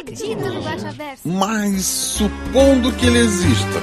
[0.00, 1.28] acredito no Guaxa Verso.
[1.28, 3.80] Mas supondo que ele exista,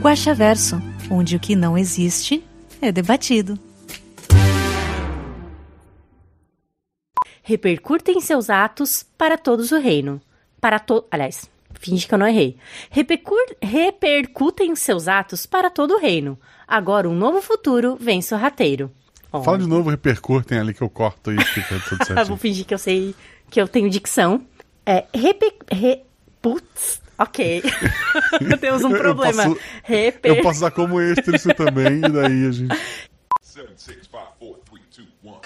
[0.00, 0.80] Guaxaverso,
[1.10, 2.44] onde o que não existe
[2.80, 3.58] é debatido.
[7.42, 10.20] Repercutem seus atos para todos o reino.
[10.60, 11.04] Para to...
[11.10, 12.56] Aliás, finge que eu não errei.
[12.90, 16.38] Repercur- Repercutem seus atos para todo o reino.
[16.66, 18.90] Agora um novo futuro vem sorrateiro.
[19.44, 22.72] Fala de novo, repercutem ali que eu corto e fica tudo Ah, vou fingir que
[22.72, 23.14] eu sei
[23.50, 24.42] que eu tenho dicção.
[24.86, 25.04] É.
[25.14, 25.52] Repe...
[25.70, 26.02] Re...
[26.42, 27.62] Putz, ok.
[28.60, 29.44] Temos um Eu problema.
[29.44, 30.32] posso- Reper...
[30.36, 32.76] Eu posso usar como extra isso também, e daí a gente.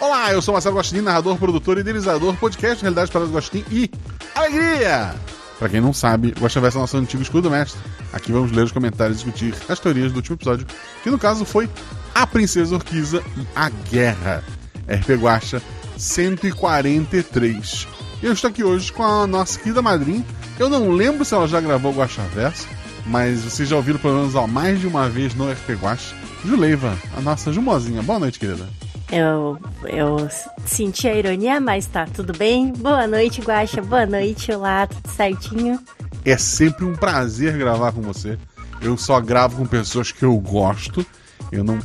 [0.01, 3.91] Olá, eu sou Marcelo Gostin, narrador, produtor e idealizador, podcast Realidade para os Gostin e
[4.35, 5.15] Alegria!
[5.59, 7.81] Pra quem não sabe, o Guaxaverso é o nosso antigo escudo mestre.
[8.13, 10.67] Aqui vamos ler os comentários e discutir as teorias do último episódio,
[11.03, 11.69] que no caso foi
[12.15, 14.45] A Princesa Orquiza e a Guerra.
[14.89, 15.61] RP Guaxa
[15.99, 17.89] 143.
[18.23, 20.25] E eu estou aqui hoje com a nossa querida madrinha.
[20.59, 22.67] Eu não lembro se ela já gravou o Guaxaverso,
[23.07, 26.15] mas vocês já ouviram pelo menos ó, mais de uma vez no RP Guaxa.
[26.45, 28.03] Juleiva, a nossa Jumozinha.
[28.03, 28.67] Boa noite, querida.
[29.11, 30.29] Eu, eu
[30.67, 32.73] senti a ironia, mas tá tudo bem.
[32.73, 33.83] Boa noite, Guaxa.
[33.83, 35.81] Boa noite, olá, tudo certinho?
[36.25, 38.39] É sempre um prazer gravar com você.
[38.81, 41.05] Eu só gravo com pessoas que eu gosto.
[41.51, 41.79] Eu não.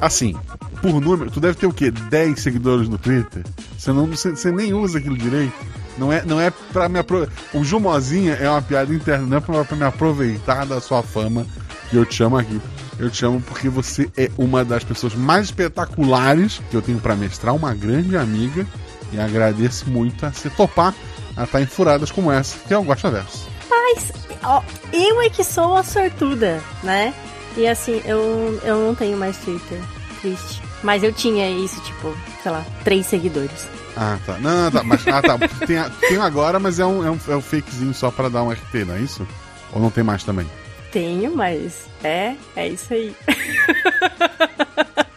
[0.00, 0.34] Assim,
[0.80, 1.90] por número, tu deve ter o quê?
[1.90, 3.44] 10 seguidores no Twitter?
[3.78, 5.54] Você, não, você, você nem usa aquilo direito.
[5.98, 7.34] Não é, não é pra me aproveitar.
[7.52, 11.46] O Jumozinha é uma piada interna, não é pra, pra me aproveitar da sua fama
[11.90, 12.60] que eu te chamo aqui.
[12.98, 17.16] Eu te chamo porque você é uma das pessoas mais espetaculares que eu tenho pra
[17.16, 18.66] mestrar, uma grande amiga.
[19.12, 20.94] E agradeço muito a se topar
[21.36, 23.48] a estar em furadas como essa, que é o Guaxa Verso.
[23.68, 24.12] Mas,
[24.42, 24.62] ó,
[24.92, 27.14] eu é que sou a sortuda, né?
[27.56, 29.80] E assim, eu, eu não tenho mais Twitter.
[30.20, 30.69] Triste.
[30.82, 33.68] Mas eu tinha isso, tipo, sei lá, três seguidores.
[33.96, 34.38] Ah, tá.
[34.38, 34.82] Não, tá.
[34.82, 35.38] Mas, ah, tá.
[35.66, 38.50] Tem, tem agora, mas é um, é, um, é um fakezinho só pra dar um
[38.50, 39.26] RT, não é isso?
[39.72, 40.46] Ou não tem mais também?
[40.90, 43.14] Tenho, mas é, é isso aí.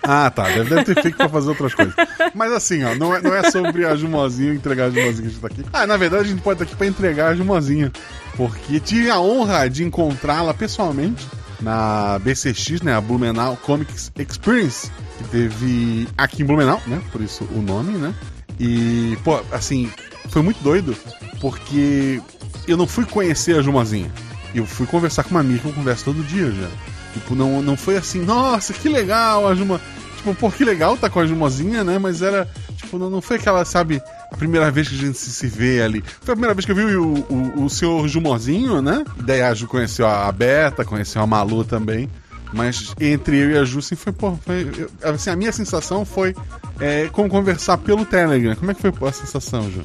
[0.06, 0.44] Ah, tá.
[0.44, 1.95] Deve, deve ter fake pra fazer outras coisas.
[2.35, 5.30] Mas assim, ó, não é, não é sobre a Jumozinha entregar a Jumozinha que a
[5.30, 5.63] gente tá aqui.
[5.72, 7.90] Ah, na verdade a gente pode estar aqui pra entregar a Jumozinha.
[8.35, 11.25] Porque tive a honra de encontrá-la pessoalmente
[11.62, 12.96] na BCX, né?
[12.96, 17.02] A Blumenau Comics Experience, que teve aqui em Blumenau, né?
[17.12, 18.14] Por isso o nome, né?
[18.59, 19.92] E, pô, assim,
[20.30, 20.96] foi muito doido,
[21.40, 22.22] porque
[22.68, 24.12] eu não fui conhecer a Jumozinha.
[24.53, 26.69] Eu fui conversar com uma amiga que eu converso todo dia já.
[27.13, 29.80] Tipo, não, não foi assim, nossa, que legal a Juma.
[30.18, 31.97] Tipo, pô, que legal tá com a Jumozinha, né?
[32.00, 34.02] Mas era, tipo, não, não foi aquela, sabe,
[34.33, 36.03] a primeira vez que a gente se, vê ali.
[36.21, 39.03] Foi a primeira vez que eu vi o, o, o senhor Jumozinho, né?
[39.17, 42.09] Daí a Ju conheceu a Beta, conheceu a Malu também.
[42.51, 46.05] Mas entre eu e a Ju, assim, foi, pô, foi, eu- assim, a minha sensação
[46.05, 46.35] foi
[46.79, 48.55] é, como conversar pelo Telegram.
[48.55, 49.81] Como é que foi a sensação, Ju?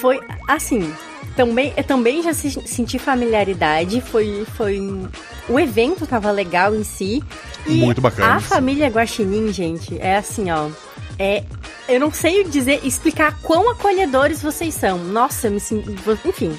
[0.00, 0.92] Foi assim.
[1.36, 4.00] Também, eu também já se- senti familiaridade.
[4.02, 4.78] Foi, foi.
[5.48, 7.22] O evento tava legal em si.
[7.66, 10.68] E Muito bacana, A família Guaxinim, gente, é assim, ó.
[11.18, 11.44] É.
[11.88, 14.98] Eu não sei dizer, explicar quão acolhedores vocês são.
[14.98, 15.92] Nossa, eu me sinto.
[16.24, 16.56] Enfim.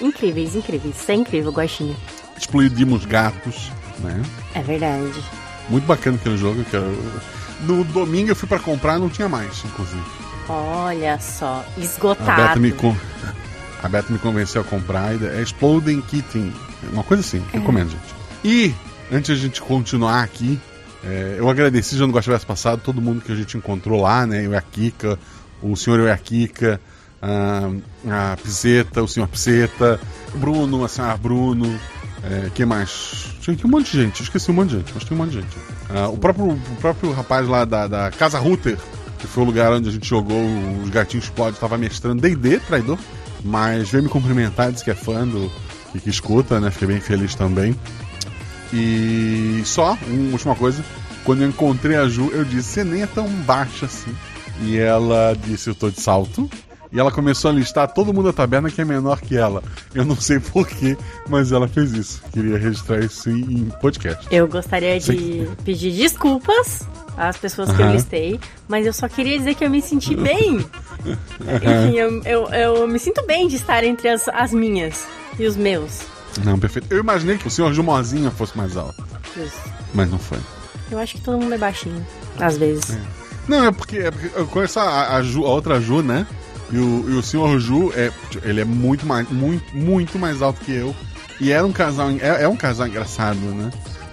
[0.00, 0.96] Incríveis, incríveis.
[0.96, 1.96] Isso é incrível, Guaxinim.
[2.36, 4.22] Explodimos gatos, né?
[4.54, 5.22] É verdade.
[5.68, 6.62] Muito bacana aquele jogo.
[6.64, 6.96] Que eu...
[7.62, 10.04] No domingo eu fui pra comprar não tinha mais, inclusive.
[10.48, 12.42] Olha só, A esgotado.
[12.42, 12.96] Beta me, con...
[13.82, 15.20] a Beta me convenceu a comprar.
[15.22, 16.52] É Exploding Kitten.
[16.92, 18.14] Uma coisa assim, recomendo, gente.
[18.44, 18.74] E,
[19.10, 20.60] antes de a gente continuar aqui,
[21.04, 24.44] é, eu agradeci já no Gosto passado todo mundo que a gente encontrou lá, né?
[24.44, 25.18] Eu e a Kika,
[25.62, 26.80] o senhor eu e a Kika,
[27.22, 30.00] a, a Pizeta, o senhor Pizeta,
[30.34, 31.78] Bruno, a senhora Bruno,
[32.22, 33.36] é, quem mais?
[33.40, 35.40] Tinha um monte de gente, esqueci um monte de gente, mas tem um monte de
[35.40, 35.56] gente.
[35.88, 38.76] Ah, o, próprio, o próprio rapaz lá da, da Casa Router,
[39.18, 40.42] que foi o lugar onde a gente jogou
[40.82, 42.98] os Gatinhos Pod, estava mestrando D&D, traidor,
[43.44, 45.50] mas veio me cumprimentar, disse que é fã do
[45.92, 46.70] que, que escuta, né?
[46.70, 47.74] Fiquei bem feliz também.
[48.72, 50.84] E só, uma última coisa,
[51.24, 54.14] quando eu encontrei a Ju, eu disse, você nem é tão baixa assim.
[54.60, 56.48] E ela disse, eu tô de salto.
[56.90, 59.62] E ela começou a listar todo mundo da taberna que é menor que ela.
[59.94, 60.96] Eu não sei porquê,
[61.28, 62.22] mas ela fez isso.
[62.32, 64.26] Queria registrar isso em, podcast.
[64.30, 65.48] Eu gostaria de Sim.
[65.64, 67.94] pedir desculpas as pessoas que eu Aham.
[67.94, 70.58] listei, mas eu só queria dizer que eu me senti bem.
[71.44, 75.04] Enfim, eu, eu, eu me sinto bem de estar entre as, as minhas
[75.38, 76.17] e os meus.
[76.44, 76.86] Não, perfeito.
[76.90, 79.02] Eu imaginei que o senhor Jumozinha fosse mais alto,
[79.36, 79.58] Justo.
[79.94, 80.38] mas não foi.
[80.90, 82.06] Eu acho que todo mundo é baixinho,
[82.40, 82.96] às vezes.
[83.46, 86.26] Não, é porque, é porque eu conheço a, a, Ju- a outra Ju, né?
[86.70, 88.10] E o, e o senhor Ju, é,
[88.42, 90.94] ele é muito mais, muito, muito mais alto que eu.
[91.40, 93.70] E era um casal, é, é um casal engraçado, né?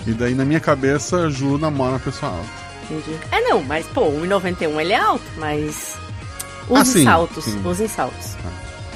[0.07, 2.49] E daí na minha cabeça, a Ju namora uma pessoa alta.
[2.89, 3.17] Entendi.
[3.31, 5.95] É, não, mas, pô, 1,91 ele é alto, mas.
[6.69, 7.61] Use Ah, sim, saltos, sim.
[7.67, 8.35] use saltos.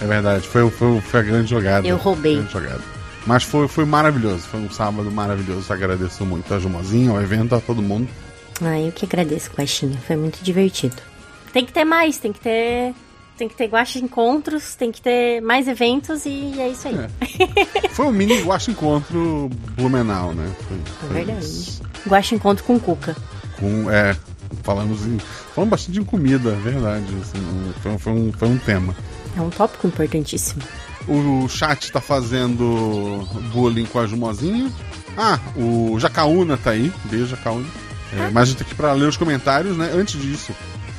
[0.01, 1.87] É verdade, foi, foi, foi a grande jogada.
[1.87, 2.35] Eu roubei.
[2.37, 2.81] Grande jogada.
[3.29, 5.71] Mas foi, foi maravilhoso, foi um sábado maravilhoso.
[5.71, 8.09] Agradeço muito a Jumozinha, ao evento, a todo mundo.
[8.59, 9.99] Ah, eu que agradeço, Guaxinha.
[10.07, 10.95] Foi muito divertido.
[11.53, 12.91] Tem que ter mais, tem que ter.
[13.37, 16.97] Tem que ter guacha encontros, tem que ter mais eventos e é isso aí.
[17.91, 19.47] Foi um mini guache encontro
[19.77, 20.51] Blumenau, né?
[20.67, 21.45] Foi, É foi verdade.
[21.45, 21.81] isso.
[22.07, 23.15] Guacha encontro com Cuca.
[23.59, 24.15] Com, é,
[24.63, 25.19] falamos, em,
[25.53, 27.05] falamos bastante em comida, é verdade.
[27.21, 28.95] assim, foi, foi um, foi um tema.
[29.37, 30.63] É um tópico importantíssimo.
[31.09, 34.71] O chat tá fazendo bullying com a Jumozinha.
[35.17, 36.91] Ah, o Jacaúna tá aí.
[37.05, 37.65] Beijo, Jacaúna.
[38.13, 39.91] É, mas a gente tá aqui pra ler os comentários, né?
[39.93, 40.51] Antes disso,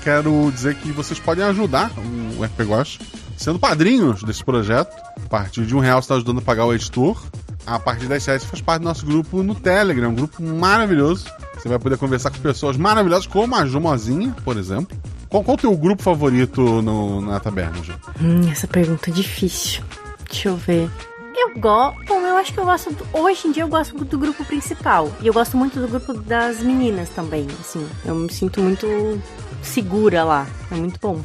[0.03, 1.91] quero dizer que vocês podem ajudar
[2.39, 2.99] o RP Guacha
[3.37, 4.95] sendo padrinhos desse projeto.
[5.25, 7.21] A partir de um real você tá ajudando a pagar o editor.
[7.67, 11.27] A partir 10 reais você faz parte do nosso grupo no Telegram, um grupo maravilhoso.
[11.57, 14.97] Você vai poder conversar com pessoas maravilhosas, como a Jumozinha, por exemplo.
[15.29, 17.93] Qual, qual o teu grupo favorito no- na taberna, Ju?
[18.21, 19.83] Hum, essa pergunta é difícil.
[20.31, 20.91] Deixa eu ver.
[21.37, 22.05] Eu gosto.
[22.05, 22.91] Bom, eu acho que eu gosto.
[22.93, 25.11] do- Hoje em dia eu gosto do grupo principal.
[25.21, 27.47] E eu gosto muito do grupo das meninas também.
[27.61, 29.21] Assim, eu me sinto muito
[29.63, 30.47] segura lá.
[30.71, 31.21] É muito bom.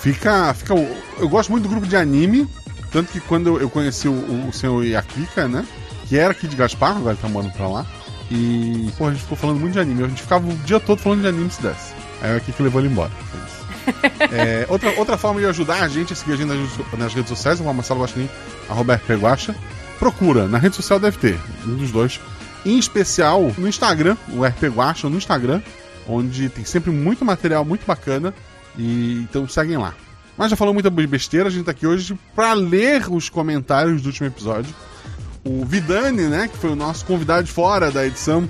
[0.00, 0.74] Fica, fica.
[1.18, 2.48] Eu gosto muito do grupo de anime.
[2.92, 5.66] Tanto que quando eu- conheci o, o senhor Yakika, né?
[6.08, 7.86] Que era aqui de Gaspar, agora tá morando pra lá.
[8.30, 10.04] E, pô, a gente ficou falando muito de anime.
[10.04, 11.92] A gente ficava o dia todo falando de anime se desse.
[12.22, 13.10] Aí o Yakika levou ele embora.
[13.10, 13.55] Foi isso.
[14.32, 17.28] É, outra, outra forma de ajudar a gente é seguir a gente nas, nas redes
[17.28, 18.28] sociais, o Marcelo Guaxinim,
[18.68, 19.54] arroba RP Guaxa.
[19.98, 22.20] Procura, na rede social deve ter, um dos dois.
[22.64, 25.62] Em especial no Instagram, o RP Guaxa no Instagram,
[26.08, 28.34] onde tem sempre muito material muito bacana.
[28.78, 29.94] E então seguem lá.
[30.36, 34.06] Mas já falou muita besteira, a gente tá aqui hoje pra ler os comentários do
[34.06, 34.74] último episódio.
[35.44, 38.46] O Vidani, né, que foi o nosso convidado fora da edição,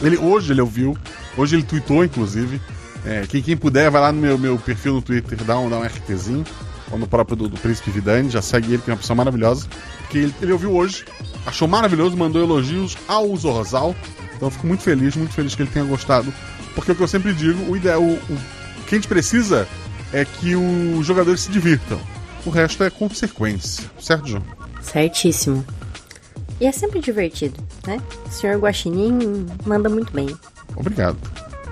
[0.00, 0.96] ele hoje ele ouviu,
[1.36, 2.60] hoje ele tweetou, inclusive.
[3.06, 5.78] É, quem, quem puder, vai lá no meu, meu perfil no Twitter, dá um, dá
[5.78, 6.44] um RTzinho,
[6.90, 9.68] ou no próprio do, do Príncipe Vidani, já segue ele, que é uma pessoa maravilhosa.
[10.00, 11.04] Porque ele, ele ouviu hoje,
[11.46, 13.94] achou maravilhoso, mandou elogios ao Zorzal.
[14.34, 16.34] Então eu fico muito feliz, muito feliz que ele tenha gostado.
[16.74, 19.68] Porque é o que eu sempre digo, o ideal, o, o que a gente precisa
[20.12, 22.00] é que os jogadores se divirtam.
[22.44, 24.42] O resto é consequência, certo, João?
[24.80, 25.64] Certíssimo.
[26.60, 28.00] E é sempre divertido, né?
[28.26, 30.28] O senhor Guaxinim manda muito bem.
[30.74, 31.18] Obrigado.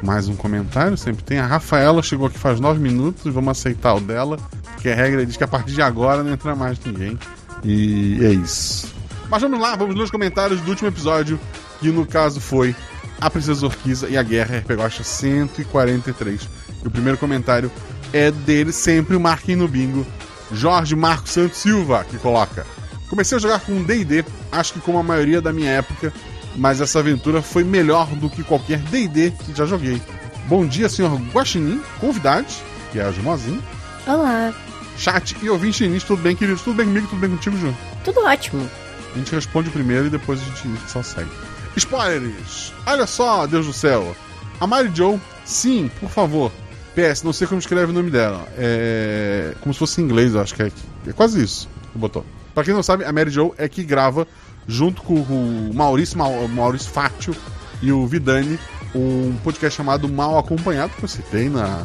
[0.05, 1.39] Mais um comentário, sempre tem.
[1.39, 4.37] A Rafaela chegou aqui faz nove minutos, vamos aceitar o dela,
[4.75, 7.19] porque a regra diz que a partir de agora não entra mais ninguém.
[7.65, 8.95] E é isso.
[9.31, 11.41] Mas vamos lá, vamos ler os comentários do último episódio,
[11.81, 12.77] que no caso foi
[13.19, 16.49] A Princesa Orquiza e a Guerra RPG Guacha 143.
[16.85, 17.73] E o primeiro comentário
[18.13, 20.07] é dele, sempre o Marquinhos no Bingo,
[20.53, 22.67] Jorge Marcos Santos Silva, que coloca.
[23.09, 24.23] Comecei a jogar com D&D,
[24.53, 26.13] acho que como a maioria da minha época,
[26.57, 30.01] mas essa aventura foi melhor do que qualquer D&D que já joguei.
[30.47, 32.63] Bom dia, senhor Guaxinim, convidados,
[32.93, 33.63] que é a Jumozinho,
[34.07, 34.53] Olá.
[34.97, 36.63] chat e ouvinte início, tudo bem, queridos?
[36.63, 37.07] Tudo bem comigo?
[37.09, 37.75] Tudo bem contigo, Ju?
[38.05, 38.69] Tudo ótimo.
[39.15, 41.31] A gente responde primeiro e depois a gente só segue.
[41.77, 42.73] Spoilers!
[42.87, 44.15] Olha só, Deus do céu!
[44.61, 46.53] A Mary Joe, sim, por favor.
[46.95, 48.47] PS, não sei como escreve o nome dela.
[48.57, 49.55] É.
[49.61, 50.71] Como se fosse em inglês, eu acho que é.
[51.09, 52.25] É quase isso que botou.
[52.55, 54.29] Pra quem não sabe, a Mary Joe é que grava
[54.67, 57.35] junto com o Maurício, Mau- Maurício Fátio
[57.83, 58.59] e o Vidani
[58.95, 61.85] um podcast chamado Mal Acompanhado, que eu citei na,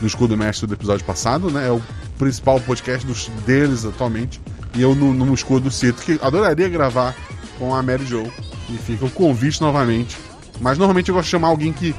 [0.00, 1.66] no Escudo Mestre do episódio passado, né?
[1.68, 1.80] É o
[2.18, 4.38] principal podcast dos, deles atualmente.
[4.74, 7.16] E eu no, no Escudo cito que adoraria gravar
[7.58, 8.30] com a Mary Joe.
[8.68, 10.16] E fica o convite novamente.
[10.60, 11.94] Mas normalmente eu gosto de chamar alguém que,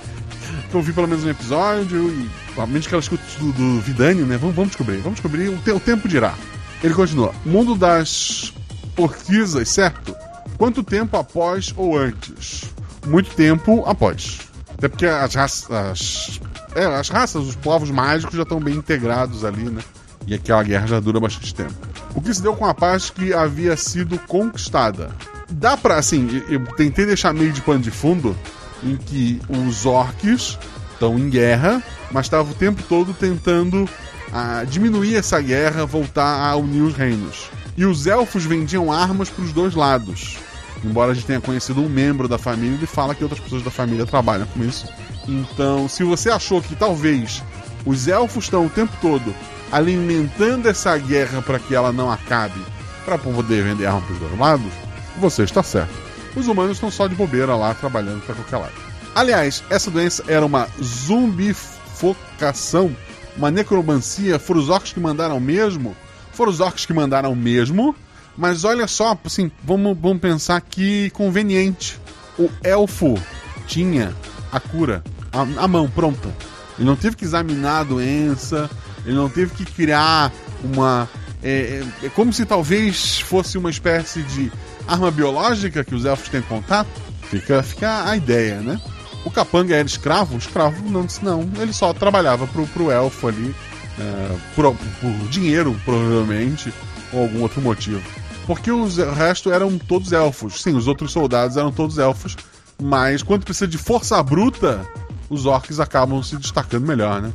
[0.70, 4.22] que eu vi pelo menos um episódio e provavelmente que ela escuta do, do Vidani,
[4.22, 4.38] né?
[4.38, 6.36] Vamos, vamos descobrir, vamos descobrir, o, te- o tempo dirá.
[6.84, 7.34] Ele continua.
[7.44, 8.54] Mundo das
[9.02, 10.16] orquisas, certo?
[10.58, 12.66] Quanto tempo após ou antes?
[13.06, 14.40] Muito tempo após.
[14.78, 15.72] Até porque as raças.
[15.72, 16.40] As,
[16.76, 19.82] é, as raças, os povos mágicos já estão bem integrados ali, né?
[20.26, 21.74] E aquela guerra já dura bastante tempo.
[22.14, 25.10] O que se deu com a paz que havia sido conquistada?
[25.50, 28.36] Dá pra, assim, eu tentei deixar meio de pano de fundo
[28.84, 30.58] em que os orcs
[30.94, 31.82] estão em guerra,
[32.12, 33.90] mas estavam o tempo todo tentando
[34.32, 37.50] ah, diminuir essa guerra, voltar a unir os reinos.
[37.82, 40.38] E os elfos vendiam armas para os dois lados.
[40.84, 43.72] Embora a gente tenha conhecido um membro da família, ele fala que outras pessoas da
[43.72, 44.88] família trabalham com isso.
[45.28, 47.44] Então, se você achou que talvez
[47.84, 49.34] os elfos estão o tempo todo
[49.72, 52.62] alimentando essa guerra para que ela não acabe,
[53.04, 54.72] para poder vender arma para os dois lados,
[55.18, 55.96] você está certo.
[56.36, 58.76] Os humanos estão só de bobeira lá trabalhando para qualquer lado.
[59.16, 62.96] Aliás, essa doença era uma zumbifocação,
[63.36, 64.38] uma necromancia.
[64.38, 65.98] Foram os orcs que mandaram mesmo?
[66.34, 67.96] Foram os orcs que mandaram mesmo.
[68.38, 72.00] Mas olha só, assim, vamos, vamos pensar que conveniente.
[72.40, 73.20] O elfo
[73.68, 74.16] tinha
[74.52, 76.34] a cura, a, a mão pronta.
[76.78, 78.70] Ele não teve que examinar a doença,
[79.06, 80.32] ele não teve que criar
[80.64, 81.10] uma.
[81.44, 84.52] É, é, é como se talvez fosse uma espécie de
[84.88, 86.90] arma biológica que os elfos têm contato.
[87.24, 88.80] Fica, fica a ideia, né?
[89.24, 90.36] O capanga era escravo?
[90.36, 91.50] O escravo não disse não.
[91.60, 93.56] Ele só trabalhava pro, pro elfo ali,
[94.00, 96.74] é, por, por dinheiro, provavelmente,
[97.12, 98.02] ou algum outro motivo.
[98.46, 100.62] Porque os, o resto eram todos elfos.
[100.62, 102.36] Sim, os outros soldados eram todos elfos.
[102.82, 104.86] Mas quando precisa de força bruta,
[105.30, 107.32] os orcs acabam se destacando melhor, né?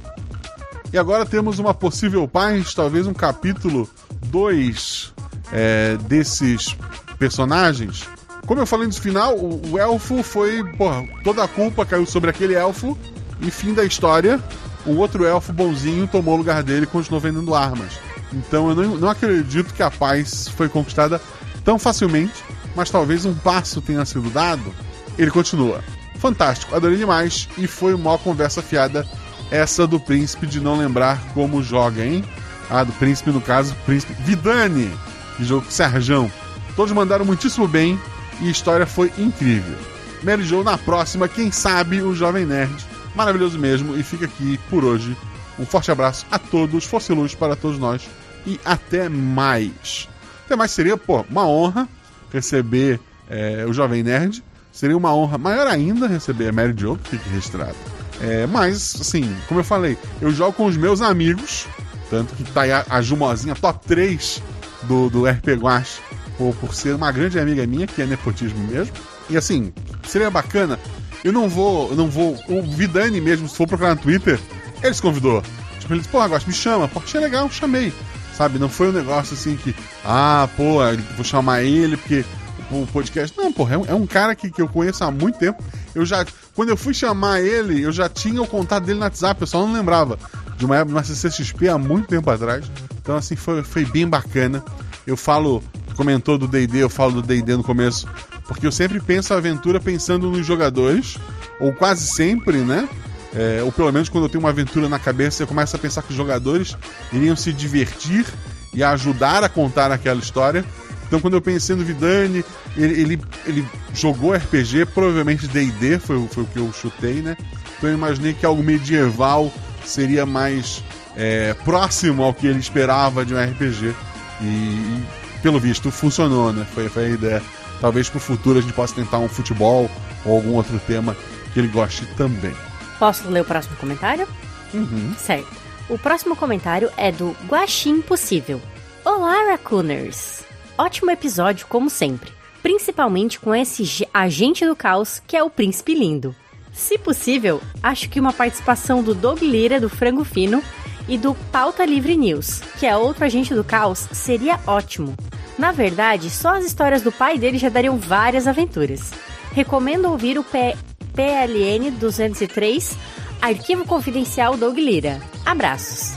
[0.92, 3.88] E agora temos uma possível paz, talvez um capítulo
[4.26, 5.12] 2
[5.52, 6.76] é, desses
[7.18, 8.08] personagens.
[8.46, 10.62] Como eu falei no final, o, o elfo foi.
[10.74, 12.96] Porra, toda a culpa caiu sobre aquele elfo.
[13.40, 14.40] E fim da história,
[14.86, 17.98] um outro elfo bonzinho tomou o lugar dele e continuou vendendo armas.
[18.32, 21.20] Então eu não, não acredito que a paz foi conquistada
[21.64, 24.74] tão facilmente, mas talvez um passo tenha sido dado.
[25.18, 25.82] Ele continua.
[26.18, 29.06] Fantástico, adorei demais e foi uma conversa fiada
[29.50, 32.24] essa do príncipe de não lembrar como joga, hein?
[32.68, 34.90] Ah, do príncipe, no caso, príncipe Vidani,
[35.38, 36.30] de jogo Serjão.
[36.74, 37.98] Todos mandaram muitíssimo bem
[38.40, 39.76] e a história foi incrível.
[40.22, 42.84] Mary Jo na próxima, quem sabe o Jovem Nerd.
[43.16, 45.16] Maravilhoso mesmo, e fica aqui por hoje.
[45.58, 48.06] Um forte abraço a todos, força e luz para todos nós
[48.46, 50.08] e até mais.
[50.44, 51.88] Até mais seria, pô, uma honra
[52.32, 54.42] receber é, o Jovem Nerd.
[54.72, 57.74] Seria uma honra maior ainda receber a Mary Jo, que fique registrado.
[58.20, 61.66] É, mas, assim, como eu falei, eu jogo com os meus amigos,
[62.10, 64.42] tanto que tá aí a, a Jumozinha top 3
[64.82, 66.00] do, do RP Guache,
[66.36, 68.92] por, por ser uma grande amiga minha, que é nepotismo mesmo.
[69.30, 69.72] E assim,
[70.06, 70.78] seria bacana.
[71.26, 72.38] Eu não vou, eu não vou.
[72.48, 74.38] O Vidani mesmo, se for procurar no Twitter,
[74.80, 75.42] ele se convidou.
[75.80, 76.86] Tipo, ele disse, pô, agora me chama.
[76.86, 77.92] Pô, achei legal, chamei.
[78.36, 80.76] Sabe, não foi um negócio assim que, ah, pô,
[81.16, 82.24] vou chamar ele porque
[82.70, 83.36] o podcast.
[83.36, 85.60] Não, porra, é um, é um cara que, que eu conheço há muito tempo.
[85.96, 86.24] Eu já.
[86.54, 89.66] Quando eu fui chamar ele, eu já tinha o contato dele no WhatsApp, eu só
[89.66, 90.16] não lembrava.
[90.56, 92.70] De uma época, uma CCXP há muito tempo atrás.
[93.02, 94.64] Então, assim, foi, foi bem bacana.
[95.04, 95.60] Eu falo,
[95.96, 98.06] comentou do DD, eu falo do DD no começo,
[98.46, 101.18] porque eu sempre penso a aventura pensando nos jogadores,
[101.58, 102.88] ou quase sempre, né?
[103.34, 106.02] É, ou pelo menos quando eu tenho uma aventura na cabeça, eu começo a pensar
[106.02, 106.76] que os jogadores
[107.12, 108.24] iriam se divertir
[108.72, 110.64] e ajudar a contar aquela história.
[111.06, 112.44] Então, quando eu pensei no Vidani,
[112.76, 117.36] ele, ele, ele jogou RPG, provavelmente DD foi, foi o que eu chutei, né?
[117.76, 119.52] Então, eu imaginei que algo medieval
[119.84, 120.82] seria mais
[121.16, 123.94] é, próximo ao que ele esperava de um RPG.
[124.40, 125.04] E, e,
[125.42, 126.66] pelo visto, funcionou, né?
[126.74, 127.42] Foi, foi a ideia.
[127.80, 129.90] Talvez pro futuro a gente possa tentar um futebol
[130.24, 131.16] ou algum outro tema
[131.52, 132.54] que ele goste também.
[132.98, 134.26] Posso ler o próximo comentário?
[134.72, 135.14] Uhum.
[135.18, 135.48] Certo.
[135.88, 138.60] O próximo comentário é do Guaxim Possível.
[139.04, 140.42] Olá, Raccooners!
[140.76, 142.32] Ótimo episódio, como sempre.
[142.62, 146.34] Principalmente com esse agente do caos que é o Príncipe Lindo.
[146.72, 150.62] Se possível, acho que uma participação do Doug Lira do Frango Fino
[151.08, 155.14] e do Pauta Livre News, que é outro agente do caos, seria ótimo.
[155.58, 159.10] Na verdade, só as histórias do pai dele já dariam várias aventuras.
[159.52, 160.76] Recomendo ouvir o P
[161.14, 162.98] PLN 203,
[163.40, 165.18] Arquivo Confidencial Doug Lira.
[165.46, 166.12] Abraços.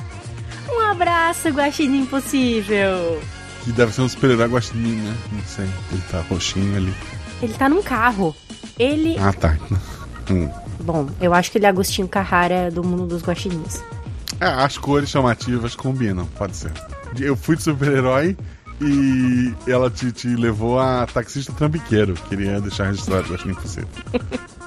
[0.70, 3.22] Um abraço, Guaxinim Impossível.
[3.64, 5.16] Que deve ser um super-herói guaxinim, né?
[5.32, 5.70] Não sei.
[5.92, 6.94] Ele tá roxinho ali.
[7.42, 8.36] Ele tá num carro.
[8.78, 9.18] Ele.
[9.18, 9.58] Ah, tá.
[10.32, 10.48] Hum.
[10.82, 13.82] Bom, eu acho que ele é Agostinho Carrara do mundo dos guaxinins.
[14.40, 16.72] É, as cores chamativas combinam, pode ser.
[17.20, 18.38] Eu fui de super-herói
[18.82, 22.14] e ela te, te, levou a taxista trambiqueiro.
[22.28, 23.90] Queria deixar registrado, acho que impossível.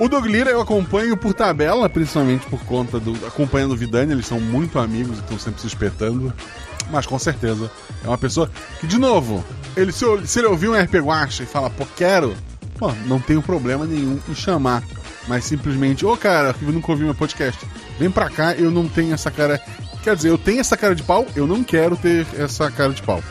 [0.00, 3.14] O Doug Lira eu acompanho por tabela, principalmente por conta do.
[3.26, 6.32] acompanhando o Vidani, eles são muito amigos e estão sempre se espetando.
[6.88, 7.68] Mas com certeza
[8.04, 9.44] é uma pessoa que, de novo,
[9.76, 12.34] ele se, se ele ouvir um RP Guacha e falar, pô, quero,
[12.78, 14.84] pô, não tenho problema nenhum em chamar.
[15.26, 17.66] Mas simplesmente, ô oh, cara, eu nunca ouvi meu podcast.
[17.98, 19.60] Vem pra cá, eu não tenho essa cara.
[20.02, 23.02] Quer dizer, eu tenho essa cara de pau, eu não quero ter essa cara de
[23.02, 23.22] pau.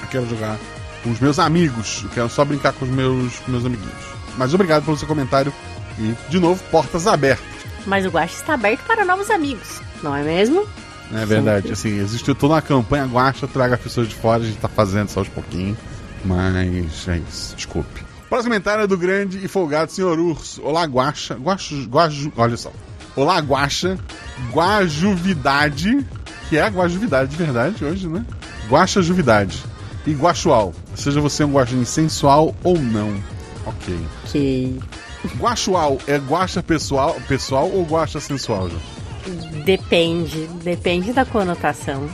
[0.00, 0.58] Eu quero jogar
[1.02, 4.12] com os meus amigos, eu quero só brincar com os meus, com meus amiguinhos.
[4.36, 5.52] Mas obrigado pelo seu comentário
[5.98, 7.44] e, de novo, portas abertas.
[7.86, 10.66] Mas o Guacha está aberto para novos amigos, não é mesmo?
[11.12, 11.72] É verdade, Sim.
[11.72, 15.20] assim, existe toda uma campanha Guacha, traga pessoas de fora, a gente tá fazendo só
[15.20, 15.76] aos pouquinhos.
[16.24, 18.02] Mas é isso, desculpe.
[18.28, 20.62] Próximo comentário é do grande e folgado senhor Urso.
[20.62, 21.34] Olá, Guaxa.
[21.34, 21.74] Guaxa.
[21.86, 22.72] Guaju, olha só.
[23.16, 23.98] Olá, Guaxa.
[24.52, 26.06] Guajuvidade.
[26.48, 28.24] Que é a Guajuvidade de verdade hoje, né?
[28.68, 29.62] Guaxa Juvidade.
[30.06, 30.74] E Guaxual.
[30.94, 33.14] Seja você um guaxinim sensual ou não.
[33.66, 33.98] Ok.
[34.26, 34.80] Ok.
[35.38, 38.82] Guaxual é guaxa pessoal, pessoal ou guaxa sensual, João?
[39.64, 40.48] Depende.
[40.64, 42.08] Depende da conotação.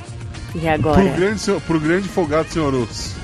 [0.54, 1.02] E Pro agora?
[1.16, 3.16] grande, senhor- pro grande folgado senhor Urso.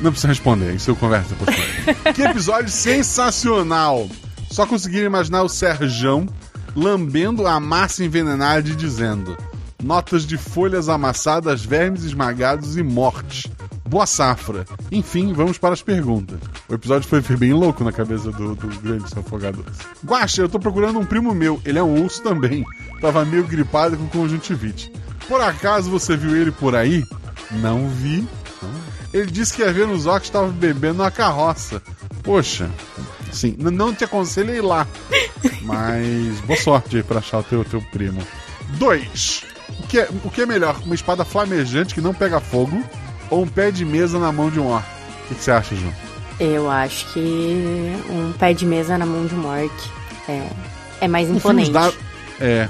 [0.00, 1.56] Não precisa responder, isso eu converso depois.
[2.16, 4.08] Que episódio sensacional!
[4.50, 6.26] Só conseguiram imaginar o Serjão
[6.74, 9.36] lambendo a massa envenenada e dizendo:
[9.82, 13.50] Notas de folhas amassadas, vermes esmagados e morte.
[13.88, 14.64] Boa safra.
[14.90, 16.38] Enfim, vamos para as perguntas.
[16.68, 19.64] O episódio foi bem louco na cabeça do, do grande seu afogador.
[20.02, 21.60] Guaxa, eu tô procurando um primo meu.
[21.64, 22.64] Ele é um urso também.
[23.00, 24.90] Tava meio gripado com conjuntivite.
[25.28, 27.04] Por acaso você viu ele por aí?
[27.50, 28.26] Não vi.
[29.12, 31.82] Ele disse que ia ver nos óculos estava bebendo na carroça.
[32.22, 32.70] Poxa,
[33.32, 34.86] sim, não te aconselho a ir lá.
[35.62, 38.20] Mas boa sorte aí pra achar o teu, teu primo.
[38.78, 39.42] Dois.
[39.78, 40.76] O que, é, o que é melhor?
[40.84, 42.82] Uma espada flamejante que não pega fogo
[43.30, 44.86] ou um pé de mesa na mão de um orc?
[45.24, 45.92] O que, você acha, João?
[46.40, 47.20] Eu acho que
[48.10, 49.90] um pé de mesa na mão de morte
[50.28, 50.48] é,
[51.02, 51.68] é mais imponente.
[51.68, 51.92] os da-
[52.40, 52.68] É,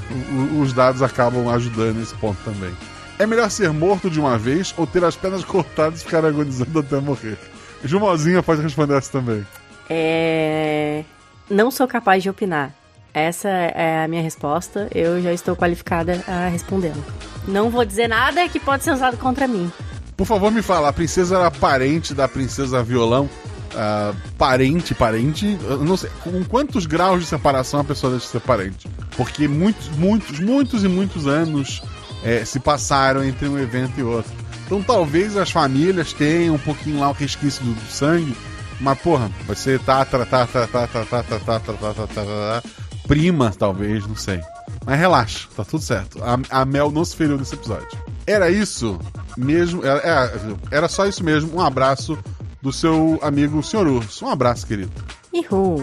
[0.61, 2.71] os dados acabam ajudando nesse ponto também.
[3.19, 6.79] É melhor ser morto de uma vez ou ter as pernas cortadas e ficar agonizando
[6.81, 7.39] até morrer?
[7.85, 9.45] Jumozinha pode responder essa também.
[9.89, 11.05] É...
[11.51, 12.75] Não sou capaz de opinar.
[13.15, 14.89] Essa é a minha resposta.
[14.95, 17.03] Eu já estou qualificada a respondê-la.
[17.47, 19.71] Não vou dizer nada que pode ser usado contra mim.
[20.17, 23.29] Por favor, me fala, a princesa era parente da princesa violão?
[23.75, 25.59] Ah, parente, parente?
[25.81, 26.11] Não sei.
[26.23, 28.89] Com quantos graus de separação a pessoa deixa de ser parente?
[29.17, 31.83] Porque muitos, muitos, muitos e muitos anos
[32.25, 34.33] eh, se passaram entre um evento e outro.
[34.67, 38.37] Então talvez as famílias tenham um pouquinho lá o resquício do sangue,
[38.83, 42.63] mas porra, vai ser tatra, tatra, tatra, tatra, tatra, tatra, tatra, tatra,
[43.07, 44.41] prima, talvez, não sei.
[44.85, 46.19] Mas relaxa, tá tudo certo.
[46.23, 47.87] A, a Mel não se feriu nesse episódio.
[48.27, 48.99] Era isso
[49.37, 50.33] mesmo, era,
[50.71, 51.57] era- só isso mesmo.
[51.57, 52.19] Um abraço
[52.61, 53.87] do seu amigo Sr.
[53.87, 54.25] Urso.
[54.25, 54.93] Um abraço, querido.
[55.33, 55.77] Ihu.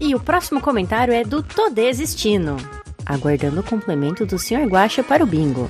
[0.00, 2.56] E o próximo comentário é do Todê Existino.
[3.04, 4.66] Aguardando o complemento do Sr.
[4.68, 5.68] Guaxa para o bingo.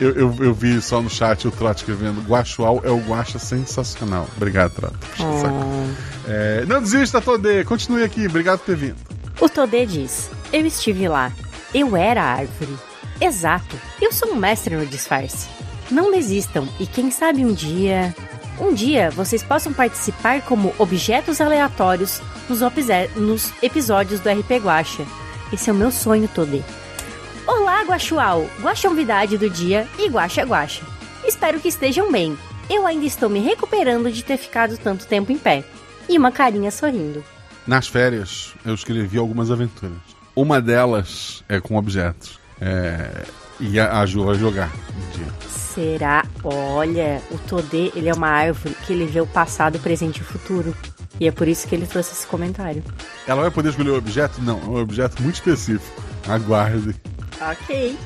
[0.00, 4.28] Eu, eu, eu vi só no chat o Trote escrevendo: Guaxual é o Guaxa sensacional.
[4.36, 4.96] Obrigado, Trote.
[6.26, 7.64] É, não desista, Todê.
[7.64, 8.26] Continue aqui.
[8.26, 8.96] Obrigado por ter vindo.
[9.40, 11.32] O Todê diz: Eu estive lá.
[11.74, 12.76] Eu era a árvore.
[13.20, 13.76] Exato.
[14.00, 15.48] Eu sou um mestre no disfarce.
[15.90, 18.14] Não desistam e quem sabe um dia.
[18.60, 22.60] Um dia vocês possam participar como objetos aleatórios nos,
[23.16, 25.06] nos episódios do RP Guacha.
[25.52, 26.62] Esse é o meu sonho, Todê.
[27.88, 28.46] Guaxual!
[28.60, 30.82] Guaxonvidade do dia e Guaxa Guaxa.
[31.26, 32.36] Espero que estejam bem.
[32.68, 35.64] Eu ainda estou me recuperando de ter ficado tanto tempo em pé.
[36.06, 37.24] E uma carinha sorrindo.
[37.66, 39.96] Nas férias, eu escrevi algumas aventuras.
[40.36, 42.38] Uma delas é com objetos.
[42.60, 43.24] É,
[43.58, 45.32] e a, a Ju vai jogar um dia.
[45.48, 46.26] Será?
[46.44, 50.22] Olha, o Todê, ele é uma árvore que ele vê o passado, o presente e
[50.22, 50.76] o futuro.
[51.18, 52.84] E é por isso que ele trouxe esse comentário.
[53.26, 54.42] Ela vai poder escolher o objeto?
[54.42, 56.02] Não, é um objeto muito específico.
[56.28, 56.94] Aguarde.
[57.40, 57.98] Ok.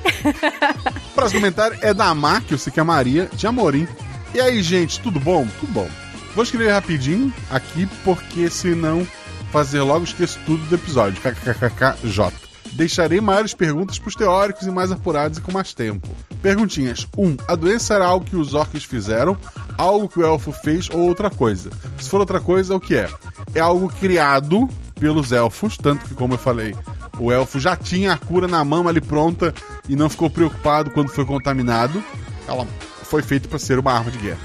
[1.11, 3.87] O próximo comentário é da Mar, que eu que Maria, de Amorim.
[4.35, 5.47] E aí, gente, tudo bom?
[5.61, 5.89] Tudo bom.
[6.35, 9.07] Vou escrever rapidinho aqui, porque senão
[9.51, 11.21] fazer logo esqueço tudo do episódio.
[11.21, 12.33] KKKKJ.
[12.73, 16.09] Deixarei maiores perguntas para os teóricos e mais apurados e com mais tempo.
[16.41, 17.07] Perguntinhas.
[17.17, 17.27] 1.
[17.27, 19.37] Um, a doença era algo que os orcs fizeram,
[19.77, 21.71] algo que o elfo fez ou outra coisa?
[21.99, 23.11] Se for outra coisa, o que é?
[23.55, 24.67] É algo criado
[24.99, 26.75] pelos elfos, tanto que, como eu falei,
[27.19, 29.55] o elfo já tinha a cura na mão ali pronta
[29.89, 32.03] e não ficou preocupado quando foi contaminado.
[32.47, 32.67] Ela
[33.05, 34.41] foi feita para ser uma arma de guerra.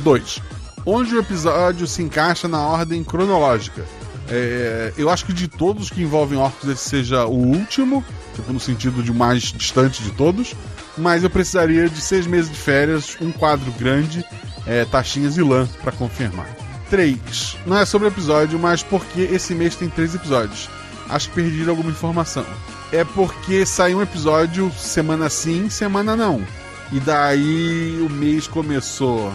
[0.00, 0.40] 2.
[0.84, 3.84] Onde o episódio se encaixa na ordem cronológica?
[4.28, 8.60] É, eu acho que de todos que envolvem orcs, esse seja o último, tipo, no
[8.60, 10.54] sentido de mais distante de todos.
[10.96, 14.24] Mas eu precisaria de seis meses de férias, um quadro grande,
[14.66, 16.48] é, taxinhas e lã para confirmar.
[16.90, 17.56] 3.
[17.66, 20.68] Não é sobre o episódio, mas porque esse mês tem três episódios.
[21.10, 22.46] Acho que perdi alguma informação.
[22.92, 26.44] É porque saiu um episódio semana sim, semana não.
[26.92, 29.32] E daí o mês começou.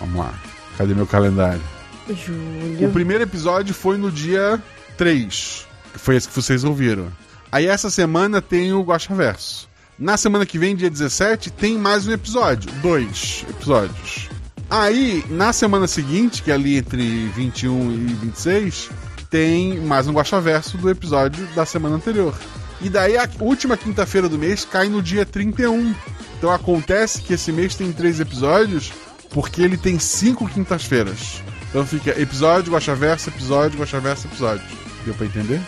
[0.00, 0.34] Vamos lá.
[0.76, 1.62] Cadê meu calendário?
[2.08, 2.90] O Júlio.
[2.92, 4.62] primeiro episódio foi no dia
[4.96, 5.66] 3.
[5.92, 7.08] que Foi esse que vocês ouviram.
[7.50, 9.68] Aí essa semana tem o Guacha Verso.
[9.98, 12.70] Na semana que vem, dia 17, tem mais um episódio.
[12.80, 14.28] Dois episódios.
[14.70, 18.90] Aí, na semana seguinte, que é ali entre 21 e 26,
[19.30, 22.34] tem mais um Guacha Verso do episódio da semana anterior.
[22.80, 25.94] E daí a última quinta-feira do mês cai no dia 31.
[26.36, 28.92] Então acontece que esse mês tem três episódios
[29.30, 31.42] porque ele tem cinco quintas-feiras.
[31.68, 34.64] Então fica episódio, Guaxaverso, episódio, Guaxaverso, episódio.
[35.04, 35.60] Deu pra entender?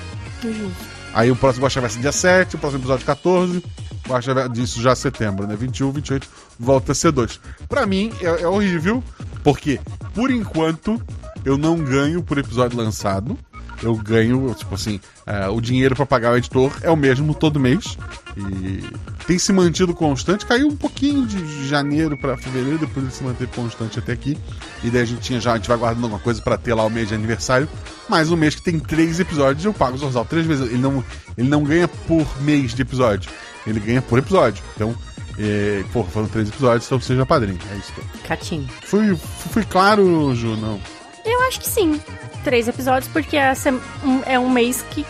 [1.12, 3.62] Aí o próximo Guaxaverso é dia 7, o próximo episódio 14.
[4.08, 5.56] Guaxaverso, disso já setembro, né?
[5.56, 7.40] 21, 28, volta a ser 2.
[7.68, 9.04] Pra mim é, é horrível,
[9.42, 9.78] porque
[10.14, 11.00] por enquanto
[11.44, 13.38] eu não ganho por episódio lançado.
[13.82, 17.58] Eu ganho, tipo assim, é, o dinheiro pra pagar o editor é o mesmo todo
[17.58, 17.96] mês.
[18.36, 18.84] E
[19.26, 20.44] tem se mantido constante.
[20.44, 24.36] Caiu um pouquinho de janeiro pra fevereiro, depois ele se manteve constante até aqui.
[24.84, 26.84] E daí a gente tinha já, a gente vai guardando alguma coisa pra ter lá
[26.84, 27.68] o mês de aniversário.
[28.08, 30.66] Mas um mês que tem três episódios, eu pago o Zorzal três vezes.
[30.66, 31.02] Ele não,
[31.38, 33.30] ele não ganha por mês de episódio,
[33.66, 34.62] ele ganha por episódio.
[34.74, 34.94] Então,
[35.38, 37.58] é, porra, foram três episódios, então seja padrinho.
[37.72, 37.92] É isso.
[38.26, 38.68] Catinho.
[38.82, 40.78] Fui, fui claro, Ju, não.
[41.24, 42.00] Eu acho que sim.
[42.44, 45.04] Três episódios, porque essa um- é um mês que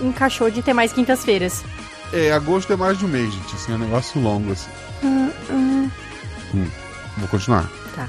[0.00, 1.62] encaixou de ter mais quintas-feiras.
[2.12, 3.54] É, agosto é mais de um mês, gente.
[3.54, 4.68] Assim, é um negócio longo, assim.
[5.02, 5.90] Hum,
[7.18, 7.68] vou continuar.
[7.94, 8.08] Tá.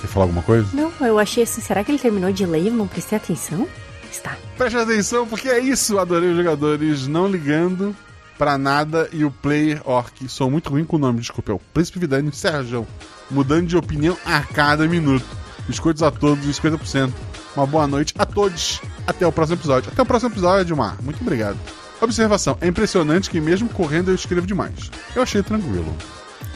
[0.00, 0.68] Quer falar alguma coisa?
[0.72, 3.66] Não, eu achei assim, será que ele terminou de ler e eu não prestei atenção?
[4.10, 4.36] Está.
[4.56, 5.98] Preste atenção, porque é isso.
[5.98, 7.94] Adorei os jogadores não ligando
[8.38, 10.28] pra nada e o player orc.
[10.28, 11.52] Sou muito ruim com o nome, desculpa.
[11.52, 12.86] É o Príncipe Vidani Sérgio.
[13.30, 15.24] Mudando de opinião a cada minuto.
[15.66, 17.12] Biscoitos a todos, 50%.
[17.56, 18.80] Uma boa noite a todos.
[19.06, 19.90] Até o próximo episódio.
[19.92, 20.96] Até o próximo episódio, Mar.
[21.02, 21.58] Muito obrigado.
[22.00, 24.90] Observação: é impressionante que mesmo correndo eu escrevo demais.
[25.14, 25.96] Eu achei tranquilo.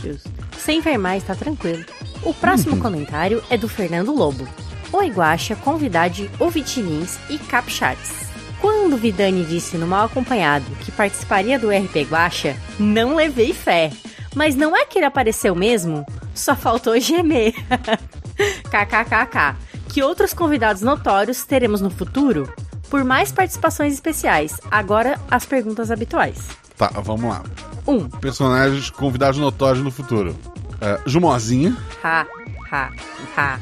[0.02, 0.30] Justo.
[0.58, 1.84] Sem ver mais, tá tranquilo.
[2.22, 4.46] O próximo comentário é do Fernando Lobo.
[4.92, 8.30] Oi, Guaxa, convidade Ovitinins e Capcharts.
[8.60, 13.90] Quando Vidani disse no Mal Acompanhado que participaria do RP Guaxa, não levei fé.
[14.34, 16.04] Mas não é que ele apareceu mesmo?
[16.34, 17.54] Só faltou gemer.
[18.64, 19.57] KKKK.
[19.88, 22.53] Que outros convidados notórios teremos no futuro?
[22.88, 24.61] Por mais participações especiais.
[24.70, 26.38] Agora as perguntas habituais.
[26.76, 27.42] Tá, vamos lá.
[27.87, 27.92] 1.
[27.92, 30.37] Um, Personagens convidados notórios no futuro:
[30.81, 31.76] é, Jumozinha.
[32.03, 32.26] ha,
[32.70, 32.90] ha,
[33.37, 33.59] ha,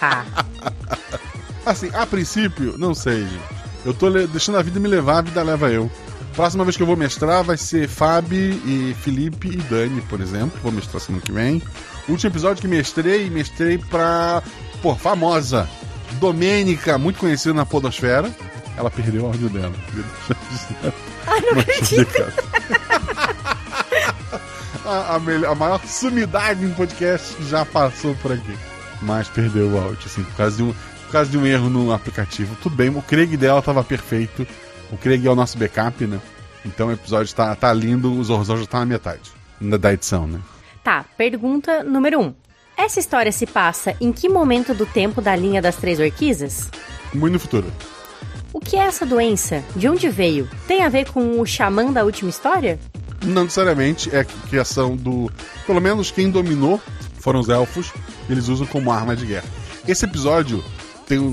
[0.00, 0.24] ha.
[1.64, 3.58] Assim, a princípio, não sei, gente.
[3.84, 5.90] Eu tô deixando a vida me levar, a vida leva eu.
[6.34, 10.58] Próxima vez que eu vou mestrar vai ser Fabi e Felipe e Dani, por exemplo.
[10.62, 11.62] Vou mestrar semana que vem.
[12.08, 14.42] Último episódio que mestrei, mestrei pra.
[14.82, 15.68] Pô, famosa.
[16.12, 18.30] Domênica, muito conhecida na Podosfera.
[18.76, 19.72] Ela perdeu o áudio dela.
[21.26, 22.32] Ai, não acredito.
[24.84, 28.56] a, a, melhor- a maior sumidade em podcast já passou por aqui.
[29.02, 31.92] Mas perdeu o áudio, assim, por causa de um, por causa de um erro no
[31.92, 32.56] aplicativo.
[32.62, 34.46] Tudo bem, o Craig dela tava perfeito.
[34.90, 36.18] O Craig é o nosso backup, né?
[36.64, 40.40] Então o episódio tá, tá lindo, o Zorzal já tá na metade da edição, né?
[40.88, 42.22] Tá, pergunta número 1.
[42.22, 42.34] Um.
[42.74, 46.70] Essa história se passa em que momento do tempo da linha das três orquisas?
[47.12, 47.70] Muito no futuro.
[48.54, 49.62] O que é essa doença?
[49.76, 50.48] De onde veio?
[50.66, 52.78] Tem a ver com o xamã da última história?
[53.22, 55.30] Não necessariamente é a criação do.
[55.66, 56.80] Pelo menos quem dominou
[57.20, 57.92] foram os elfos,
[58.30, 59.48] eles usam como arma de guerra.
[59.86, 60.64] Esse episódio
[61.06, 61.32] tem o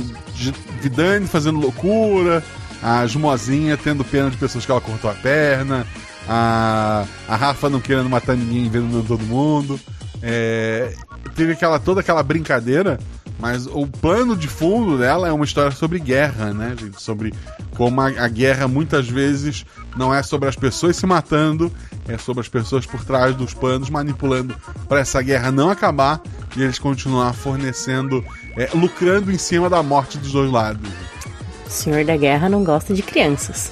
[0.82, 2.44] Vidani fazendo loucura,
[2.84, 5.88] a Jumozinha tendo pena de pessoas que ela cortou a perna,
[6.28, 9.80] a, a Rafa não querendo matar ninguém, envenenando todo mundo.
[10.22, 10.94] É,
[11.36, 13.00] teve aquela, toda aquela brincadeira,
[13.40, 17.02] mas o plano de fundo dela é uma história sobre guerra, né, gente?
[17.02, 17.34] Sobre
[17.76, 21.72] como a, a guerra muitas vezes não é sobre as pessoas se matando,
[22.08, 24.56] é sobre as pessoas por trás dos panos manipulando
[24.88, 26.22] para essa guerra não acabar
[26.56, 28.24] e eles continuar fornecendo,
[28.58, 30.90] é, lucrando em cima da morte dos dois lados.
[31.68, 33.72] O Senhor da Guerra não gosta de crianças.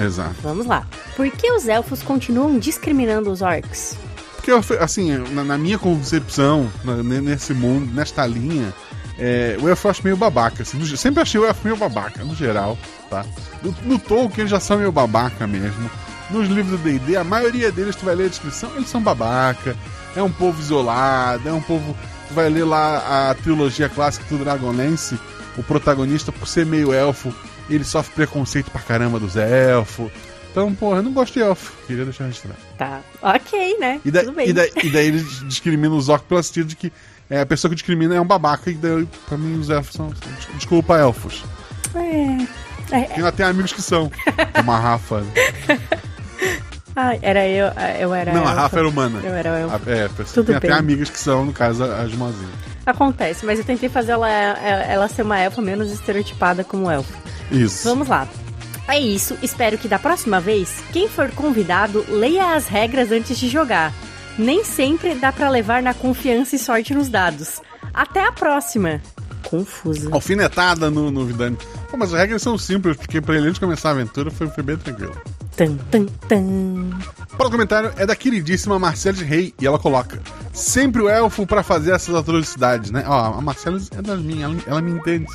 [0.00, 0.34] Exato.
[0.42, 0.86] Vamos lá.
[1.16, 3.96] Por que os elfos continuam discriminando os orcs?
[4.36, 8.72] Porque, assim, na, na minha concepção, na- ne- nesse mundo, nesta linha,
[9.18, 10.62] é, o elfo eu acho meio babaca.
[10.62, 12.78] Assim, no sempre achei o elfo meio babaca, no geral,
[13.10, 13.24] tá?
[13.62, 15.90] No, no Tolkien eles já são meio babaca mesmo.
[16.30, 19.76] Nos livros do D&D, a maioria deles, tu vai ler a descrição, eles são babaca.
[20.16, 21.94] É um povo isolado, é um povo...
[22.28, 25.18] Tu vai ler lá a trilogia clássica do Dragonlance,
[25.58, 27.34] o protagonista, por ser meio elfo,
[27.74, 30.10] ele sofre preconceito pra caramba dos elfos.
[30.50, 31.72] Então, porra, eu não gosto de elfo.
[31.86, 32.58] Queria deixar registrado.
[32.76, 34.00] Tá, ok, né?
[34.04, 34.48] E, da- Tudo bem.
[34.48, 36.92] e, da- e daí eles discriminam os orcs pelo sentido de que
[37.28, 40.08] é, a pessoa que discrimina é um babaca, e daí, pra mim os elfos são.
[40.08, 41.44] des- Desculpa, elfos.
[41.94, 42.60] É.
[42.92, 44.10] É, Ainda tem amigos que são.
[44.54, 45.22] Como a Rafa.
[46.96, 47.66] Ah, era eu,
[48.00, 48.60] eu era Não, a elfa.
[48.62, 49.20] Rafa era humana.
[49.22, 49.76] Eu era elfa.
[49.76, 50.76] A- É, pessoa- Tudo tem até bem.
[50.76, 52.48] amigas que são, no caso, a Jumazinha.
[52.84, 57.12] Acontece, mas eu tentei fazer ela, ela ser uma elfa menos estereotipada como elfa.
[57.50, 57.88] Isso.
[57.88, 58.26] Vamos lá.
[58.88, 63.48] É isso, espero que da próxima vez, quem for convidado, leia as regras antes de
[63.48, 63.92] jogar.
[64.36, 67.60] Nem sempre dá pra levar na confiança e sorte nos dados.
[67.92, 69.00] Até a próxima.
[69.44, 70.08] Confusa.
[70.12, 71.56] Alfinetada no, no Vidani.
[71.90, 74.48] Pô, mas as regras são simples, porque pra ele antes de começar a aventura foi,
[74.48, 75.16] foi bem tranquilo.
[75.60, 76.90] Tan, tan, tan.
[77.38, 80.18] O comentário é da queridíssima Marcela Rei e ela coloca:
[80.54, 83.04] Sempre o elfo pra fazer essas atrocidades, né?
[83.06, 85.26] Ó, a Marcela é das minhas, ela, ela me entende.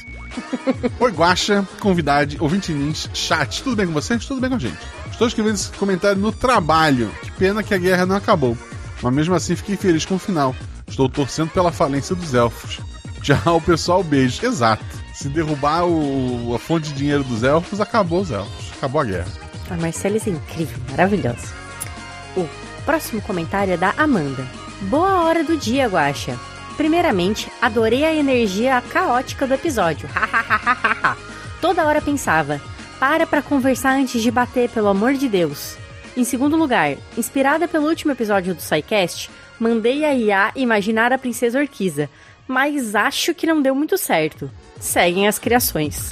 [0.99, 4.25] Oi, Guaxa, convidade, ouvinte nins, chat, tudo bem com vocês?
[4.25, 4.79] Tudo bem com a gente.
[5.11, 7.11] Estou escrevendo esse comentário no trabalho.
[7.21, 8.57] Que pena que a guerra não acabou.
[9.03, 10.55] Mas mesmo assim fiquei feliz com o final.
[10.87, 12.79] Estou torcendo pela falência dos elfos.
[13.21, 14.43] Tchau, pessoal, beijo.
[14.43, 14.83] Exato.
[15.13, 18.71] Se derrubar o- a fonte de dinheiro dos elfos, acabou os elfos.
[18.75, 19.44] Acabou a guerra.
[19.69, 21.53] A Marcela é incrível, maravilhosa.
[22.37, 22.47] O
[22.85, 24.45] próximo comentário é da Amanda.
[24.81, 26.37] Boa hora do dia, Guaxa.
[26.77, 30.09] Primeiramente, adorei a energia caótica do episódio.
[31.61, 32.61] Toda hora pensava,
[32.99, 35.77] para pra conversar antes de bater, pelo amor de Deus.
[36.15, 41.59] Em segundo lugar, inspirada pelo último episódio do SciCast, mandei a IA imaginar a princesa
[41.59, 42.09] Orquiza,
[42.47, 44.51] mas acho que não deu muito certo.
[44.79, 46.11] Seguem as criações.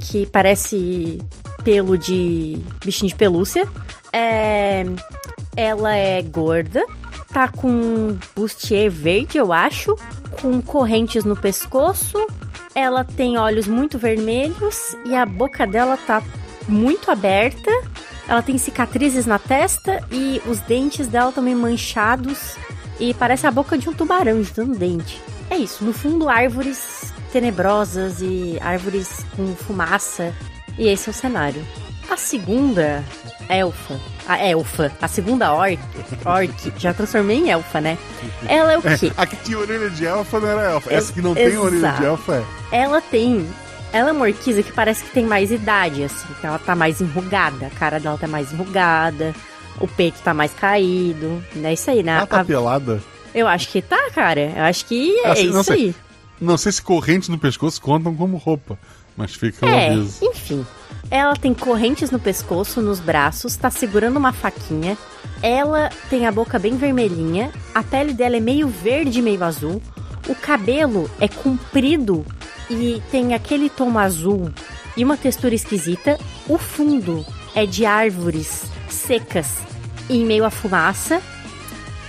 [0.00, 1.20] que parece
[1.64, 3.68] pelo de bichinho de pelúcia.
[4.12, 4.84] É,
[5.56, 6.84] ela é gorda,
[7.32, 9.96] tá com um bustier verde, eu acho,
[10.40, 12.18] com correntes no pescoço.
[12.74, 16.22] Ela tem olhos muito vermelhos e a boca dela tá
[16.68, 17.70] muito aberta.
[18.28, 22.56] Ela tem cicatrizes na testa e os dentes dela também manchados
[23.00, 25.20] e parece a boca de um tubarão de tanto dente.
[25.50, 30.32] É isso, no fundo árvores tenebrosas e árvores com fumaça
[30.78, 31.64] e esse é o cenário.
[32.10, 33.04] A segunda
[33.50, 35.78] elfa, a elfa, a segunda orc,
[36.24, 37.98] orc, já transformei em elfa, né?
[38.46, 39.12] Ela é o quê?
[39.16, 40.92] A que tinha orelha de elfa não era elfa.
[40.92, 42.00] Essa que não tem orelha exato.
[42.00, 42.34] de elfa
[42.72, 42.76] é.
[42.82, 43.46] Ela tem.
[43.92, 46.26] Ela é uma orquiza que parece que tem mais idade, assim.
[46.40, 47.66] que Ela tá mais enrugada.
[47.66, 49.34] A cara dela tá mais enrugada.
[49.80, 51.42] O peito tá mais caído.
[51.62, 52.16] É isso aí, né?
[52.18, 53.02] Ela tá A- pelada.
[53.34, 54.52] Eu acho que tá, cara.
[54.56, 55.94] Eu acho que é Assim, isso sei.
[56.40, 58.78] Não sei se correntes no pescoço contam como roupa.
[59.16, 60.18] Mas fica o É, aviso.
[60.22, 60.64] enfim.
[61.10, 64.96] Ela tem correntes no pescoço, nos braços, tá segurando uma faquinha.
[65.42, 67.50] Ela tem a boca bem vermelhinha.
[67.74, 69.82] A pele dela é meio verde, meio azul.
[70.28, 72.24] O cabelo é comprido
[72.70, 74.50] e tem aquele tom azul
[74.96, 76.18] e uma textura esquisita.
[76.46, 77.24] O fundo
[77.54, 79.48] é de árvores secas
[80.08, 81.20] em meio à fumaça,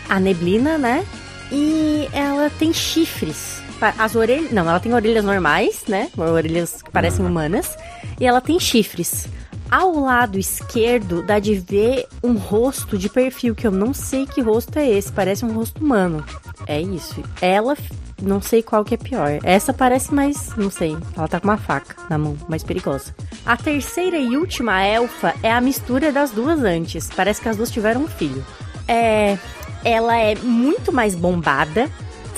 [0.08, 1.06] a neblina, né?
[1.52, 3.62] E ela tem chifres.
[3.82, 4.52] As orelhas.
[4.52, 6.10] Não, ela tem orelhas normais, né?
[6.18, 7.78] Orelhas que parecem humanas.
[8.20, 9.28] E ela tem chifres.
[9.72, 14.42] Ao lado esquerdo dá de ver um rosto de perfil, que eu não sei que
[14.42, 16.26] rosto é esse, parece um rosto humano.
[16.66, 17.24] É isso.
[17.40, 17.78] Ela,
[18.20, 19.38] não sei qual que é pior.
[19.44, 23.14] Essa parece mais, não sei, ela tá com uma faca na mão, mais perigosa.
[23.46, 27.08] A terceira e última elfa é a mistura das duas antes.
[27.16, 28.44] Parece que as duas tiveram um filho.
[28.88, 29.38] É,
[29.84, 31.88] ela é muito mais bombada,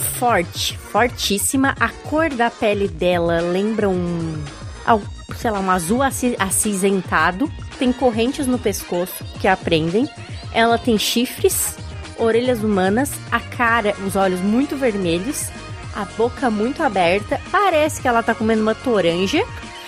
[0.02, 1.76] forte, fortíssima.
[1.80, 4.44] A cor da pele dela lembra um,
[5.38, 7.52] sei lá, um azul aci- acinzentado.
[7.80, 10.08] Tem correntes no pescoço que a prendem.
[10.54, 11.76] Ela tem chifres,
[12.18, 15.48] orelhas humanas, a cara, os olhos muito vermelhos,
[15.96, 17.40] a boca muito aberta.
[17.52, 19.42] Parece que ela tá comendo uma toranja.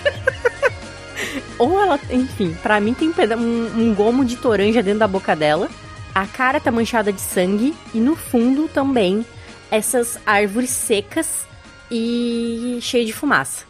[1.59, 5.69] Ou ela, enfim, pra mim tem um- um gomo de toranja dentro da boca dela.
[6.13, 9.25] A cara tá manchada de sangue e no fundo também
[9.73, 11.47] essas árvores secas
[11.89, 13.65] e cheio de fumaça.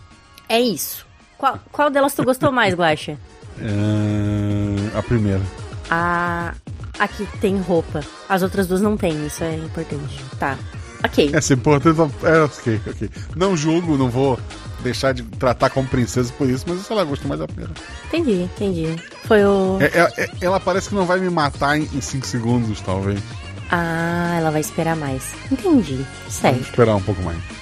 [0.50, 1.06] É isso.
[1.38, 3.18] Qual, qual delas tu gostou mais, Guaxa?
[3.60, 5.42] É, a primeira.
[5.90, 6.54] A
[7.00, 8.02] aqui tem roupa.
[8.28, 10.22] As outras duas não tem, isso é importante.
[10.38, 10.58] Tá.
[11.06, 11.32] Ok.
[11.34, 12.00] Essa é importante.
[12.24, 13.10] É, ok, ok.
[13.36, 14.38] Não julgo, não vou
[14.82, 17.72] deixar de tratar como princesa por isso, mas sei lá, gosto mais da primeira.
[18.08, 18.96] Entendi, entendi.
[19.26, 19.78] Foi o.
[19.80, 23.22] É, é- é- ela parece que não vai me matar em 5 segundos, talvez.
[23.70, 25.24] Ah, ela vai esperar mais.
[25.52, 25.96] Entendi.
[25.96, 26.62] Vamos Certo.
[26.62, 27.38] esperar um pouco mais.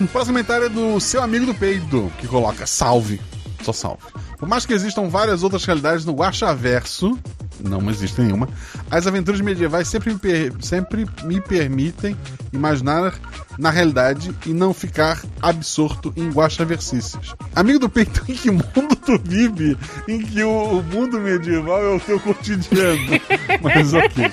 [0.00, 3.18] O próximo comentário é do seu amigo do peito, que coloca salve.
[3.62, 4.02] Só salve.
[4.38, 7.18] Por mais que existam várias outras realidades no Guaxaverso,
[7.60, 8.48] não existe nenhuma,
[8.90, 12.16] as aventuras medievais sempre me, per- sempre me permitem
[12.52, 13.14] imaginar
[13.58, 17.16] na realidade e não ficar absorto em guaxaversices.
[17.54, 19.76] Amigo do peito, em que mundo tu vive
[20.08, 23.00] em que o, o mundo medieval é o teu cotidiano?
[23.62, 24.32] Mas ok.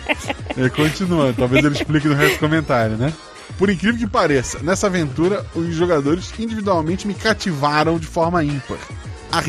[0.58, 3.14] É, continua, talvez ele explique no resto do comentário, né?
[3.58, 8.78] Por incrível que pareça, nessa aventura, os jogadores individualmente me cativaram de forma ímpar.
[9.32, 9.40] A,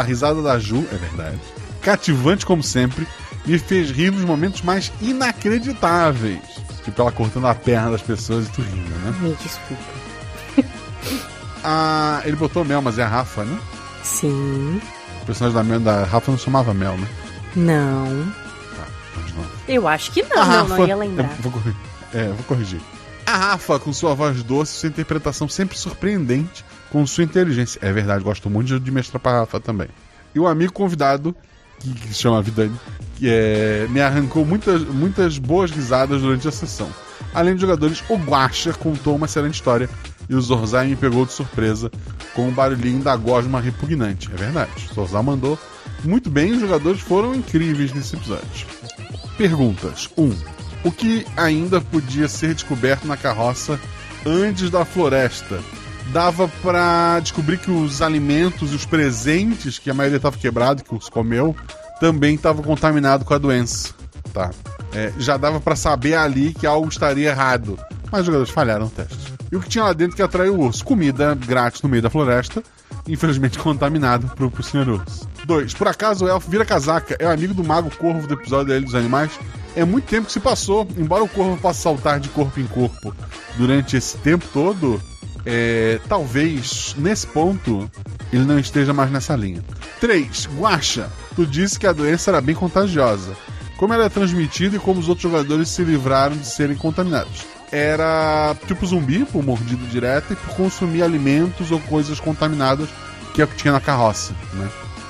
[0.00, 1.38] a risada da Ju, é verdade,
[1.82, 3.06] cativante como sempre,
[3.46, 6.40] me fez rir nos momentos mais inacreditáveis.
[6.84, 9.14] Tipo ela cortando a perna das pessoas e tu rindo, né?
[9.20, 9.82] Me desculpa.
[11.68, 13.58] Ah, ele botou Mel, mas é a Rafa, né?
[14.04, 14.80] Sim.
[15.22, 17.08] O personagem da, Mel, da Rafa não chamava Mel, né?
[17.56, 18.32] Não.
[19.14, 19.46] Continua.
[19.66, 21.24] Eu acho que não, A não, Rafa- não ia lembrar.
[21.24, 21.80] Eu vou corrigir.
[22.14, 22.80] É, vou corrigir.
[23.26, 27.80] A Rafa, com sua voz doce, sua interpretação sempre surpreendente, com sua inteligência.
[27.82, 29.88] É verdade, gosto muito de mestrar pra Rafa também.
[30.34, 31.34] E o amigo convidado,
[31.80, 32.78] que, que se chama Vidani,
[33.16, 36.88] que é, me arrancou muitas, muitas boas risadas durante a sessão.
[37.34, 39.88] Além de jogadores, o Guaxa contou uma excelente história
[40.28, 41.90] e o Zorzai me pegou de surpresa
[42.34, 44.30] com o barulhinho da gosma repugnante.
[44.32, 45.58] É verdade, o Zorzai mandou
[46.04, 48.66] muito bem os jogadores foram incríveis nesse episódio.
[49.36, 50.08] Perguntas.
[50.16, 50.22] 1.
[50.22, 50.36] Um,
[50.84, 53.78] o que ainda podia ser descoberto na carroça
[54.24, 55.60] antes da floresta?
[56.12, 60.94] Dava pra descobrir que os alimentos e os presentes, que a maioria estava quebrado, que
[60.94, 61.56] os comeu,
[62.00, 63.94] também estavam contaminados com a doença.
[64.32, 64.50] Tá.
[64.92, 67.78] É, já dava pra saber ali que algo estaria errado.
[68.10, 69.34] Mas os jogadores falharam o teste.
[69.50, 70.84] E o que tinha lá dentro que atraiu o urso?
[70.84, 72.62] Comida grátis no meio da floresta,
[73.06, 75.28] infelizmente contaminado pro, pro senhor urso.
[75.44, 75.74] 2.
[75.74, 78.84] Por acaso o elfo vira casaca, é o amigo do mago corvo do episódio Ilha
[78.84, 79.38] dos Animais.
[79.74, 83.14] É muito tempo que se passou, embora o corvo possa saltar de corpo em corpo
[83.56, 85.00] durante esse tempo todo,
[85.44, 87.88] é, talvez nesse ponto
[88.32, 89.62] ele não esteja mais nessa linha.
[90.00, 90.48] 3.
[90.58, 93.36] Guaxa, tu disse que a doença era bem contagiosa.
[93.76, 97.44] Como ela é transmitida e como os outros jogadores se livraram de serem contaminados?
[97.70, 102.88] Era tipo zumbi, por mordida direta e por consumir alimentos ou coisas contaminadas,
[103.34, 104.68] que é o que tinha na carroça, né?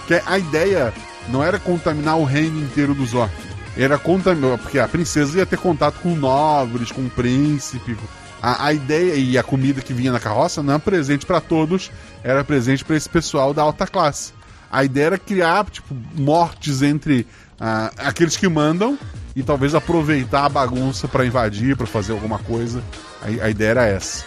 [0.08, 0.92] Que a ideia
[1.28, 3.46] não era contaminar o reino inteiro dos orcs.
[3.76, 7.96] Era contaminar, porque a princesa ia ter contato com nobres, com o príncipe.
[8.42, 11.90] A, a ideia e a comida que vinha na carroça não era presente para todos,
[12.24, 14.35] era presente para esse pessoal da alta classe.
[14.70, 17.26] A ideia era criar tipo mortes entre
[17.60, 18.98] ah, aqueles que mandam
[19.34, 22.82] e talvez aproveitar a bagunça para invadir, para fazer alguma coisa.
[23.22, 24.24] A, a ideia era essa.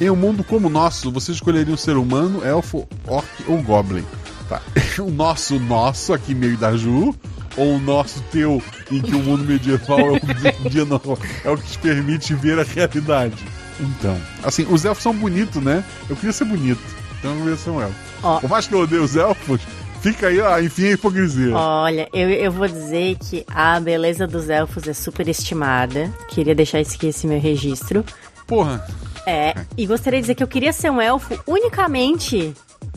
[0.00, 4.04] Em um mundo como o nosso, você escolheria um ser humano, elfo, orc ou goblin?
[4.48, 4.60] Tá.
[5.00, 7.14] O nosso, nosso, aqui meio da Ju,
[7.56, 11.56] ou o nosso teu, em que o mundo medieval é o dia normal, é o
[11.56, 13.42] que te permite ver a realidade.
[13.80, 15.82] Então, assim, os elfos são bonitos, né?
[16.08, 16.82] Eu queria ser bonito,
[17.18, 18.09] então eu queria ser um elfo.
[18.22, 18.40] Ó.
[18.40, 19.60] Por mais que eu odeie os elfos,
[20.00, 21.56] fica aí, ó, enfim, a hipocrisia.
[21.56, 26.12] Olha, eu, eu vou dizer que a beleza dos elfos é super estimada.
[26.28, 28.04] Queria deixar esse aqui esse meu registro.
[28.46, 28.84] Porra,
[29.26, 32.52] É, e gostaria de dizer que eu queria ser um elfo unicamente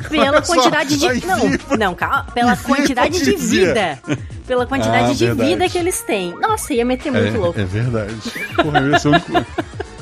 [0.10, 1.26] pela Olha só, quantidade de.
[1.28, 2.26] Não, não, calma.
[2.34, 4.00] Pela quantidade de vida.
[4.48, 5.50] Pela quantidade Ah, de verdade.
[5.50, 6.34] vida que eles têm.
[6.40, 7.60] Nossa, ia meter muito louco.
[7.60, 8.16] é, é verdade.
[8.56, 9.46] Porra, eu ia ser o único-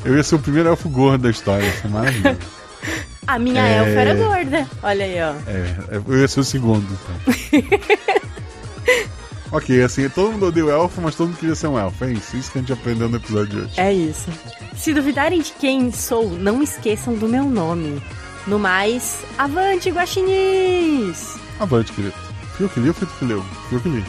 [0.04, 2.38] Eu ia ser o primeiro elfo gordo da história, isso é maravilhoso.
[3.26, 3.78] A minha É.
[3.78, 4.66] elfa era gorda.
[4.82, 5.32] Olha aí, ó.
[5.50, 7.62] É, eu ia ser o segundo, então.
[9.52, 12.04] ok, assim, todo mundo odeia o elfo, mas todo mundo queria ser um elfo.
[12.04, 13.72] É isso, isso que a gente aprendeu no episódio de hoje.
[13.80, 14.28] É isso.
[14.74, 18.02] Se duvidarem de quem sou, não esqueçam do meu nome.
[18.46, 21.36] No mais, avante, guaxinins!
[21.60, 22.14] Avante, querido.
[22.56, 23.42] Fui eu que li ou foi tu que leu?
[23.68, 24.04] Fui eu que li.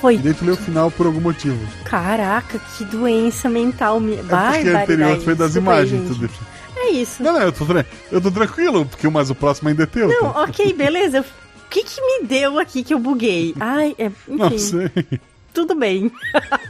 [0.00, 0.14] Foi.
[0.16, 1.56] E daí tu leu o final por algum motivo.
[1.84, 4.00] Caraca, que doença mental.
[4.00, 4.14] Me...
[4.14, 6.08] É porque a anterior foi das Desculpa aí, imagens.
[6.08, 6.18] gente.
[6.18, 6.51] Tudo.
[6.82, 7.22] É isso.
[7.22, 7.64] Não, não, eu tô,
[8.10, 10.08] eu tô tranquilo, porque mas o próximo ainda é teu.
[10.08, 11.24] Não, ok, beleza.
[11.64, 13.54] O que que me deu aqui que eu buguei?
[13.58, 14.90] Ai, é, Não enfim, sei.
[15.54, 16.12] tudo bem.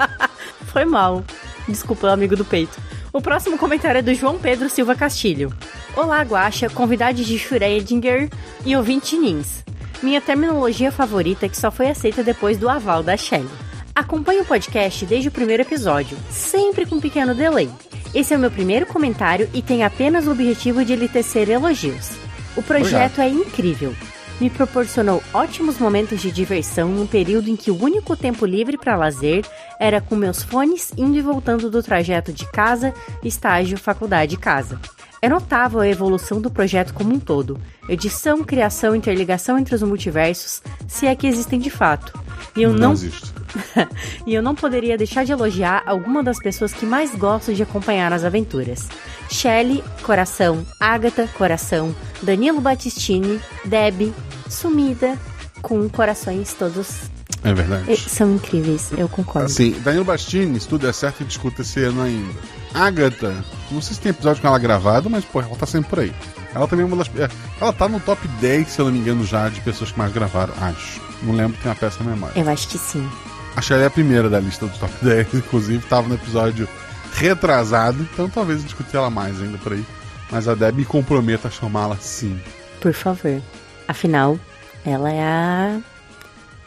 [0.67, 1.25] Foi mal.
[1.67, 2.79] Desculpa, amigo do peito.
[3.13, 5.53] O próximo comentário é do João Pedro Silva Castilho.
[5.97, 8.31] Olá, Guaxa, convidado de Schrödinger
[8.65, 9.65] e ouvinte Nins.
[10.05, 13.49] Minha terminologia favorita é que só foi aceita depois do aval da Shelley.
[13.95, 17.69] Acompanho o podcast desde o primeiro episódio, sempre com um pequeno delay.
[18.15, 22.13] Esse é o meu primeiro comentário e tem apenas o objetivo de lhe tecer elogios.
[22.57, 23.95] O projeto é incrível.
[24.41, 28.97] Me proporcionou ótimos momentos de diversão num período em que o único tempo livre para
[28.97, 29.45] lazer
[29.79, 34.81] era com meus fones indo e voltando do trajeto de casa, estágio, faculdade, casa.
[35.23, 37.57] É notável a evolução do projeto como um todo.
[37.89, 42.13] Edição, criação, interligação entre os multiversos, se é que existem de fato.
[42.57, 43.33] E eu Não não existe.
[44.27, 48.11] e eu não poderia deixar de elogiar alguma das pessoas que mais gosto de acompanhar
[48.11, 48.89] nas aventuras.
[49.31, 50.67] Shelley, coração.
[50.81, 51.95] Agatha, coração.
[52.21, 54.13] Danilo Battistini, Deb,
[54.51, 55.17] sumida,
[55.63, 57.03] com corações todos.
[57.45, 57.97] É verdade.
[57.97, 59.47] São incríveis, eu concordo.
[59.47, 62.62] Assim, Danilo Bastini, se tudo é certo, e discuta esse ano ainda.
[62.75, 63.35] Agatha,
[63.71, 66.13] não sei se tem episódio com ela gravado, mas, pô, ela tá sempre por aí.
[66.55, 67.09] Ela também é uma das.
[67.17, 67.29] é,
[67.61, 70.13] Ela tá no top 10, se eu não me engano, já, de pessoas que mais
[70.13, 71.01] gravaram, acho.
[71.23, 72.39] Não lembro, tem uma peça na memória.
[72.39, 73.09] Eu acho que sim.
[73.57, 76.69] Acho que ela é a primeira da lista do top 10, inclusive, tava no episódio
[77.15, 79.85] retrasado, então talvez eu discutir ela mais ainda por aí.
[80.31, 82.41] Mas a Deb me comprometa a chamá-la sim.
[82.81, 83.41] Por favor.
[83.87, 84.39] Afinal,
[84.85, 85.81] ela é a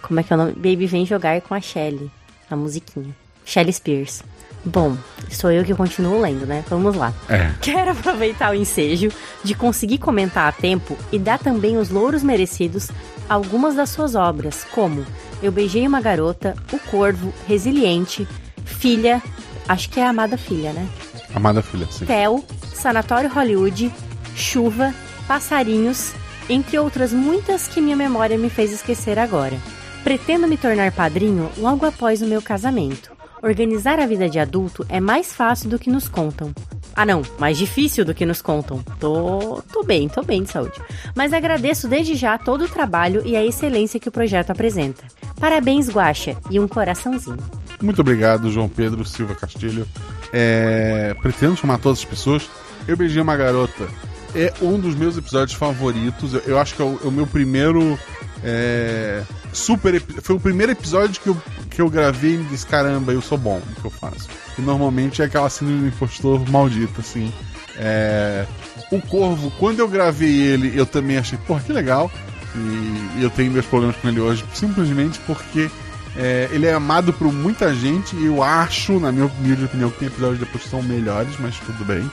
[0.03, 0.51] Como é que é o nome?
[0.53, 2.11] Baby vem jogar com a Shelly.
[2.49, 3.15] A musiquinha.
[3.45, 4.23] Shelly Spears.
[4.65, 4.97] Bom,
[5.29, 6.65] sou eu que continuo lendo, né?
[6.67, 7.13] Vamos lá.
[7.29, 7.51] É.
[7.61, 9.09] Quero aproveitar o ensejo
[9.43, 12.89] de conseguir comentar a tempo e dar também os louros merecidos
[13.29, 15.05] a algumas das suas obras, como
[15.41, 18.27] Eu Beijei uma Garota, O Corvo, Resiliente,
[18.65, 19.21] Filha,
[19.67, 20.87] acho que é a Amada Filha, né?
[21.33, 22.05] Amada filha, sim.
[22.05, 22.43] Tel,
[22.73, 23.93] Sanatório Hollywood,
[24.35, 24.93] Chuva,
[25.27, 26.13] Passarinhos,
[26.49, 29.57] entre outras muitas que minha memória me fez esquecer agora.
[30.03, 33.14] Pretendo me tornar padrinho logo após o meu casamento.
[33.41, 36.53] Organizar a vida de adulto é mais fácil do que nos contam.
[36.95, 38.81] Ah, não, mais difícil do que nos contam.
[38.99, 40.81] Tô, tô bem, tô bem de saúde.
[41.13, 45.03] Mas agradeço desde já todo o trabalho e a excelência que o projeto apresenta.
[45.39, 47.37] Parabéns, Guaxa, e um coraçãozinho.
[47.81, 49.85] Muito obrigado, João Pedro Silva Castilho.
[50.31, 52.49] É, pretendo chamar todas as pessoas.
[52.87, 53.87] Eu beijei uma garota.
[54.33, 56.33] É um dos meus episódios favoritos.
[56.45, 57.99] Eu, acho que é o, é o meu primeiro.
[58.47, 59.99] É, super.
[60.21, 61.37] Foi o primeiro episódio que eu,
[61.67, 64.29] que eu gravei e disse: caramba, eu sou bom no que eu faço.
[64.57, 67.33] E normalmente é aquela síndrome do impostor maldita, assim.
[67.75, 68.45] É,
[68.91, 72.11] o Corvo, quando eu gravei ele, eu também achei, porra, que legal.
[72.55, 75.69] E, e eu tenho meus problemas com ele hoje, simplesmente porque
[76.15, 79.97] é, ele é amado por muita gente e eu acho, na minha humilde opinião, que
[79.97, 82.09] tem episódios depois que são melhores, mas tudo bem.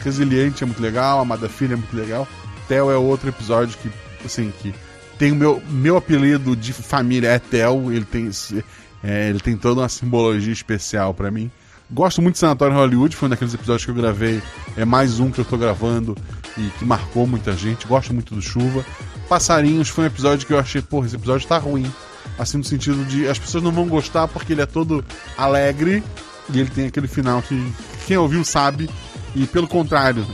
[0.00, 2.26] Resiliente é muito legal, Amada Filha é muito legal.
[2.66, 3.90] Theo é outro episódio que,
[4.24, 4.74] assim, que
[5.22, 8.28] tem o meu, meu apelido de família é Theo, ele tem,
[9.04, 11.48] é, ele tem toda uma simbologia especial pra mim.
[11.88, 14.42] Gosto muito de Sanatório Hollywood, foi um daqueles episódios que eu gravei,
[14.76, 16.16] é mais um que eu tô gravando
[16.58, 17.86] e que marcou muita gente.
[17.86, 18.84] Gosto muito do Chuva.
[19.28, 21.88] Passarinhos foi um episódio que eu achei, porra, esse episódio tá ruim.
[22.36, 25.04] Assim, no sentido de as pessoas não vão gostar porque ele é todo
[25.38, 26.02] alegre
[26.52, 27.72] e ele tem aquele final que
[28.08, 28.90] quem ouviu sabe.
[29.34, 30.26] E pelo contrário,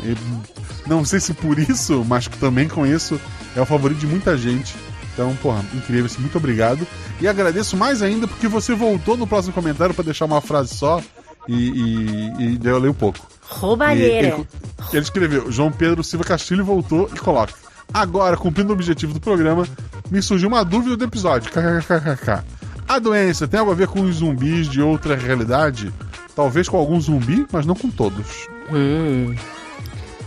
[0.86, 3.20] não sei se por isso, mas também com isso,
[3.54, 4.74] é o favorito de muita gente.
[5.12, 6.86] Então, porra, incrível, assim, muito obrigado.
[7.20, 11.02] E agradeço mais ainda porque você voltou no próximo comentário pra deixar uma frase só
[11.48, 13.26] e, e, e daí eu leio um pouco.
[13.42, 14.28] Roubalheira.
[14.28, 14.46] Ele,
[14.92, 17.54] ele escreveu: João Pedro Silva Castilho voltou e coloca.
[17.92, 19.66] Agora, cumprindo o objetivo do programa,
[20.10, 21.50] me surgiu uma dúvida do episódio.
[21.50, 22.44] KKKKK.
[22.86, 25.92] A doença tem algo a ver com os zumbis de outra realidade?
[26.34, 28.46] Talvez com algum zumbi, mas não com todos.
[28.70, 29.34] Hum.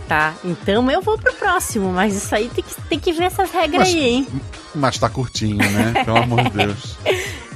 [0.08, 3.50] Tá, então eu vou pro próximo, mas isso aí tem que, tem que ver essas
[3.50, 4.26] regras Mas- aí, hein?
[4.74, 5.92] Mas tá curtinho, né?
[6.04, 6.96] Pelo amor de Deus.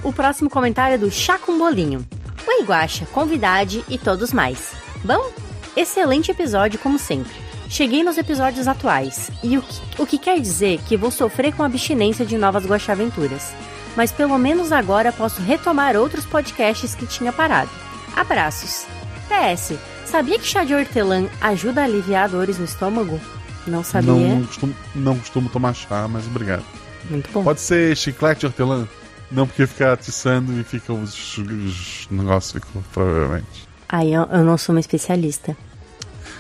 [0.03, 2.07] O próximo comentário é do Chá com Bolinho.
[2.47, 4.72] Oi, Guaxa, convidade e todos mais.
[5.05, 5.30] Bom,
[5.76, 7.32] excelente episódio como sempre.
[7.68, 11.64] Cheguei nos episódios atuais, e o que, o que quer dizer que vou sofrer com
[11.64, 13.53] abstinência de novas Guaxa Aventuras.
[13.97, 17.70] Mas pelo menos agora posso retomar outros podcasts que tinha parado.
[18.14, 18.87] Abraços.
[19.28, 19.74] PS,
[20.09, 23.21] sabia que chá de hortelã ajuda a aliviar dores no estômago?
[23.67, 24.13] Não sabia.
[24.13, 26.65] Não costumo, não costumo tomar chá, mas obrigado.
[27.11, 27.43] Muito bom.
[27.45, 28.87] Pode ser chiclete de hortelã?
[29.31, 33.67] Não, porque fica atiçando e fica os, os negócios, provavelmente.
[33.89, 35.57] Aí eu, eu não sou uma especialista.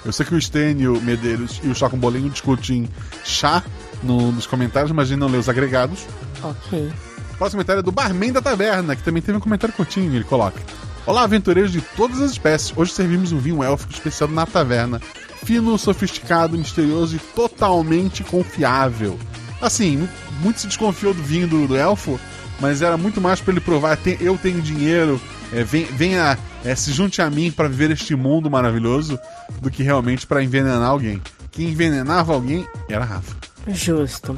[0.04, 2.88] Eu sei que o Stênio Medeiros e o Chá com Bolinho discutem
[3.24, 3.62] chá
[4.04, 6.06] no- nos comentários, mas a gente não lê os agregados.
[6.42, 6.92] Ok.
[7.32, 10.14] O próximo comentário é do Barman da Taverna, que também teve um comentário curtinho.
[10.14, 10.60] Ele coloca:
[11.06, 12.72] Olá, aventureiros de todas as espécies.
[12.76, 15.00] Hoje servimos um vinho élfico especial na taverna.
[15.44, 19.18] Fino, sofisticado, misterioso e totalmente confiável.
[19.60, 20.08] Assim, mu-
[20.40, 22.18] muito se desconfiou do vinho do, do elfo,
[22.60, 25.20] mas era muito mais pra ele provar: "Tem- eu tenho dinheiro,
[25.52, 29.18] é, venha, é, se junte a mim pra viver este mundo maravilhoso,
[29.60, 31.22] do que realmente pra envenenar alguém.
[31.52, 33.36] Quem envenenava alguém era Rafa.
[33.68, 34.36] Justo.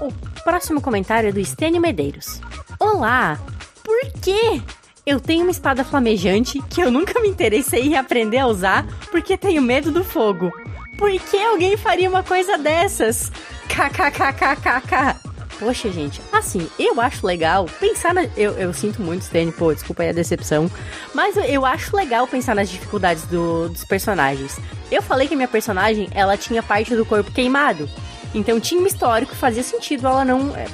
[0.00, 0.10] O
[0.42, 2.40] próximo comentário é do Estênio Medeiros.
[2.80, 3.38] Olá!
[3.84, 4.60] Por quê?
[5.06, 9.36] Eu tenho uma espada flamejante que eu nunca me interessei em aprender a usar porque
[9.36, 10.50] tenho medo do fogo.
[10.96, 13.30] Por que alguém faria uma coisa dessas?
[13.68, 15.16] KKKKKK.
[15.58, 18.24] Poxa, gente, assim, eu acho legal pensar na.
[18.36, 20.70] Eu, eu sinto muito, Stênio, pô, desculpa aí a decepção.
[21.14, 24.58] Mas eu, acho legal pensar nas dificuldades do- dos personagens.
[24.90, 27.88] Eu falei que minha personagem, ela tinha parte do corpo queimado.
[28.34, 30.56] Então tinha um histórico fazia sentido ela não.
[30.56, 30.66] é,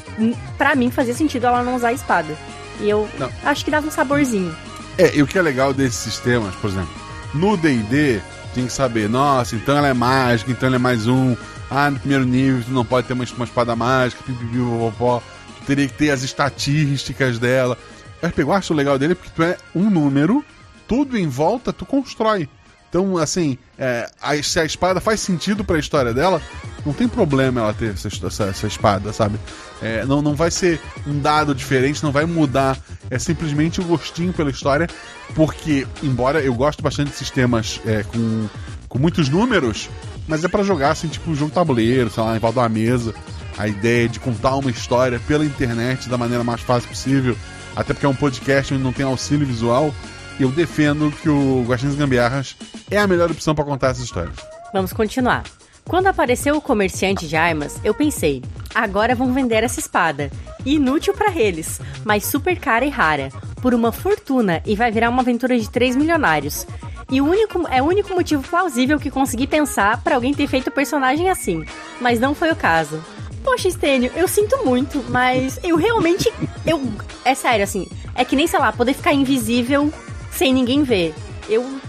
[0.57, 2.35] Pra mim, fazia sentido ela não usar a espada.
[2.81, 3.31] E eu Não.
[3.45, 4.55] acho que dava um saborzinho.
[4.99, 6.91] É, e o que é legal desses sistemas, por exemplo,
[7.35, 8.21] no DD,
[8.55, 11.37] tem que saber, nossa, então ela é mágica, então ela é mais um.
[11.71, 14.57] Ah, no primeiro nível tu não pode ter uma, uma espada mágica, pipipi.
[14.59, 15.23] Tu
[15.67, 17.79] teria que ter as estatísticas dela.
[18.21, 20.45] Mas eu acho legal dele porque tu é um número,
[20.89, 22.49] tudo em volta tu constrói.
[22.89, 26.43] Então, assim, é, a- se a espada faz sentido pra história dela,
[26.85, 29.39] não tem problema ela ter essa, essa, essa espada, sabe?
[29.83, 32.79] É, não, não vai ser um dado diferente, não vai mudar.
[33.11, 34.89] É simplesmente o gostinho pela história,
[35.35, 38.49] porque, embora eu goste bastante de sistemas é, com,
[38.89, 39.89] com muitos números,
[40.29, 43.15] mas é pra jogar, assim, tipo, um jogo tabuleiro, sei lá, em volta uma mesa.
[43.59, 47.37] a ideia de contar uma história pela internet da maneira mais fácil possível,
[47.75, 49.95] até porque é um podcast onde não tem auxílio visual,
[50.39, 52.57] eu defendo que o Guaxinins Gambiarras
[52.91, 54.37] é a melhor opção para contar essas histórias.
[54.73, 55.43] Vamos continuar.
[55.91, 60.31] Quando apareceu o comerciante de armas, eu pensei: agora vão vender essa espada.
[60.65, 63.29] Inútil para eles, mas super cara e rara,
[63.61, 66.65] por uma fortuna e vai virar uma aventura de 3 milionários.
[67.11, 70.69] E o único, é o único motivo plausível que consegui pensar para alguém ter feito
[70.69, 71.65] o personagem assim,
[72.01, 73.03] mas não foi o caso.
[73.43, 76.33] Poxa, Estênio, eu sinto muito, mas eu realmente.
[76.65, 76.81] Eu.
[77.25, 77.89] É sério, assim.
[78.15, 79.93] É que nem, sei lá, poder ficar invisível
[80.31, 81.13] sem ninguém ver.
[81.49, 81.81] Eu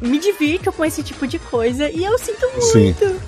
[0.00, 2.62] me divirto com esse tipo de coisa e eu sinto muito.
[3.08, 3.20] Sim.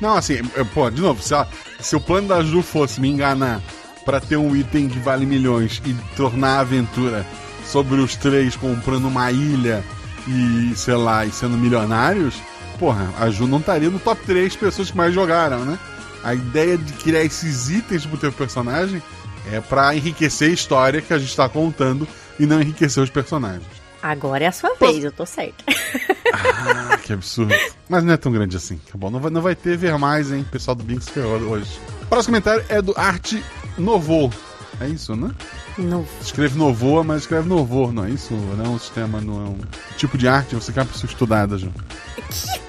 [0.00, 1.48] Não, assim, eu- pô, de novo, se, ela-
[1.78, 3.60] se o plano da Ju fosse me enganar
[4.04, 7.26] pra ter um item que vale milhões e tornar a aventura
[7.66, 9.84] sobre os três comprando uma ilha
[10.26, 12.34] e, sei lá, e sendo milionários,
[12.78, 15.78] porra, a Ju não estaria no top 3 pessoas que mais jogaram, né?
[16.24, 19.02] A ideia de criar esses itens pro teu personagem
[19.52, 22.06] é pra enriquecer a história que a gente tá contando
[22.38, 23.62] e não enriquecer os personagens.
[24.02, 25.64] Agora é a sua vez, eu tô certa.
[26.32, 27.52] Ah, que absurdo.
[27.88, 29.10] Mas não é tão grande assim, tá bom?
[29.10, 30.46] Não vai, não vai ter ver mais, hein?
[30.50, 31.68] Pessoal do Binks ferrou hoje.
[32.02, 33.42] O próximo comentário é do Arte
[33.76, 34.32] Novo.
[34.80, 35.30] É isso, né?
[35.76, 36.06] Não.
[36.20, 38.32] Escreve Novoa, mas escreve Novor, não é isso?
[38.32, 39.58] Não é um sistema, não é um
[39.96, 40.54] tipo de arte.
[40.54, 41.72] Você que é uma pessoa estudada, Ju.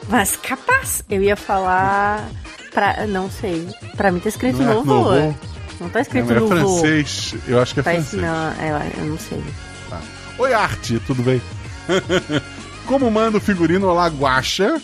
[0.09, 2.27] Mas capaz, eu ia falar.
[2.73, 3.67] Pra, não sei.
[3.95, 4.85] Pra mim tá escrito Não é novo.
[4.85, 5.39] Novo?
[5.79, 6.55] Não tá escrito Não, é novo.
[6.79, 7.35] francês.
[7.47, 8.21] Eu acho que é Tá francês.
[8.21, 9.43] não, é, eu não sei.
[10.41, 11.39] Oi, Arte, tudo bem?
[12.87, 14.81] Como manda o figurino Olá Guaxa,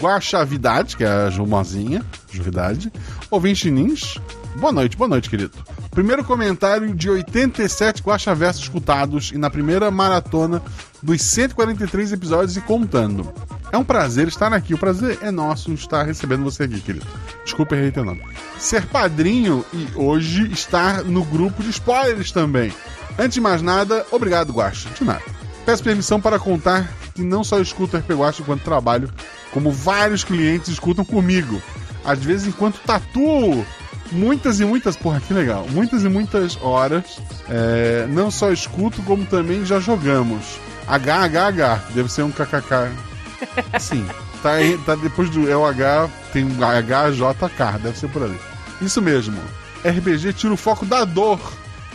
[0.00, 2.92] Guaxavidade, que é a Jumozinha, Juvidade,
[3.28, 4.20] ouvinte Nins,
[4.54, 5.50] boa noite, boa noite, querido.
[5.90, 10.62] Primeiro comentário de 87 Guaxa Versos escutados e na primeira maratona
[11.02, 13.32] dos 143 episódios e contando.
[13.72, 17.06] É um prazer estar aqui, o prazer é nosso estar recebendo você aqui, querido.
[17.44, 18.22] Desculpa, errei teu nome.
[18.60, 22.72] Ser padrinho e hoje estar no grupo de spoilers também.
[23.18, 24.88] Antes de mais nada, obrigado, Guaxa.
[24.90, 25.22] De nada.
[25.64, 29.10] Peço permissão para contar que não só escuto RP Guaxa enquanto trabalho,
[29.52, 31.62] como vários clientes escutam comigo.
[32.04, 33.64] Às vezes enquanto tatuo.
[34.12, 35.66] Muitas e muitas, porra, que legal.
[35.70, 37.20] Muitas e muitas horas.
[37.48, 40.58] é, não só escuto, como também já jogamos.
[40.86, 42.92] HHH, deve ser um KKK.
[43.80, 44.06] Sim,
[44.42, 44.52] tá,
[44.84, 48.38] tá depois do é o H, tem um HJK, deve ser por ali.
[48.82, 49.40] Isso mesmo.
[49.84, 51.40] RPG tira o foco da dor.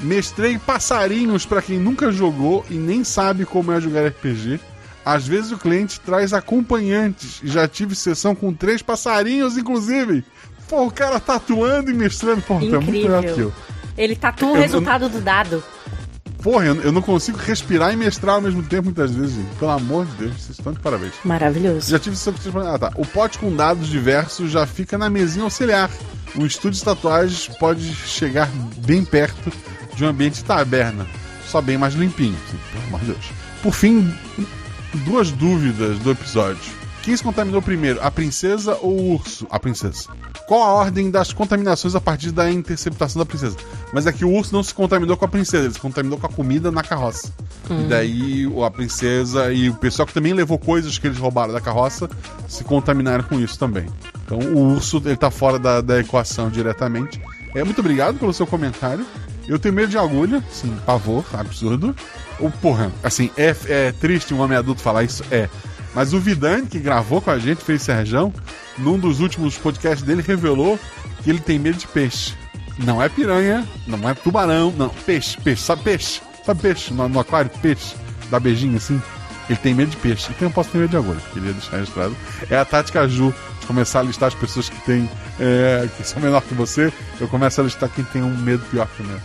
[0.01, 4.59] Mestrei passarinhos pra quem nunca jogou e nem sabe como é jogar RPG.
[5.05, 10.23] Às vezes o cliente traz acompanhantes e já tive sessão com três passarinhos, inclusive.
[10.67, 13.31] Pô, o cara tatuando e mestrando, pô, tá muito melhor que eu.
[13.31, 13.53] Incrível.
[13.97, 15.63] Ele tatua o Eu- resultado do dado.
[16.41, 19.55] Porra, eu, eu não consigo respirar e mestrar ao mesmo tempo muitas vezes, gente.
[19.55, 21.13] Pelo amor de Deus, vocês estão de parabéns.
[21.25, 21.89] Maravilhoso.
[21.89, 22.91] Já tive sessão com ah, tá.
[22.95, 25.89] O pote com dados diversos já fica na mesinha auxiliar.
[26.35, 28.47] O estúdio de tatuagens pode chegar
[28.77, 29.51] bem perto
[29.99, 31.05] de um ambiente de taberna.
[31.45, 33.31] Só bem mais limpinho, assim, pelo amor de Deus.
[33.61, 34.11] Por fim,
[35.05, 36.79] duas dúvidas do episódio.
[37.01, 39.47] Quem se contaminou primeiro, a princesa ou o urso?
[39.49, 40.09] A princesa.
[40.47, 43.57] Qual a ordem das contaminações a partir da interceptação da princesa?
[43.91, 46.27] Mas é que o urso não se contaminou com a princesa, ele se contaminou com
[46.27, 47.31] a comida na carroça.
[47.69, 47.81] Hum.
[47.81, 51.61] E daí a princesa e o pessoal que também levou coisas que eles roubaram da
[51.61, 52.09] carroça
[52.47, 53.87] se contaminaram com isso também.
[54.25, 57.19] Então o urso ele tá fora da, da equação diretamente.
[57.55, 59.05] É, muito obrigado pelo seu comentário.
[59.49, 61.95] Eu tenho medo de agulha, sim, pavor, absurdo.
[62.39, 65.49] O porra, assim, é, é triste um homem adulto falar isso, é.
[65.95, 68.31] Mas o Vidani, que gravou com a gente, fez Serjão,
[68.77, 70.79] num dos últimos podcasts dele, revelou
[71.23, 72.35] que ele tem medo de peixe.
[72.77, 74.89] Não é piranha, não é tubarão, não.
[74.89, 76.21] Peixe, peixe, sabe peixe?
[76.45, 76.93] Sabe peixe?
[76.93, 77.95] No, no aquário, peixe.
[78.29, 79.01] Dá beijinho assim.
[79.49, 80.29] Ele tem medo de peixe.
[80.29, 81.19] Então eu posso ter medo de agulha.
[81.33, 82.15] Queria deixar registrado.
[82.51, 83.33] É a tática Ju
[83.69, 85.07] começar a listar as pessoas que têm.
[85.39, 86.91] é, que são menor que você.
[87.21, 89.19] Eu começo a listar quem tem um medo pior que o meu.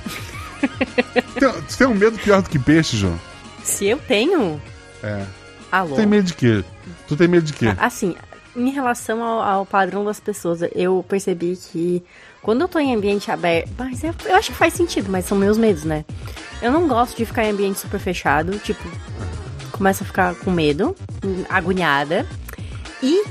[1.40, 3.18] tem, tu tem um medo pior do que peixe, João?
[3.62, 4.60] Se eu tenho.
[5.02, 5.24] É.
[5.72, 5.94] Alô?
[5.94, 6.62] Tu tem medo de quê?
[7.08, 7.74] Tu tem medo de quê?
[7.78, 8.14] Assim,
[8.54, 12.02] em relação ao, ao padrão das pessoas, eu percebi que
[12.42, 13.70] quando eu tô em ambiente aberto.
[13.78, 16.04] Mas é- eu acho que faz sentido, mas são meus medos, né?
[16.60, 18.82] Eu não gosto de ficar em ambiente super fechado, tipo,
[19.72, 20.94] começo a ficar com medo,
[21.48, 22.26] agoniada.
[23.02, 23.24] E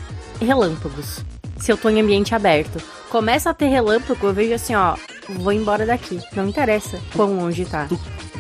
[0.43, 1.19] relâmpagos.
[1.57, 2.81] Se eu tô em ambiente aberto.
[3.09, 4.95] Começa a ter relâmpago, eu vejo assim, ó,
[5.29, 6.19] vou embora daqui.
[6.35, 7.87] Não interessa quão longe tá.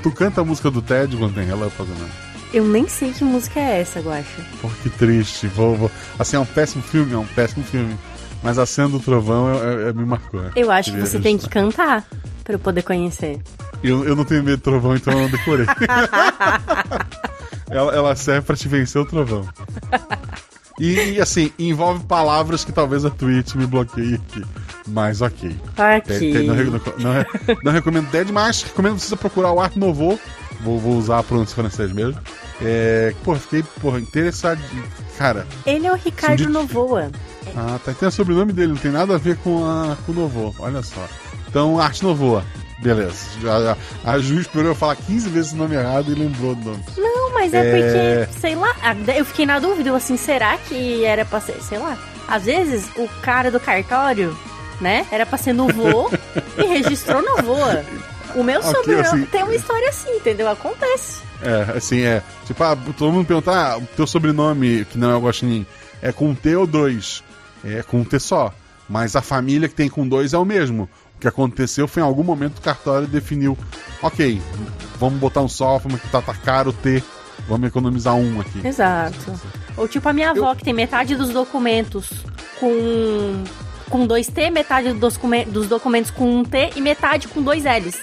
[0.01, 2.09] Tu canta a música do Ted quando tem relâmpago, né?
[2.53, 4.41] Eu nem sei que música é essa, Guacha.
[4.61, 5.47] Pô, que triste.
[5.47, 7.97] Vou, vou- Assim, é um péssimo filme, é um péssimo filme.
[8.43, 10.41] Mas a cena do trovão é, é- é- me marcou.
[10.55, 12.01] Eu acho que você tem que registrar.
[12.01, 12.05] cantar
[12.43, 13.41] pra eu poder conhecer.
[13.81, 15.65] Eu, eu não tenho medo de trovão, então eu não decorei.
[17.69, 19.47] ela, ela serve pra te vencer o trovão.
[20.79, 24.43] E, assim, envolve palavras que talvez a Twitch me bloqueie aqui.
[24.87, 25.55] Mas ok.
[25.77, 26.19] Ok.
[26.33, 30.19] Tem- não, não re- não recomendo Dead, mas recomendo você procurar o Art Nouveau.
[30.61, 32.19] Vou, vou usar a pronúncia francês mesmo.
[32.61, 34.59] É, pô, fiquei porra, interessado.
[35.17, 37.11] Cara, Ele é o Ricardo de- Novoa.
[37.55, 40.15] ah, tá, tem o sobrenome dele, não tem nada a ver com, a, com o
[40.15, 40.55] Nouveau.
[40.59, 41.07] Olha só.
[41.47, 42.41] Então, Art Nouveau.
[42.83, 43.13] Beleza.
[43.41, 46.71] Já- A, a Ju esperou eu falar 15 vezes o nome errado e lembrou do
[46.71, 46.83] nome.
[46.97, 48.25] Não, mas é, É.
[48.25, 51.55] porque, sei lá, a- eu fiquei na dúvida, eu assim, será que era pra ser,
[51.61, 51.97] sei lá.
[52.27, 54.37] Às vezes o cara do cartório,
[54.79, 56.09] né, era pra ser Novoa
[56.57, 57.83] e registrou Novoa.
[58.35, 60.49] O meu Ok, sobrenome assim- tem uma história assim, entendeu?
[60.49, 61.21] Acontece.
[61.41, 62.21] É, assim, é.
[62.45, 65.65] Tipo, ah, todo mundo pergunta, ah, o teu sobrenome, que não é o Guaxinim,
[66.01, 67.23] é com T ou dois?
[67.63, 68.51] É com T só.
[68.89, 70.89] Mas a família que tem com dois é o mesmo.
[71.17, 73.57] O que aconteceu foi em algum momento o cartório definiu,
[74.01, 74.41] ok,
[74.99, 77.01] vamos botar um só, vamos que tá, tá caro o T,
[77.47, 78.65] vamos economizar um aqui.
[78.67, 79.33] Exato.
[79.77, 82.09] Ou tipo a minha avó, que tem metade dos documentos
[82.59, 83.43] com,
[83.89, 87.95] com dois T, metade dos, dos documentos com um T e metade com dois L's.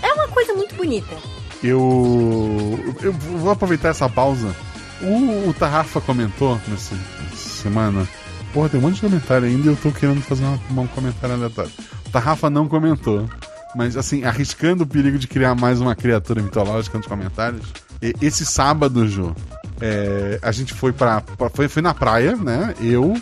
[0.00, 1.16] É uma coisa muito bonita.
[1.62, 4.54] Eu, eu vou aproveitar essa pausa.
[5.02, 6.94] O, o Tarrafa comentou nessa
[7.34, 8.06] semana.
[8.52, 11.34] Porra, tem um monte de comentário ainda e eu tô querendo fazer uma- um comentário
[11.34, 11.70] aleatório.
[12.12, 13.28] Tarrafa não comentou.
[13.76, 17.66] Mas, assim, arriscando o perigo de criar mais uma criatura mitológica nos comentários.
[18.20, 19.34] esse sábado, Ju,
[19.80, 21.20] é, a gente foi pra.
[21.20, 22.74] pra- foi, foi na praia, né?
[22.80, 23.14] Eu,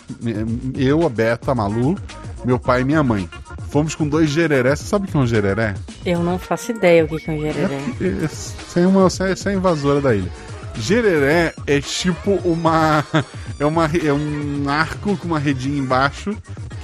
[0.76, 1.96] eu, a Beta, a Malu,
[2.44, 3.28] meu pai e minha mãe.
[3.70, 4.74] Fomos com dois gereré.
[4.76, 5.74] Você sabe o que é um gereré?
[6.04, 7.80] Eu não faço ideia o que é um gereré.
[8.00, 10.30] É, Você é uma, é- você é invasora da ilha.
[10.78, 13.04] Gereré é tipo uma.
[13.58, 16.36] É, uma, é um arco com uma redinha embaixo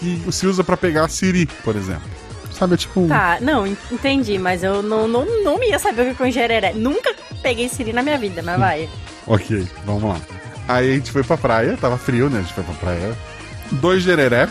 [0.03, 2.11] que se usa pra pegar siri, por exemplo.
[2.53, 3.07] Sabe, é tipo.
[3.09, 6.31] Tá, não, en- entendi, mas eu não, não, não ia saber o que é um
[6.31, 6.73] gereré.
[6.75, 8.89] Nunca peguei siri na minha vida, mas vai.
[9.27, 10.21] Ok, vamos lá.
[10.67, 12.41] Aí a gente foi pra praia, tava frio, né?
[12.41, 13.17] A gente foi pra praia.
[13.71, 14.49] Dois gereré,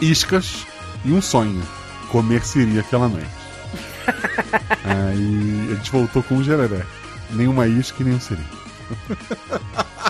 [0.00, 0.66] iscas
[1.06, 1.62] e um sonho.
[2.10, 3.26] Comer siri aquela noite.
[4.84, 6.82] Aí a gente voltou com um gereré.
[7.30, 8.42] Nenhuma isca e nenhum siri.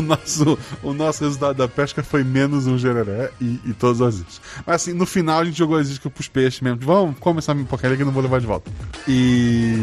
[0.00, 4.14] o, nosso, o nosso resultado da pesca foi menos um gereré e, e todas as
[4.16, 4.40] iscas.
[4.66, 6.80] Mas assim, no final a gente jogou as iscas pros peixes mesmo.
[6.80, 8.70] Vamos começar a porcaria que eu não vou levar de volta.
[9.06, 9.74] E.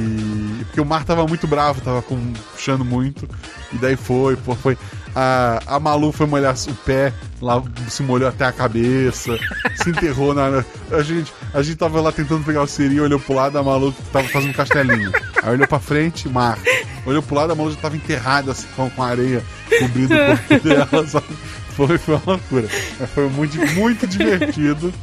[0.65, 2.17] Porque o mar tava muito bravo, tava com,
[2.53, 3.27] puxando muito.
[3.71, 4.77] E daí foi, pô, foi.
[5.15, 7.11] A, a Malu foi molhar o pé,
[7.41, 9.35] lá se molhou até a cabeça,
[9.81, 10.63] se enterrou na.
[10.91, 13.93] A gente, a gente tava lá tentando pegar o siri, olhou pro lado, a Malu
[14.11, 15.11] tava fazendo um castelinho.
[15.47, 16.59] Aí olhou pra frente, mar.
[17.05, 19.41] Olhou pro lado, a Malu já tava enterrada assim, com, com areia
[19.79, 21.25] cobrindo o corpo dela, sabe?
[21.69, 22.67] Foi, foi uma loucura.
[23.13, 24.93] Foi muito, muito divertido.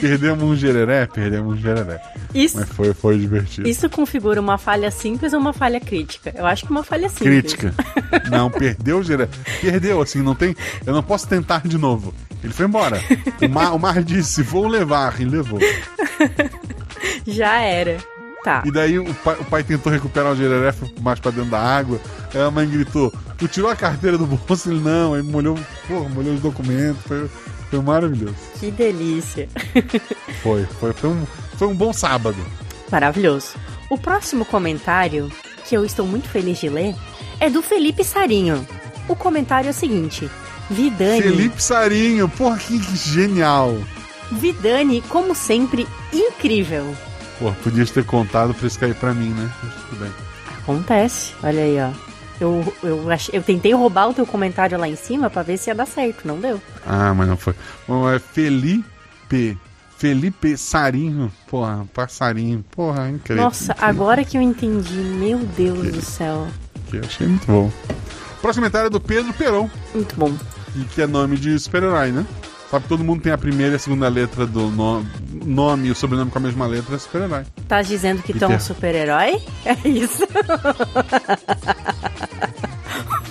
[0.00, 2.00] Perdemos um gereré, perdemos um gereré.
[2.32, 3.68] Isso, Mas foi, foi divertido.
[3.68, 6.32] isso configura uma falha simples ou uma falha crítica?
[6.36, 7.26] Eu acho que uma falha simples.
[7.54, 7.74] Crítica.
[8.30, 9.28] Não, perdeu o gereré.
[9.60, 10.54] Perdeu, assim, não tem.
[10.86, 12.14] Eu não posso tentar de novo.
[12.44, 13.02] Ele foi embora.
[13.42, 15.20] O mar, o mar disse: vou levar.
[15.20, 15.58] E levou.
[17.26, 17.96] Já era.
[18.44, 18.62] Tá.
[18.64, 21.60] E daí o pai, o pai tentou recuperar o gereré, foi mais pra dentro da
[21.60, 22.00] água.
[22.32, 24.70] Aí a mãe gritou: Tu tirou a carteira do bolso?
[24.70, 25.14] Ele não.
[25.14, 27.02] Aí molhou, porra, molhou os documentos.
[27.06, 27.28] Foi,
[27.70, 28.36] foi maravilhoso.
[28.58, 29.48] Que delícia.
[30.42, 31.26] Foi, foi, foi, um,
[31.56, 32.36] foi um bom sábado.
[32.92, 33.54] Maravilhoso.
[33.90, 35.32] O próximo comentário,
[35.66, 36.94] que eu estou muito feliz de ler,
[37.40, 38.64] é do Felipe Sarinho.
[39.08, 40.30] O comentário é o seguinte:
[40.70, 41.22] Vidani.
[41.22, 43.76] Felipe Sarinho, porra, que genial.
[44.30, 46.94] Vidani, como sempre, incrível.
[47.38, 49.50] Pô, podias ter contado pra isso cair pra mim, né?
[49.62, 50.12] Mas tudo bem.
[50.58, 51.34] Acontece.
[51.42, 51.90] Olha aí, ó.
[52.40, 55.74] Eu, eu, eu tentei roubar o teu comentário lá em cima pra ver se ia
[55.74, 56.60] dar certo, não deu.
[56.86, 57.54] Ah, mas não foi.
[57.86, 59.58] Bom, é Felipe.
[59.96, 61.32] Felipe Sarinho.
[61.48, 62.64] Porra, passarinho.
[62.70, 63.42] Porra, incrível.
[63.44, 66.46] Nossa, agora que eu entendi, meu Deus do céu.
[66.88, 67.70] Que achei muito bom.
[68.40, 70.32] Próximo comentário é do Pedro Peron, Muito bom.
[70.76, 72.24] e que é nome de super-herói, né?
[72.70, 75.06] Sabe que todo mundo tem a primeira e a segunda letra do no-
[75.44, 77.44] nome e o sobrenome com a mesma letra, é super-herói.
[77.66, 78.62] Tá dizendo que tu é um Peter.
[78.62, 79.42] super-herói?
[79.64, 80.22] É isso.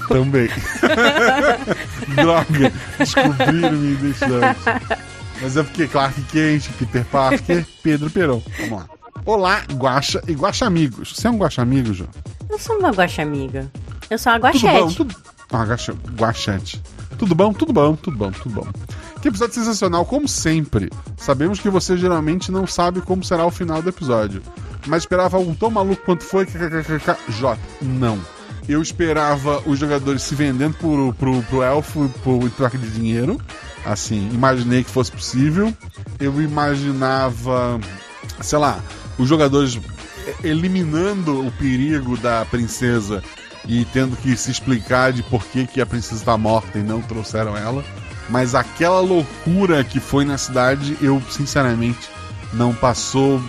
[0.08, 0.50] Também.
[2.16, 4.58] Droga, descobriram minha identidade.
[5.42, 8.42] Mas é porque Clark Kent, Peter Parker, Pedro Peron.
[8.58, 8.90] Vamos lá.
[9.26, 11.14] Olá, Guaxa e Guaxa Amigos.
[11.16, 12.10] Você é um Guaxa Amigo, João?
[12.50, 13.70] Eu sou uma guaxa amiga.
[14.10, 14.68] Eu sou uma Tudo bom?
[14.70, 14.96] guaxete.
[14.98, 15.16] Tudo...
[15.52, 15.66] Ah,
[16.18, 16.82] guaxante.
[17.18, 17.52] Tudo bom?
[17.54, 18.68] Tudo bom, tudo bom, tudo bom.
[19.22, 20.90] Que episódio sensacional, como sempre.
[21.18, 24.42] Sabemos que você geralmente não sabe como será o final do episódio.
[24.86, 26.46] Mas esperava algo tão maluco quanto foi.
[27.30, 27.60] J.
[27.82, 28.20] Não.
[28.68, 33.40] Eu esperava os jogadores se vendendo pro, pro, pro elfo por troca de dinheiro.
[33.86, 35.74] Assim, imaginei que fosse possível.
[36.20, 37.80] Eu imaginava,
[38.42, 38.80] sei lá,
[39.18, 39.80] os jogadores
[40.44, 43.24] eliminando o perigo da princesa
[43.66, 47.02] e tendo que se explicar de por que, que a princesa está morta e não
[47.02, 47.84] trouxeram ela.
[48.30, 52.10] Mas aquela loucura que foi na cidade, eu sinceramente
[52.54, 53.42] não passou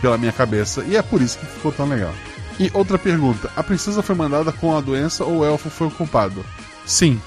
[0.00, 0.84] pela minha cabeça.
[0.86, 2.12] E é por isso que ficou tão legal.
[2.58, 5.90] E outra pergunta: a princesa foi mandada com a doença ou o elfo foi o
[5.90, 6.44] culpado?
[6.86, 7.20] Sim.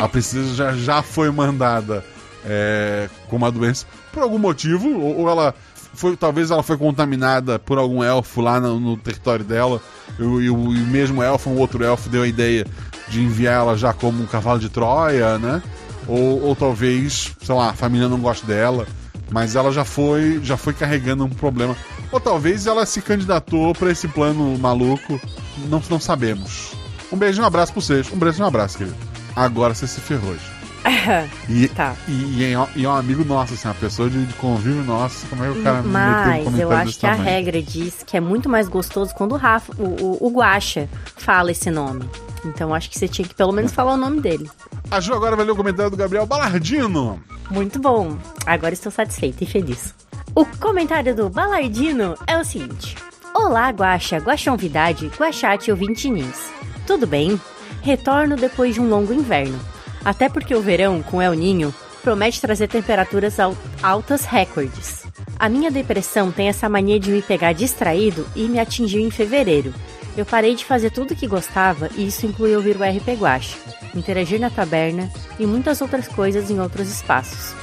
[0.00, 2.04] A princesa já, já foi mandada
[2.44, 5.54] é, com uma doença por algum motivo, ou, ou ela
[5.94, 9.80] foi, talvez ela foi contaminada por algum elfo lá no, no território dela,
[10.18, 10.56] e, o- e e o
[10.86, 12.66] mesmo elfo, um outro elfo, deu a ideia
[13.08, 15.62] de enviar ela já como um cavalo de Troia, né?
[16.06, 18.86] Ou, ou talvez, sei lá, a família não gosta dela,
[19.30, 21.76] mas ela já foi, já foi carregando um problema.
[22.12, 25.20] Ou talvez ela se candidatou pra esse plano maluco,
[25.68, 26.72] não, não sabemos.
[27.12, 28.10] Um beijo e um abraço pra vocês.
[28.12, 28.96] Um beijo e um abraço, querido.
[29.34, 30.32] Agora você se ferrou.
[30.34, 30.54] gente.
[31.48, 31.94] E, Tá.
[32.06, 35.26] e, e é, e é um amigo nosso, assim, uma pessoa de, de convívio nosso.
[35.28, 37.24] Como é que o cara meteu um Mas eu acho que a tamanho?
[37.30, 40.86] regra diz que é muito mais gostoso quando o Rafa, o, o, o Guaxa
[41.16, 42.04] fala esse nome.
[42.44, 44.50] Então acho que você tinha que pelo menos falar o nome dele.
[44.90, 47.20] A Ju agora vai ler o comentário do Gabriel Balardino.
[47.50, 48.16] Muito bom.
[48.46, 49.94] Agora estou satisfeita e feliz.
[50.34, 52.96] O comentário do Balardino é o seguinte:
[53.34, 56.38] Olá, Guaxa, Guaxonvidade, Guaxate ouvintinins.
[56.86, 57.40] Tudo bem?
[57.82, 59.58] Retorno depois de um longo inverno.
[60.04, 65.04] Até porque o verão, com El Ninho, promete trazer temperaturas al- altas recordes.
[65.38, 69.72] A minha depressão tem essa mania de me pegar distraído e me atingiu em fevereiro.
[70.16, 73.56] Eu parei de fazer tudo que gostava e isso inclui ouvir o RP Guaxa,
[73.94, 77.54] interagir na taberna e muitas outras coisas em outros espaços.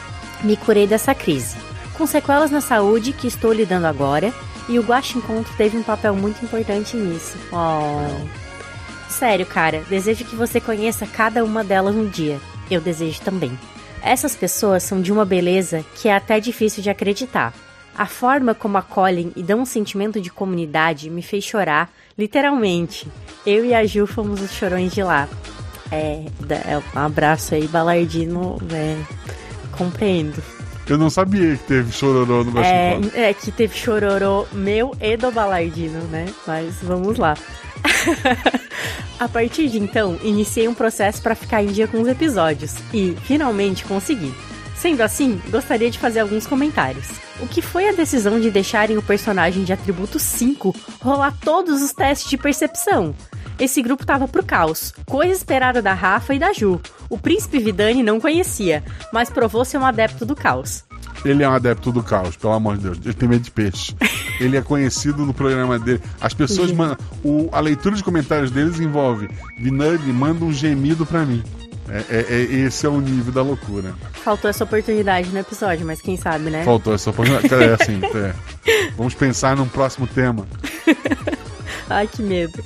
[0.43, 1.55] Me curei dessa crise,
[1.97, 4.33] com sequelas na saúde que estou lidando agora
[4.67, 7.37] e o Guaxa Encontro teve um papel muito importante nisso.
[7.51, 8.41] Oh.
[9.09, 12.39] Sério, cara, desejo que você conheça cada uma delas um dia.
[12.69, 13.57] Eu desejo também.
[14.01, 17.53] Essas pessoas são de uma beleza que é até difícil de acreditar.
[17.97, 23.07] A forma como acolhem e dão um sentimento de comunidade me fez chorar, literalmente.
[23.45, 25.27] Eu e a Ju fomos os chorões de lá.
[25.91, 28.57] É, é um abraço aí, Balardino.
[28.71, 28.97] É,
[29.77, 30.41] compreendo.
[30.87, 35.15] Eu não sabia que teve chororô no Gosto É, é que teve chororô meu e
[35.15, 36.25] do Balardino, né?
[36.45, 37.35] Mas vamos lá.
[39.19, 43.15] A partir de então, iniciei um processo para ficar em dia com os episódios e
[43.23, 44.33] finalmente consegui.
[44.81, 47.05] Sendo assim, gostaria de fazer alguns comentários.
[47.39, 51.93] O que foi a decisão de deixarem o personagem de atributo 5 rolar todos os
[51.93, 53.13] testes de percepção?
[53.59, 56.81] Esse grupo tava pro caos, coisa esperada da Rafa e da Ju.
[57.11, 60.83] O príncipe Vidani não conhecia, mas provou ser um adepto do caos.
[61.23, 62.97] Ele é um adepto do caos, pelo amor de Deus.
[63.03, 63.95] Ele tem medo de peixe.
[64.41, 66.01] Ele é conhecido no programa dele.
[66.19, 66.97] As pessoas mandam.
[67.23, 69.29] o- a leitura de comentários deles envolve.
[69.59, 71.43] Vinani manda um gemido pra mim.
[71.91, 73.93] É, é- é- esse é o nível da loucura.
[74.23, 76.63] Faltou essa oportunidade no episódio, mas quem sabe, né?
[76.63, 77.53] Faltou essa oportunidade.
[77.53, 78.91] É assim, é.
[78.95, 80.47] Vamos pensar num próximo tema.
[81.89, 82.63] Ai, que medo.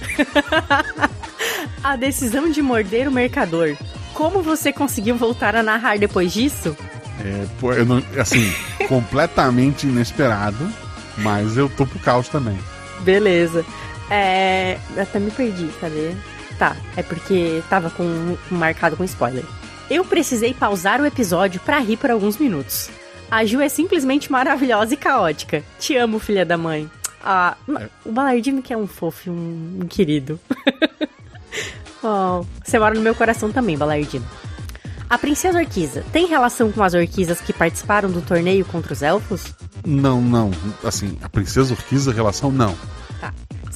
[1.83, 3.75] a decisão de morder o mercador.
[4.13, 6.77] Como você conseguiu voltar a narrar depois disso?
[7.23, 8.53] É, pô, eu não, assim,
[8.87, 10.69] completamente inesperado,
[11.17, 12.57] mas eu tô pro caos também.
[13.01, 13.65] Beleza.
[14.09, 14.77] É.
[14.97, 16.11] Até me perdi, cadê?
[16.57, 19.43] Tá, é porque tava com marcado com spoiler.
[19.89, 22.89] Eu precisei pausar o episódio pra rir por alguns minutos.
[23.29, 25.63] A Ju é simplesmente maravilhosa e caótica.
[25.79, 26.89] Te amo, filha da mãe.
[27.23, 27.57] Ah,
[28.05, 30.39] o Balardino que é um fofo, um, um querido.
[32.03, 34.25] oh, você mora no meu coração também, Balardino.
[35.09, 39.53] A princesa Orquiza tem relação com as orquisas que participaram do torneio contra os elfos?
[39.85, 40.51] Não, não.
[40.83, 42.75] Assim, a princesa Urquiza, relação, não.
[43.19, 43.33] Tá.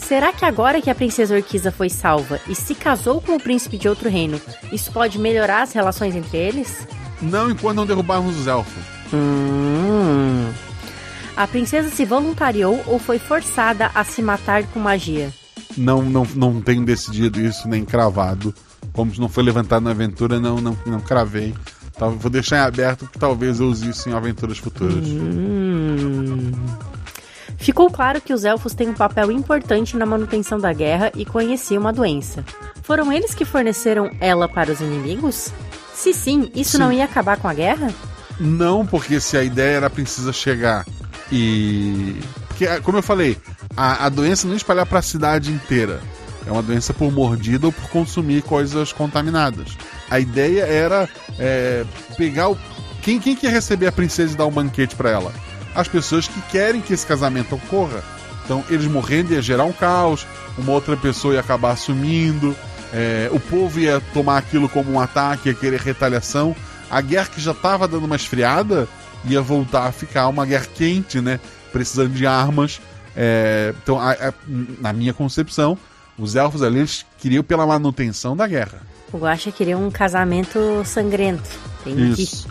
[0.08, 3.78] Será que agora que a princesa Orquiza foi salva e se casou com o príncipe
[3.78, 4.42] de outro reino,
[4.72, 6.88] isso pode melhorar as relações entre eles?
[7.22, 8.84] Não enquanto não derrubarmos os elfos.
[9.14, 10.50] Hum.
[11.36, 15.32] A princesa se voluntariou ou foi forçada a se matar com magia?
[15.78, 18.54] Não, não, não tenho decidido isso, nem cravado.
[18.92, 21.54] Como não foi levantado na aventura, não, não, não cravei.
[21.98, 25.06] Tal- Vou deixar em aberto que talvez eu use isso em aventuras futuras.
[25.08, 26.52] Hum.
[27.60, 31.82] Ficou claro que os elfos têm um papel importante na manutenção da guerra e conheciam
[31.82, 32.44] uma doença.
[32.82, 35.52] Foram eles que forneceram ela para os inimigos?
[35.94, 36.78] Se sim, isso Sim.
[36.78, 37.94] não ia acabar com a guerra?
[38.40, 40.86] Não, porque se a ideia era a princesa chegar
[41.30, 42.16] e.
[42.48, 43.38] Porque, ah, como eu falei,
[43.76, 46.00] a, a doença não espalhar para a cidade inteira.
[46.48, 49.78] É uma doença por mordida ou por consumir coisas contaminadas.
[50.10, 51.86] A ideia era é,
[52.18, 52.58] pegar o.
[53.02, 55.34] Quem, quem quer receber a princesa e dar um banquete para ela?
[55.76, 58.04] As pessoas que querem que esse casamento ocorra.
[58.44, 60.26] Então, eles morrendo ia gerar um caos,
[60.58, 62.56] uma outra pessoa ia acabar assumindo,
[62.92, 66.56] é, o povo ia tomar aquilo como um ataque, ia querer retaliação.
[66.90, 68.88] A guerra que já estava dando uma esfriada
[69.26, 71.40] ia voltar a ficar uma guerra quente, né?
[71.72, 72.82] Precisando de armas.
[73.16, 74.34] É, então, a- a-
[74.82, 75.78] na minha concepção,
[76.18, 78.82] os elfos ali eles queriam pela manutenção da guerra.
[79.14, 81.48] O Guaxa queria um casamento sangrento.
[81.86, 82.24] Entendi.
[82.24, 82.48] Isso.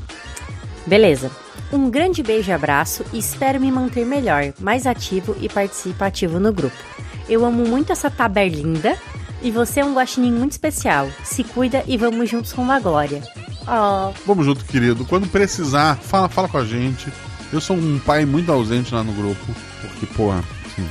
[0.86, 1.30] Beleza.
[1.72, 6.52] Um grande beijo e abraço e espero me manter melhor, mais ativo e participativo no
[6.52, 6.76] grupo.
[7.28, 8.96] Eu amo muito essa taberlinda
[9.42, 11.08] e você é um guaxinim muito especial.
[11.24, 13.22] Se cuida e vamos juntos com a glória.
[13.66, 15.04] Ó, Vamos junto, querido.
[15.04, 17.12] Quando precisar, fala, fala com a gente.
[17.52, 19.40] Eu sou um pai muito ausente lá no grupo,
[19.80, 20.86] porque, porra, assim,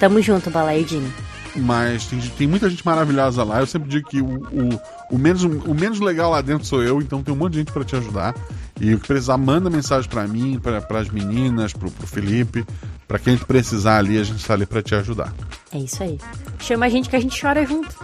[0.00, 1.10] tamo junto, Balaidinho.
[1.56, 3.60] mas tem, tem muita gente maravilhosa lá.
[3.60, 7.00] Eu sempre digo que o, o, o menos, o menos legal lá dentro sou eu,
[7.00, 8.34] então tem um monte de gente pra te ajudar.
[8.82, 12.66] E o que precisar, manda mensagem pra mim, pra, pras meninas, pro, pro Felipe.
[13.06, 15.32] Pra quem precisar ali, a gente tá ali pra te ajudar.
[15.72, 16.18] É isso aí.
[16.58, 17.94] Chama a gente que a gente chora junto.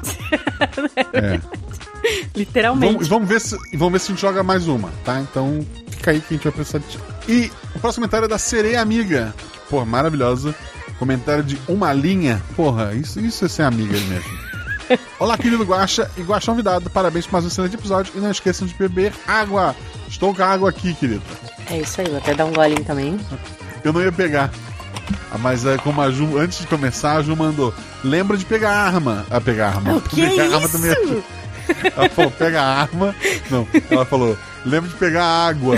[1.12, 1.40] É.
[2.32, 2.92] Literalmente.
[2.92, 5.20] Vamos, vamos, ver se, e vamos ver se a gente joga mais uma, tá?
[5.20, 6.98] Então fica aí que a gente vai precisar de.
[7.28, 9.34] E o próximo comentário é da Sereia Amiga.
[9.68, 10.54] Porra, maravilhosa.
[11.00, 12.40] Comentário de uma linha.
[12.54, 14.47] Porra, isso, isso é ser amiga mesmo.
[15.18, 16.88] Olá, querido Guaxa e Guaxa convidado.
[16.90, 18.12] Parabéns por mais um excelente episódio.
[18.16, 19.74] E não esqueçam de beber água.
[20.08, 21.22] Estou com a água aqui, querido.
[21.70, 23.18] É isso aí, vou até dar um golinho também.
[23.84, 24.50] Eu não ia pegar.
[25.30, 27.74] Ah, Mas é como a Ju, antes de começar, a Ju mandou.
[28.02, 29.26] Lembra de pegar arma.
[29.30, 29.96] Ah, pegar a arma.
[29.96, 31.24] O que pegar é arma também é isso?
[31.94, 33.14] Ela falou, pega a arma.
[33.50, 35.76] Não, ela falou, lembra de pegar água.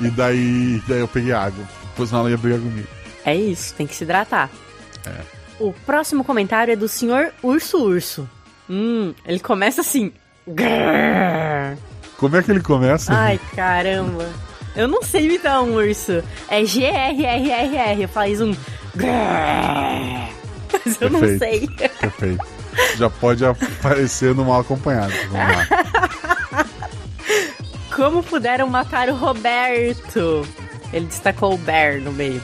[0.00, 1.62] E daí, daí eu peguei água.
[1.90, 2.88] Depois ela ia brigar comigo.
[3.24, 4.48] É isso, tem que se hidratar.
[5.06, 5.33] É.
[5.60, 8.28] O próximo comentário é do senhor Urso Urso.
[8.68, 10.12] Hum, ele começa assim.
[10.46, 11.76] Grrr.
[12.16, 13.12] Como é que ele começa?
[13.14, 14.28] Ai, caramba.
[14.74, 16.22] Eu não sei imitar um urso.
[16.48, 18.06] É G-R-R-R-R.
[18.08, 18.52] Faz um.
[18.94, 20.28] grrr.
[20.84, 21.72] Mas eu não Perfeito.
[21.78, 21.88] sei.
[21.88, 22.44] Perfeito.
[22.96, 25.12] Já pode aparecer no mal acompanhado.
[25.30, 26.66] Vamos lá.
[27.94, 30.46] Como puderam matar o Roberto?
[30.92, 32.42] Ele destacou o Bear no meio.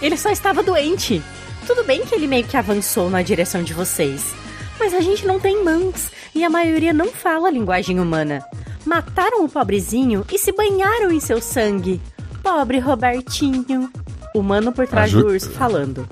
[0.00, 1.22] Ele só estava doente.
[1.70, 4.34] Tudo bem que ele meio que avançou na direção de vocês.
[4.76, 8.44] Mas a gente não tem mãos e a maioria não fala a linguagem humana.
[8.84, 12.00] Mataram o pobrezinho e se banharam em seu sangue.
[12.42, 13.88] Pobre Robertinho.
[14.34, 16.08] O mano por trás do urso falando.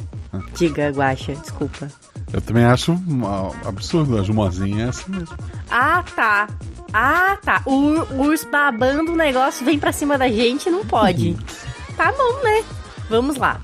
[0.54, 1.88] Diga, Guaxa, desculpa.
[2.32, 3.26] Eu também acho um
[3.66, 4.16] absurdo.
[4.16, 5.36] A Jumozinha é assim mesmo.
[5.68, 6.48] Ah, tá.
[6.92, 7.62] Ah, tá.
[7.66, 11.36] O urso babando o negócio vem pra cima da gente, não pode.
[11.98, 12.62] tá bom, né?
[13.10, 13.60] Vamos lá.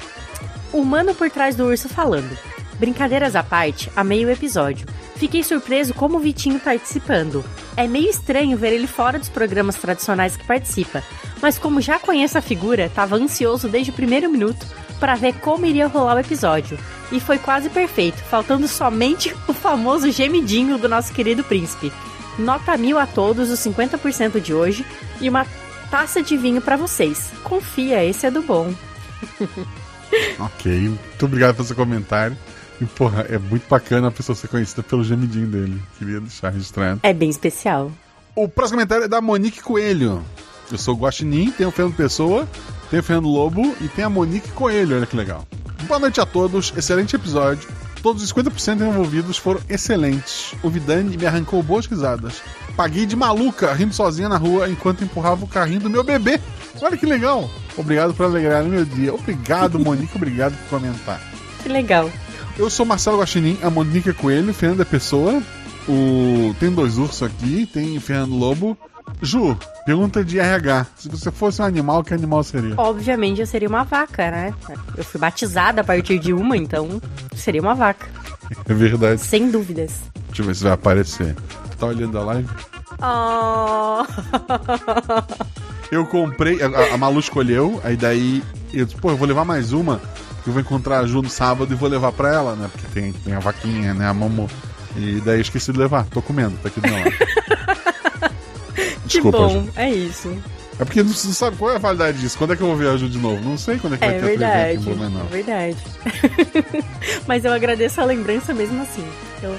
[0.75, 2.37] O por trás do urso falando.
[2.81, 4.89] Brincadeiras à parte, amei o episódio.
[5.15, 7.45] Fiquei surpreso como o Vitinho participando.
[7.77, 11.01] É meio estranho ver ele fora dos programas tradicionais que participa,
[11.41, 14.67] mas como já conheço a figura, tava ansioso desde o primeiro minuto
[14.99, 16.77] para ver como iria rolar o episódio.
[17.13, 21.93] E foi quase perfeito, faltando somente o famoso gemidinho do nosso querido príncipe.
[22.37, 24.85] Nota mil a todos os 50% de hoje
[25.21, 25.47] e uma
[25.89, 27.31] taça de vinho para vocês.
[27.45, 28.75] Confia, esse é do bom.
[30.39, 30.89] Ok.
[30.89, 32.37] Muito obrigado pelo seu comentário.
[32.81, 35.81] E, porra, é muito bacana a pessoa ser conhecida pelo gemidinho dele.
[35.99, 37.01] Queria deixar registrado.
[37.03, 37.91] É bem especial.
[38.35, 40.25] O próximo comentário é da Monique Coelho.
[40.71, 42.49] Eu sou o Guaxinim, tenho o Fernando Pessoa,
[42.91, 45.47] tenho o Fernando Lobo e tem a Monique Coelho, olha que legal.
[45.85, 47.69] Boa noite a todos, excelente episódio.
[48.03, 50.55] Todos os 50% envolvidos foram excelentes.
[50.63, 52.43] O Vidani me arrancou boas risadas.
[52.77, 56.41] Paguei de maluca, rindo sozinha na rua enquanto empurrava o carrinho do meu bebê.
[56.81, 57.49] Olha que legal.
[57.77, 59.15] Obrigado por alegrar o meu dia.
[59.15, 61.21] Obrigado, Monique, obrigado por comentar.
[61.63, 62.11] Que legal.
[62.59, 65.43] Eu sou Marcelo Guaxinim, a Monique Coelho, Fernanda Pessoa.
[65.89, 66.55] O...
[66.59, 68.77] Tem dois ursos aqui, tem Fernando Lobo.
[69.23, 70.87] Ju, pergunta de RH.
[70.97, 72.75] Se você fosse um animal, que animal seria?
[72.77, 74.55] Obviamente eu seria uma vaca, né?
[74.97, 77.01] Eu fui batizada a partir de uma, então
[77.35, 78.07] seria uma vaca.
[78.69, 79.21] É verdade.
[79.21, 79.93] Sem dúvidas.
[80.27, 81.37] Deixa eu ver se vai aparecer.
[81.85, 82.49] Tá olhando a live?
[83.03, 84.07] Oh.
[85.91, 89.75] Eu comprei, a, a Malu escolheu, aí daí eu disse, pô, eu vou levar mais
[89.75, 90.01] uma,
[90.43, 92.71] que eu vou encontrar a Ju no sábado e vou levar pra ela, né?
[92.73, 94.09] Porque tem, tem a vaquinha, né?
[94.09, 94.49] A Momo.
[94.97, 96.07] E daí eu esqueci de levar.
[96.07, 97.11] Tô comendo, tá aqui do meu lado.
[98.75, 99.69] que Desculpa, bom, Ju.
[99.77, 100.43] é isso.
[100.81, 102.39] É porque não, não sabe qual é a validade disso.
[102.39, 103.47] Quando é que eu vou ver a Ju de novo?
[103.47, 105.27] Não sei quando é que É vai ter verdade, aqui em Blumenau.
[105.27, 105.77] é verdade.
[107.29, 109.05] Mas eu agradeço a lembrança mesmo assim.
[109.43, 109.55] Eu...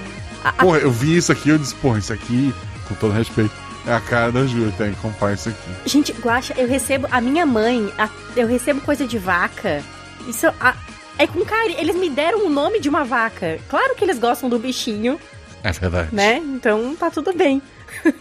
[0.53, 2.53] Porra, eu vi isso aqui eu disse, porra, isso aqui,
[2.87, 3.51] com todo respeito,
[3.87, 4.71] é a cara da Ju.
[4.77, 5.71] Tem que comprar isso aqui.
[5.89, 7.07] Gente, Guaxa, eu recebo.
[7.11, 9.83] A minha mãe, a- eu recebo coisa de vaca.
[10.27, 10.75] Isso a-
[11.17, 11.79] é com carinho.
[11.79, 13.59] Eles me deram o nome de uma vaca.
[13.69, 15.19] Claro que eles gostam do bichinho,
[15.63, 16.09] É verdade.
[16.11, 16.37] né?
[16.37, 17.61] Então tá tudo bem.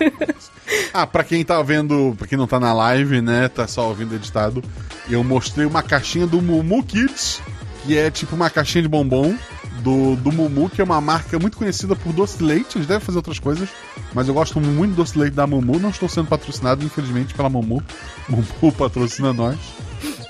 [0.95, 4.15] Ah, pra quem tá vendo, pra quem não tá na live, né, tá só ouvindo
[4.15, 4.63] editado,
[5.11, 7.43] eu mostrei uma caixinha do Mumu Kids,
[7.85, 9.37] que é tipo uma caixinha de bombom
[9.85, 13.05] do, do Mumu, que é uma marca muito conhecida por doce de leite, eles devem
[13.05, 13.69] fazer outras coisas,
[14.15, 17.35] mas eu gosto muito do doce de leite da Mumu, não estou sendo patrocinado, infelizmente,
[17.35, 17.83] pela Mumu.
[18.27, 19.59] Mumu patrocina nós.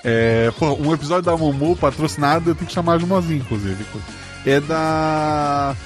[0.02, 3.86] É, pô, um episódio da Mumu patrocinado, eu tenho que chamar a Jumozinho, inclusive.
[4.44, 5.76] É da.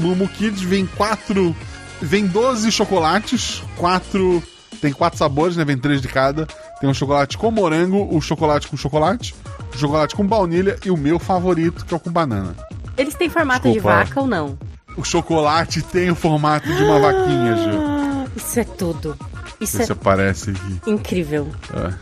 [0.00, 1.54] Mumu Kids vem quatro.
[2.00, 4.40] Vem 12 chocolates, quatro
[4.80, 5.64] Tem quatro sabores, né?
[5.64, 6.46] Vem três de cada.
[6.80, 9.34] Tem o chocolate com morango, o chocolate com chocolate,
[9.74, 12.54] o chocolate com baunilha e o meu favorito, que é o com banana.
[12.98, 13.98] Eles têm formato Desculpa.
[13.98, 14.58] de vaca ou não?
[14.96, 17.78] O chocolate tem o formato de uma vaquinha, Ju.
[17.86, 19.16] Ah, Isso é tudo.
[19.60, 20.80] Isso Você é aparece aqui.
[20.90, 21.48] incrível.
[21.72, 21.92] É.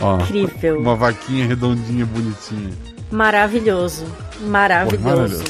[0.00, 0.78] Ó, Incrível.
[0.80, 2.72] uma vaquinha redondinha, bonitinha.
[3.10, 4.04] Maravilhoso.
[4.42, 5.02] Maravilhoso.
[5.04, 5.44] maravilhoso.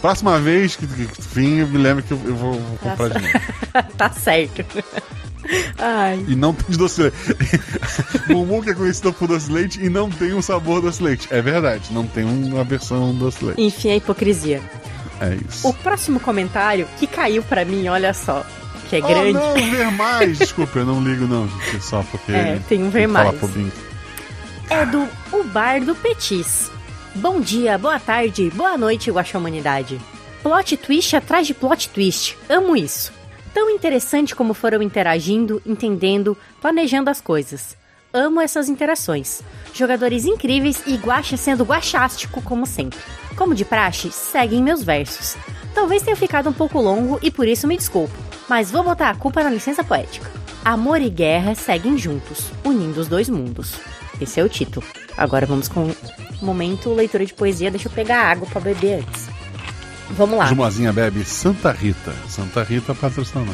[0.00, 3.08] Próxima vez que, que, que tu vir, me lembra que eu, eu vou, vou comprar
[3.08, 3.38] de novo.
[3.96, 4.64] tá certo.
[5.78, 6.24] Ai.
[6.28, 7.60] E não tem de doce de leite.
[8.32, 11.04] Mumu que é conhecido por doce de leite e não tem um sabor doce de
[11.04, 11.28] leite.
[11.30, 13.62] É verdade, não tem uma versão doce de leite.
[13.62, 14.62] Enfim, a hipocrisia.
[15.20, 15.68] É isso.
[15.68, 18.44] O próximo comentário que caiu pra mim, olha só,
[18.88, 19.32] que é Oh, grande.
[19.32, 20.38] não, ver mais.
[20.38, 21.76] Desculpa, eu não ligo não, gente.
[21.76, 22.32] É só porque...
[22.32, 23.34] É, tem um ver mais.
[24.70, 26.70] É do O Bar do Petis.
[27.14, 30.00] Bom dia, boa tarde, boa noite, Guaxa Humanidade.
[30.42, 32.36] Plot twist atrás de plot twist.
[32.48, 33.12] Amo isso.
[33.54, 37.76] Tão interessante como foram interagindo, entendendo, planejando as coisas.
[38.12, 39.42] Amo essas interações.
[39.72, 42.98] Jogadores incríveis e Guaxa sendo guachástico, como sempre.
[43.36, 45.36] Como de praxe, seguem meus versos.
[45.72, 48.14] Talvez tenha ficado um pouco longo e por isso me desculpo,
[48.48, 50.30] mas vou botar a culpa na licença poética.
[50.64, 53.74] Amor e guerra seguem juntos, unindo os dois mundos.
[54.20, 54.86] Esse é o título.
[55.16, 57.70] Agora vamos com o momento leitura de poesia.
[57.70, 59.33] Deixa eu pegar água pra beber antes.
[60.10, 60.46] Vamos lá.
[60.46, 62.12] Jumazinha bebe Santa Rita.
[62.28, 63.44] Santa Rita patrocina.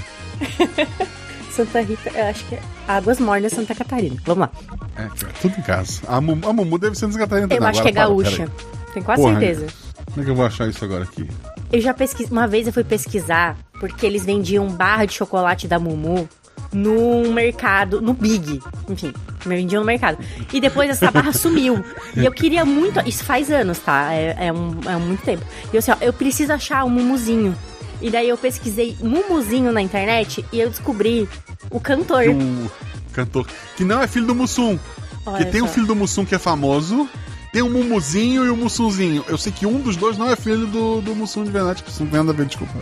[1.51, 4.17] Santa Rita, eu acho que é Águas Mornas Santa Catarina.
[4.25, 4.51] Vamos lá.
[4.97, 6.01] É, cara, tudo em casa.
[6.07, 8.49] A Mumu, a Mumu deve ser de Santa Catarina Eu acho que é para, gaúcha.
[8.93, 9.67] Tenho quase Porra, certeza.
[10.07, 11.29] Como é que eu vou achar isso agora aqui?
[11.73, 12.33] Eu já pesquisei.
[12.33, 16.29] Uma vez eu fui pesquisar porque eles vendiam barra de chocolate da Mumu
[16.73, 18.61] no mercado, no Big.
[18.89, 19.13] Enfim,
[19.45, 20.19] vendiam no mercado.
[20.53, 21.85] E depois essa barra sumiu.
[22.17, 23.01] E eu queria muito.
[23.09, 24.13] Isso faz anos, tá?
[24.13, 25.45] É, é, um, é muito tempo.
[25.73, 27.57] E eu assim, ó, eu preciso achar um Mumuzinho.
[28.01, 31.29] E daí eu pesquisei Mumuzinho na internet e eu descobri
[31.71, 32.23] o cantor.
[32.25, 32.71] Que o
[33.13, 33.47] cantor.
[33.77, 34.79] Que não é filho do Mussum.
[35.27, 35.73] Olha Porque tem o só.
[35.73, 37.09] filho do Mussum que é famoso.
[37.53, 39.25] Tem o Mumuzinho e o Mussunzinho.
[39.29, 41.91] Eu sei que um dos dois não é filho do, do Mussum de verdade, que
[42.01, 42.73] não tem nada a ver, desculpa.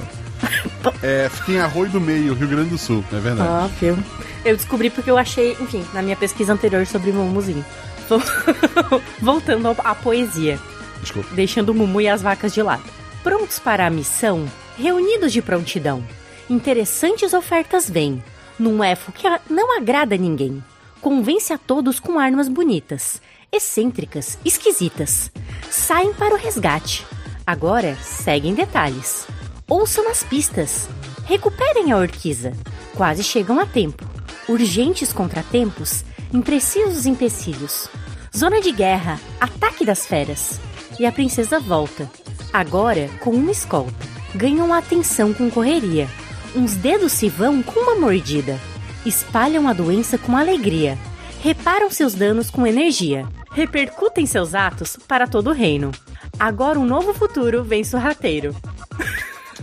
[1.03, 3.49] É, fica em Arroio do Meio, Rio Grande do Sul, é verdade.
[3.49, 3.97] Ah, viu?
[4.45, 7.65] Eu descobri porque eu achei, enfim, na minha pesquisa anterior sobre Mumuzinho.
[8.09, 8.21] Vol-
[9.21, 10.59] Voltando à poesia.
[11.01, 11.29] Desculpa.
[11.35, 12.83] deixando o Mumu e as vacas de lado.
[13.23, 14.47] Prontos para a missão?
[14.77, 16.05] Reunidos de prontidão.
[16.51, 18.23] Interessantes ofertas vêm,
[18.59, 20.63] num elfo que não agrada a ninguém.
[21.01, 23.21] Convence a todos com armas bonitas,
[23.53, 25.31] excêntricas, esquisitas.
[25.71, 27.07] Saem para o resgate.
[27.47, 29.27] Agora seguem detalhes.
[29.69, 30.89] Ouçam as pistas.
[31.25, 32.53] Recuperem a orquiza.
[32.95, 34.05] Quase chegam a tempo.
[34.49, 37.89] Urgentes contratempos, imprecisos empecilhos.
[38.37, 40.61] Zona de guerra, ataque das feras.
[40.99, 42.11] E a princesa volta.
[42.53, 44.07] Agora com uma escolta.
[44.35, 46.09] Ganham atenção com correria.
[46.55, 48.59] Uns dedos se vão com uma mordida.
[49.05, 50.99] Espalham a doença com alegria.
[51.41, 53.27] Reparam seus danos com energia.
[53.59, 55.91] Repercutem seus atos para todo o reino.
[56.39, 58.55] Agora um novo futuro vem sorrateiro.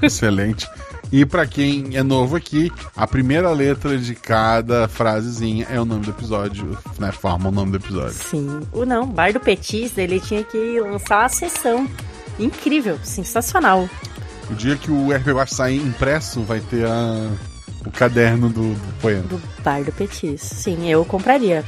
[0.02, 0.68] Excelente.
[1.14, 6.04] E pra quem é novo aqui, a primeira letra de cada frasezinha é o nome
[6.04, 7.10] do episódio, né?
[7.14, 8.16] Forma o nome do episódio.
[8.16, 8.60] Sim.
[8.74, 11.90] O não, Bar do Petis, ele tinha que lançar a sessão.
[12.38, 13.88] Incrível, sensacional.
[14.52, 17.32] O dia que o RP Watch sair impresso, vai ter a,
[17.86, 19.24] o caderno do, do poema.
[19.24, 20.42] Do Bar do Petis.
[20.42, 21.64] Sim, eu compraria.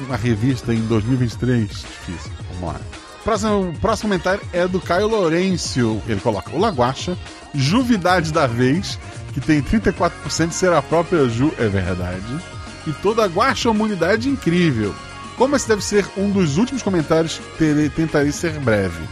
[0.00, 2.32] Uma revista em 2023, difícil.
[2.52, 2.80] Vamos lá.
[3.24, 6.00] Próximo, próximo comentário é do Caio Lourenço.
[6.06, 7.16] Ele coloca: O Laguacha,
[7.54, 8.98] juvidade da vez,
[9.32, 12.40] que tem 34% de ser a própria Ju, é verdade.
[12.86, 14.94] E toda a guacha humanidade incrível.
[15.36, 19.02] Como esse deve ser um dos últimos comentários, terei, tentarei ser breve.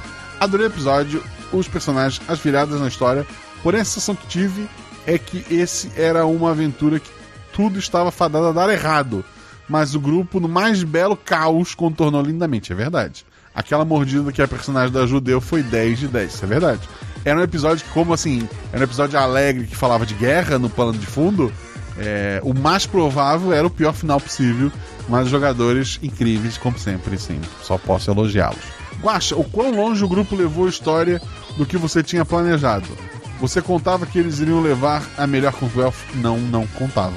[0.41, 1.22] Adorei o episódio,
[1.53, 3.26] os personagens, as viradas na história,
[3.62, 4.68] porém a sensação que tive
[5.07, 7.11] é que esse era uma aventura que
[7.53, 9.24] tudo estava fadado a dar errado.
[9.69, 13.25] Mas o grupo, no mais belo caos, contornou lindamente, é verdade.
[13.55, 16.81] Aquela mordida que a personagem da Ju deu foi 10 de 10, isso é verdade.
[17.25, 20.69] Era um episódio que, como assim, era um episódio alegre que falava de guerra no
[20.69, 21.53] plano de fundo.
[21.97, 24.71] é, o mais provável era o pior final possível,
[25.09, 27.41] mas jogadores incríveis, como sempre, sim.
[27.62, 28.65] Só posso elogiá-los.
[29.01, 31.21] Guaxa, o quão longe o grupo levou a história
[31.57, 32.89] do que você tinha planejado?
[33.41, 35.95] Você contava que eles iriam levar a melhor contra o?
[36.15, 37.15] Não, não contava.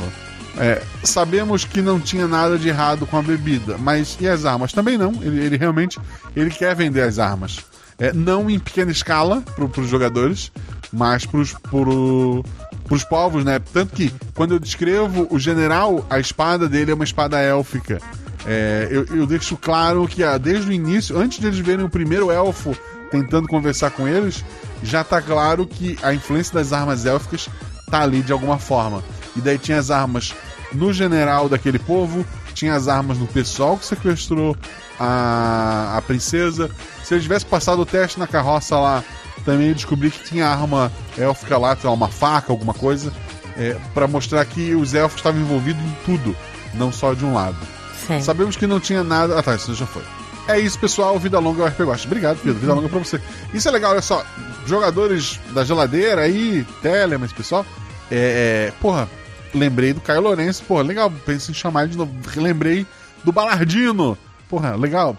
[0.60, 4.74] É, sabemos que não tinha nada de errado com a bebida, mas e as armas?
[4.74, 5.14] Também não.
[5.22, 6.00] Ele, ele realmente
[6.36, 7.60] ele quer vender as armas.
[8.00, 10.52] É, não em pequena escala para os jogadores,
[10.92, 13.60] mas para os povos, né?
[13.74, 18.00] Tanto que quando eu descrevo o general, a espada dele é uma espada élfica.
[18.46, 21.90] É, eu, eu deixo claro que ah, desde o início, antes de eles verem o
[21.90, 22.76] primeiro elfo
[23.12, 24.44] tentando conversar com eles,
[24.84, 27.50] já tá claro que a influência das armas élficas
[27.90, 29.04] tá ali de alguma forma.
[29.36, 30.34] E daí tinha as armas
[30.74, 34.56] no general daquele povo, tinha as armas no pessoal que sequestrou
[35.00, 36.70] a, a princesa.
[37.04, 39.04] Se ele tivesse passado o teste na carroça lá,
[39.46, 43.14] também descobri que tinha arma élfica lá, sei lá, uma faca, alguma coisa,
[43.58, 46.36] é, para mostrar que os elfos estavam envolvidos em tudo,
[46.74, 47.58] não só de um lado.
[48.06, 48.24] Sério.
[48.24, 49.38] Sabemos que não tinha nada.
[49.38, 50.04] Ah, tá, isso já foi.
[50.48, 51.20] É isso, pessoal.
[51.20, 52.08] Vida longa ao RP Gosta.
[52.08, 52.60] Obrigado, Pedro.
[52.60, 53.20] Vida longa pra você.
[53.54, 54.26] Isso é legal, olha só.
[54.66, 57.66] Jogadores da geladeira aí, Telemans, pessoal.
[58.10, 59.10] É, é, porra,
[59.54, 60.64] lembrei do Caio Lourenço.
[60.64, 61.12] Porra, legal.
[61.26, 62.14] Penso em chamar ele de novo.
[62.36, 62.86] Lembrei
[63.24, 64.18] do Balardino.
[64.50, 65.18] Porra, legal.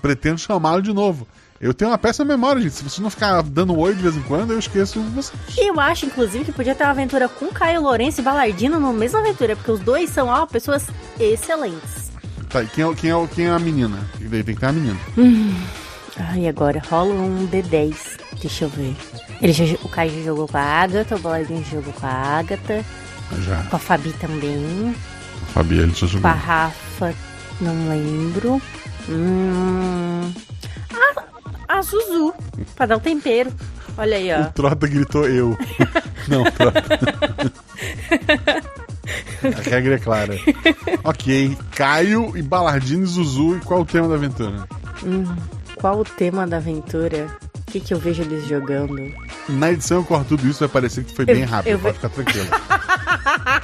[0.00, 1.26] Pretendo chamá-lo de novo.
[1.60, 2.74] Eu tenho uma péssima memória, gente.
[2.74, 5.32] Se você não ficar dando oi de vez em quando, eu esqueço você.
[5.56, 8.92] E eu acho, inclusive, que podia ter uma aventura com Caio Lourenço e Balardino na
[8.92, 10.88] mesma aventura, porque os dois são, ó, pessoas
[11.20, 12.10] excelentes.
[12.50, 13.98] Tá, e quem é, quem é, quem é a menina?
[14.18, 14.98] Tem que ter a menina.
[16.18, 17.96] Ai, agora rola um D10.
[18.40, 18.96] Deixa eu ver.
[19.40, 22.84] Ele já, o Caio já jogou com a Agatha, o Balardino jogou com a Agatha,
[23.40, 23.62] Já.
[23.64, 24.94] com a Fabi também,
[25.54, 27.14] Fabi, ele já com a Rafa,
[27.60, 28.60] não lembro.
[29.08, 30.32] Hum.
[31.68, 32.32] A, a Zuzu,
[32.76, 33.52] pra dar o tempero.
[33.98, 34.42] Olha aí, ó.
[34.42, 35.56] O Trota gritou eu.
[36.28, 36.82] Não, Trota.
[39.42, 40.38] A regra é clara.
[41.04, 43.56] ok, Caio e Balardino e Zuzu.
[43.56, 44.66] E qual o tema da aventura?
[45.04, 45.24] Hum,
[45.76, 47.26] qual o tema da aventura?
[47.72, 49.10] Que, que eu vejo eles jogando?
[49.48, 51.72] Na edição eu corto tudo isso, vai parecer que foi Eu- bem rápido.
[51.72, 52.48] eu pode ficar tranquilo.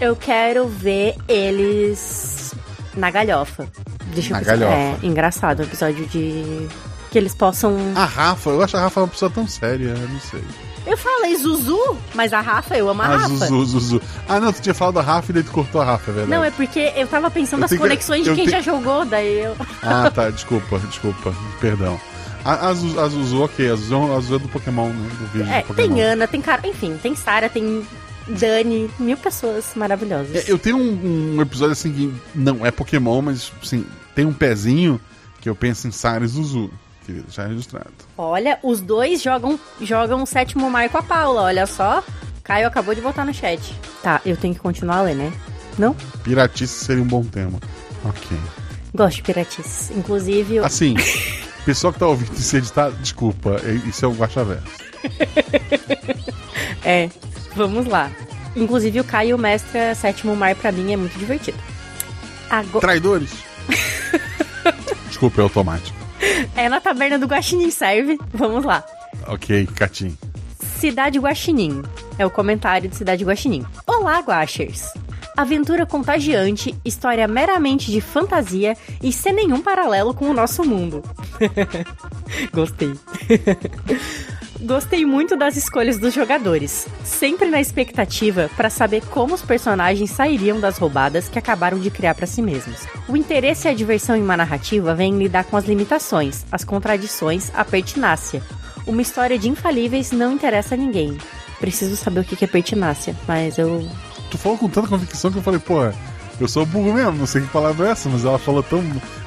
[0.00, 2.52] Eu quero ver eles
[2.96, 3.68] na galhofa.
[4.12, 4.56] Deixa eu Na pensar.
[4.56, 4.74] galhofa.
[4.76, 6.66] É engraçado o episódio de.
[7.12, 7.76] Que eles possam.
[7.94, 10.42] A Rafa, eu acho a Rafa uma pessoa tão séria, eu não sei.
[10.84, 13.28] Eu falei Zuzu, mas a Rafa, eu amo a Ah, Rafa.
[13.46, 14.02] Zuzu, Zuzu.
[14.28, 16.30] Ah, não, tu tinha falado da Rafa e daí tu cortou a Rafa, é verdade.
[16.36, 18.72] Não, é porque eu tava pensando Eu nas que- conexões eu de quem tenho- já
[18.72, 19.54] jogou, daí eu.
[19.82, 22.00] Ah, tá, desculpa, desculpa, perdão.
[22.44, 25.08] A, a, Zuzu, a Zuzu, ok, a Zuzu, a Zuzu é do Pokémon, né?
[25.18, 25.94] Do vídeo É, do Pokémon.
[25.94, 26.66] tem Ana, tem cara.
[26.66, 27.86] Enfim, tem Sara, tem
[28.26, 30.34] Dani, mil pessoas maravilhosas.
[30.48, 33.84] É, Eu tenho um, um episódio assim que não é Pokémon, mas assim,
[34.14, 35.00] tem um pezinho
[35.40, 36.70] que eu penso em Sara e Zuzu.
[37.06, 37.90] Querido, já registrado.
[38.16, 42.02] Olha, os dois jogam, jogam o sétimo mar com a Paula, olha só.
[42.44, 43.60] Caio acabou de botar no chat.
[44.02, 45.32] Tá, eu tenho que continuar a ler, né?
[45.78, 45.94] Não?
[46.22, 47.58] Piratice seria um bom tema.
[48.04, 48.36] Ok.
[48.94, 49.90] Gosto de piratices.
[49.96, 50.94] Inclusive, eu- Assim,
[51.64, 54.64] pessoal que tá ouvindo isso editado, desculpa, é- isso é o Guaxaverso.
[56.84, 57.08] é,
[57.54, 58.10] vamos lá.
[58.54, 61.58] Inclusive, o Caio mestra sétimo mar pra mim é muito divertido.
[62.50, 63.30] Agora, Traidores?
[65.08, 65.96] Desculpa, é automático.
[66.54, 68.18] é na taberna do Guaxinim, serve?
[68.34, 68.84] Vamos lá.
[69.26, 70.16] Ok, Catim.
[70.78, 71.82] Cidade Guaxinim.
[72.18, 73.64] É o comentário de Cidade Guaxinim.
[73.86, 74.92] Olá, Guaxers.
[75.36, 81.02] Aventura contagiante, história meramente de fantasia e sem nenhum paralelo com o nosso mundo.
[82.52, 82.92] Gostei.
[84.60, 90.60] Gostei muito das escolhas dos jogadores, sempre na expectativa para saber como os personagens sairiam
[90.60, 92.86] das roubadas que acabaram de criar para si mesmos.
[93.08, 97.50] O interesse e a diversão em uma narrativa vem lidar com as limitações, as contradições,
[97.54, 98.40] a pertinácia.
[98.86, 101.18] Uma história de infalíveis não interessa a ninguém.
[101.58, 103.88] Preciso saber o que é pertinácia, mas eu.
[104.32, 105.92] Tu falou com tanta convicção que eu falei, pô,
[106.40, 108.82] eu sou burro mesmo, não sei que palavra é essa, mas ela falou tão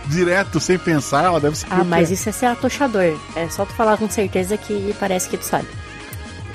[0.08, 3.16] direto, sem pensar, ela deve saber Ah, mas isso é ser atochador.
[3.36, 5.68] É só tu falar com certeza que parece que tu sabe.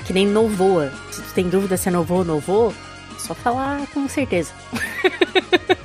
[0.05, 0.91] Que nem novoa.
[1.11, 2.73] Se tu tem dúvida se é novo ou novo,
[3.17, 4.51] só falar com certeza.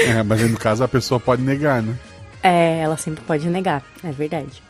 [0.00, 1.92] É, mas aí no caso a pessoa pode negar, né?
[2.40, 4.62] É, ela sempre pode negar, é verdade.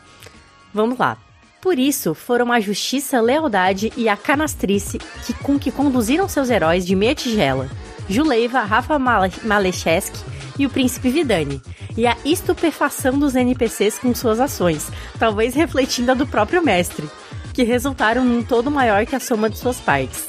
[0.73, 1.17] Vamos lá.
[1.61, 6.49] Por isso, foram a justiça, a lealdade e a canastrice que, com que conduziram seus
[6.49, 7.69] heróis de meia tigela,
[8.09, 10.17] Juleiva, Rafa Male- Malecheski
[10.57, 11.61] e o príncipe Vidani,
[11.97, 14.89] e a estupefação dos NPCs com suas ações,
[15.19, 17.07] talvez refletindo a do próprio mestre,
[17.53, 20.27] que resultaram num todo maior que a soma de suas partes.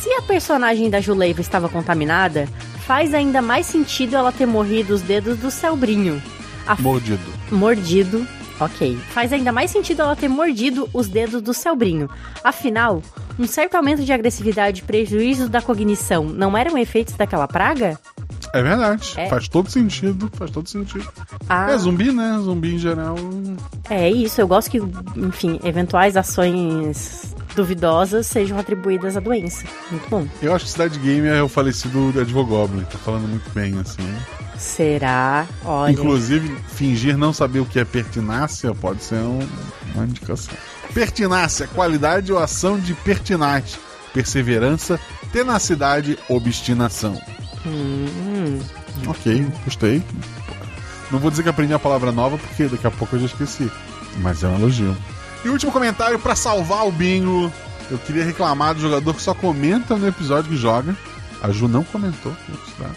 [0.00, 2.48] Se a personagem da Juleiva estava contaminada,
[2.86, 6.22] faz ainda mais sentido ela ter morrido os dedos do Selbrinho.
[6.66, 7.20] A Mordido.
[7.50, 8.26] mordido.
[8.60, 8.96] Ok.
[9.10, 12.08] Faz ainda mais sentido ela ter mordido os dedos do Selbrinho.
[12.44, 13.02] Afinal,
[13.38, 17.98] um certo aumento de agressividade e prejuízo da cognição não eram efeitos daquela praga?
[18.52, 19.14] É verdade.
[19.16, 19.28] É.
[19.28, 21.08] Faz todo sentido, faz todo sentido.
[21.48, 22.38] Ah, É zumbi, né?
[22.42, 23.14] Zumbi em geral.
[23.88, 24.40] é isso.
[24.40, 24.78] Eu gosto que,
[25.16, 29.64] enfim, eventuais ações duvidosas sejam atribuídas à doença.
[29.90, 30.26] Muito bom.
[30.42, 32.82] Eu acho que Cidade Gamer é o falecido Advogoblin.
[32.84, 34.02] Tá falando muito bem, assim.
[34.60, 35.46] Será?
[35.64, 35.90] Olha.
[35.92, 39.48] Inclusive, fingir não saber o que é pertinácia pode ser um-
[39.94, 40.52] uma indicação.
[40.92, 43.78] Pertinácia, qualidade ou ação de pertinaz.
[44.12, 45.00] Perseverança,
[45.32, 47.18] tenacidade, obstinação.
[47.66, 48.60] Hum,
[49.06, 50.02] Ok, gostei.
[51.10, 53.70] Não vou dizer que aprendi a palavra nova, porque daqui a pouco eu já esqueci.
[54.18, 54.96] Mas é um elogio.
[55.44, 57.50] E último comentário pra salvar o bingo.
[57.90, 60.94] Eu queria reclamar do jogador que só comenta no episódio que joga.
[61.42, 62.36] A Ju não comentou.
[62.78, 62.90] Tá?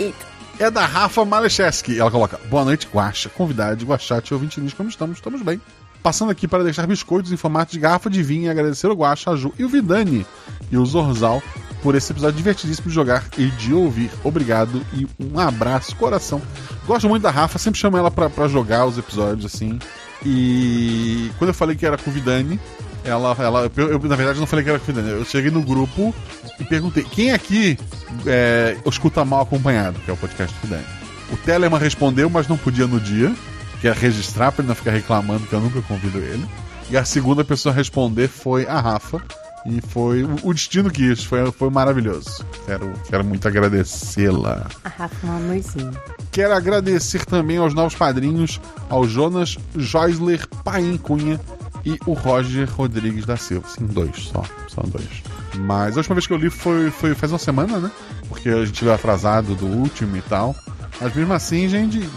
[0.00, 0.30] Eita.
[0.58, 1.98] É da Rafa Malecheski.
[1.98, 4.72] Ela coloca: Boa noite, Guaxa, convidado, Guaxate e ouvintes.
[4.72, 5.18] Como estamos?
[5.18, 5.60] Estamos bem.
[6.02, 9.30] Passando aqui para deixar biscoitos em formato de garrafa de vinho e agradecer o Guaxa,
[9.30, 10.26] a Ju e o Vidani
[10.72, 11.42] e o Zorzal
[11.82, 14.10] por esse episódio divertidíssimo de jogar e de ouvir.
[14.24, 16.40] Obrigado e um abraço, coração.
[16.86, 19.78] Gosto muito da Rafa, sempre chamo ela pra jogar os episódios assim.
[20.24, 22.58] E quando eu falei que era com o Vidani,
[23.04, 25.10] ela, ela eu, eu, na verdade não falei que era o Vidani.
[25.10, 26.14] Eu cheguei no grupo
[26.58, 27.78] e perguntei: quem aqui
[28.26, 30.84] é, escuta mal acompanhado, que é o podcast do Vidani?
[31.32, 33.32] O Telemann respondeu, mas não podia no dia,
[33.80, 36.44] que é registrar pra ele não ficar reclamando que eu nunca convido ele.
[36.90, 39.20] E a segunda pessoa a responder foi a Rafa.
[39.66, 42.42] E foi o- o destino que isso, foi, foi maravilhoso.
[42.64, 44.66] Quero, quero muito agradecê-la.
[44.84, 45.92] A Rafa é um amorzinho.
[46.32, 48.58] Quero agradecer também aos novos padrinhos,
[48.88, 51.38] ao Jonas Joisler Paim Cunha
[51.84, 53.68] e o Roger Rodrigues da Silva.
[53.68, 54.44] Sim, dois só.
[54.68, 55.08] São dois.
[55.56, 57.90] Mas a última vez que eu li foi, foi faz uma semana, né?
[58.28, 60.54] Porque a gente veio atrasado do último e tal.
[61.00, 62.08] Mas mesmo assim, gente.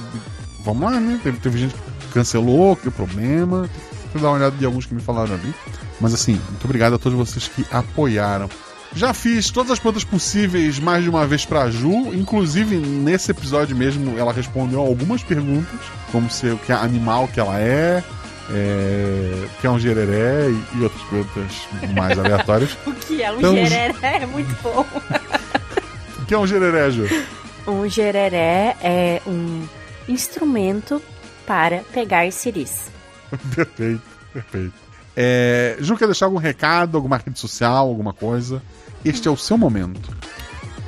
[0.63, 1.19] Vamos lá, né?
[1.21, 3.69] Teve, teve gente que cancelou, que problema.
[4.13, 5.53] Eu dar uma olhada de alguns que me falaram ali.
[5.99, 8.49] Mas assim, muito obrigado a todos vocês que apoiaram.
[8.95, 13.75] Já fiz todas as perguntas possíveis mais de uma vez pra Ju, inclusive nesse episódio
[13.75, 15.79] mesmo ela respondeu algumas perguntas,
[16.11, 18.03] como se o que animal que ela é,
[18.51, 22.77] é, que é um gereré e, e outras perguntas mais aleatórias.
[22.85, 23.95] O que é um Então, gereré?
[24.01, 24.85] É muito bom.
[26.19, 27.05] O que é um gereré, Ju?
[27.67, 29.67] Um gereré é um
[30.07, 31.01] instrumento
[31.45, 32.83] para pegar ciris.
[33.53, 34.01] perfeito,
[34.31, 34.73] perfeito.
[35.15, 38.61] É, Ju, quer deixar algum recado, alguma rede social, alguma coisa?
[39.03, 40.15] Este é o seu momento.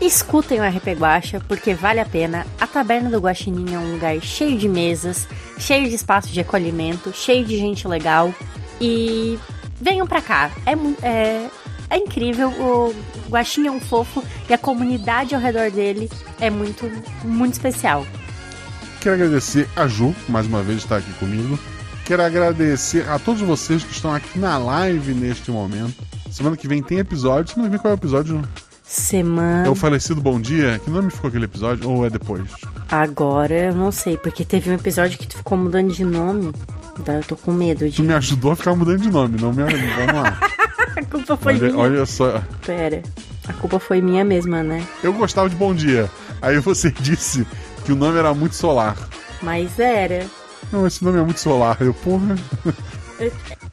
[0.01, 2.45] Escutem o RP Guacha, porque vale a pena.
[2.59, 5.27] A Taberna do Guaxinim é um lugar cheio de mesas,
[5.57, 8.33] cheio de espaço de acolhimento, cheio de gente legal.
[8.79, 9.39] E
[9.81, 10.51] venham pra cá.
[10.65, 11.49] É, é,
[11.89, 12.49] é incrível.
[12.49, 12.93] O
[13.29, 16.09] Guaxinha é um fofo e a comunidade ao redor dele
[16.39, 16.91] é muito,
[17.23, 18.05] muito especial.
[18.99, 21.57] Quero agradecer a Ju, mais uma vez, estar aqui comigo.
[22.05, 25.95] Quero agradecer a todos vocês que estão aqui na live neste momento.
[26.29, 27.53] Semana que vem tem episódio.
[27.53, 28.43] Semana que vem qual é o episódio?
[28.95, 29.67] Semana.
[29.67, 30.79] É o falecido Bom Dia?
[30.83, 31.89] Que nome ficou aquele episódio?
[31.89, 32.43] Ou é depois?
[32.89, 36.53] Agora eu não sei, porque teve um episódio que tu ficou mudando de nome.
[37.05, 38.01] Daí eu tô com medo Tu de.
[38.03, 40.39] me ajudou a ficar mudando de nome, não me Vamos lá.
[40.95, 41.77] A culpa foi Olha, minha.
[41.77, 42.41] olha só.
[42.65, 43.03] Pera.
[43.47, 44.85] A culpa foi minha mesma, né?
[45.03, 46.09] Eu gostava de Bom Dia.
[46.41, 47.45] Aí você disse
[47.83, 48.95] que o nome era muito solar.
[49.41, 50.25] Mas era.
[50.71, 51.77] Não, esse nome é muito solar.
[51.81, 52.35] Eu, porra.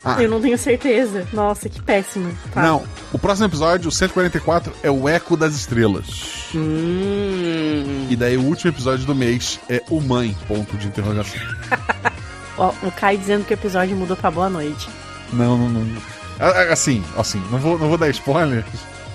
[0.04, 0.22] Ah.
[0.22, 1.26] Eu não tenho certeza.
[1.32, 2.36] Nossa, que péssimo.
[2.52, 2.62] Tá.
[2.62, 6.50] Não, o próximo episódio, o 144, é o Eco das Estrelas.
[6.54, 8.06] Hum.
[8.10, 11.40] E daí o último episódio do mês é o Mãe, ponto de interrogação.
[12.58, 14.88] Ó, o Kai dizendo que o episódio mudou pra boa noite.
[15.32, 16.02] Não, não, não.
[16.38, 18.66] Ah, ah, Assim, assim, não vou, não vou dar spoilers,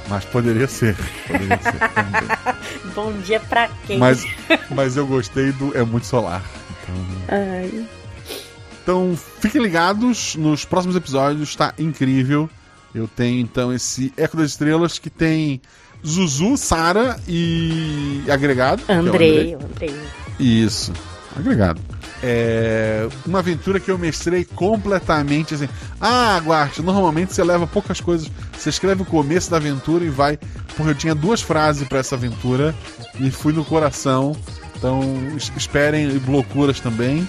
[0.07, 0.95] mas poderia ser.
[1.27, 2.91] Poderia ser.
[2.95, 3.99] Bom dia pra quem?
[3.99, 4.25] Mas,
[4.69, 6.41] mas eu gostei do É Muito Solar.
[6.81, 6.95] Então,
[7.27, 7.85] Ai.
[8.87, 12.49] Então, fiquem ligados nos próximos episódios, tá incrível.
[12.95, 15.59] Eu tenho então esse Eco das Estrelas que tem
[16.07, 18.81] Zuzu, Sara e agregado.
[18.87, 19.93] é Andrei, o Andrei.
[20.39, 20.93] Isso,
[21.35, 21.81] agregado.
[22.23, 25.67] É uma aventura que eu mestrei completamente assim.
[25.99, 28.31] Ah, Guacha, normalmente você leva poucas coisas.
[28.57, 30.37] Você escreve o começo da aventura e vai.
[30.77, 32.73] Porque eu tinha duas frases pra essa aventura
[33.19, 34.33] e fui no coração.
[34.77, 35.01] Então
[35.35, 37.27] es- esperem e loucuras também.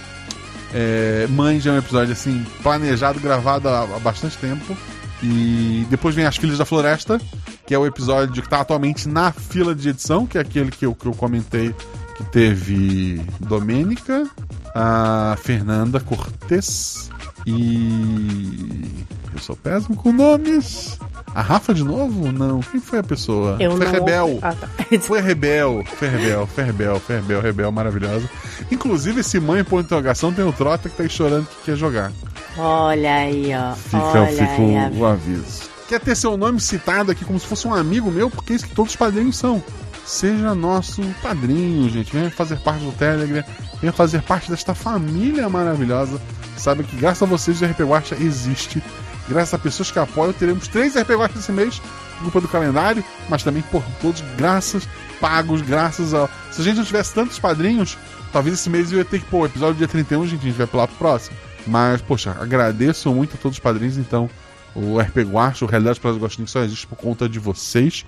[0.73, 1.27] É,
[1.61, 4.77] já é um episódio assim, planejado, gravado há, há bastante tempo.
[5.23, 7.21] E depois vem As Filhas da Floresta,
[7.67, 10.87] que é o episódio que está atualmente na fila de edição, que é aquele que
[10.87, 11.75] eu, que eu comentei
[12.17, 14.29] que teve Domênica,
[14.75, 17.11] a Fernanda Cortez
[17.49, 19.05] e.
[19.33, 20.99] Eu sou péssimo com nomes.
[21.35, 22.33] A Rafa de novo?
[22.33, 22.61] Não.
[22.61, 23.57] Quem foi a pessoa?
[23.61, 23.93] Eu foi não.
[23.93, 24.39] Rebel.
[24.43, 24.69] Ah, tá.
[25.01, 28.29] Foi Rebel, foi Rebel, foi Rebel, foi Rebel, Rebel, maravilhosa.
[28.71, 32.11] Inclusive, esse mãe por interrogação tem o Trota que tá aí chorando que quer jogar.
[32.57, 33.75] Olha aí, ó.
[33.75, 35.69] Fica, Olha fica aí, o, o aviso.
[35.89, 38.67] Quer ter seu nome citado aqui como se fosse um amigo meu, porque é isso
[38.67, 39.63] que todos os padrinhos são.
[40.09, 42.11] Seja nosso padrinho, gente.
[42.11, 43.45] Venha fazer parte do Telegram,
[43.79, 46.19] venha fazer parte desta família maravilhosa.
[46.57, 48.83] Sabe que graças a vocês o RP Guacha existe.
[49.29, 51.83] Graças a pessoas que apoiam, teremos três RP Guacha esse mês,
[52.23, 54.89] culpa do calendário, mas também por todos, graças,
[55.21, 56.27] pagos, graças a.
[56.51, 57.99] Se a gente não tivesse tantos padrinhos,
[58.33, 60.67] talvez esse mês eu ia ter que, pô, episódio dia 31, gente, a gente vai
[60.67, 61.37] pular pro próximo.
[61.67, 64.31] Mas, poxa, agradeço muito a todos os padrinhos, então.
[64.75, 68.07] O RP Guacha, o Realidade para os Gostinhos só existe por conta de vocês.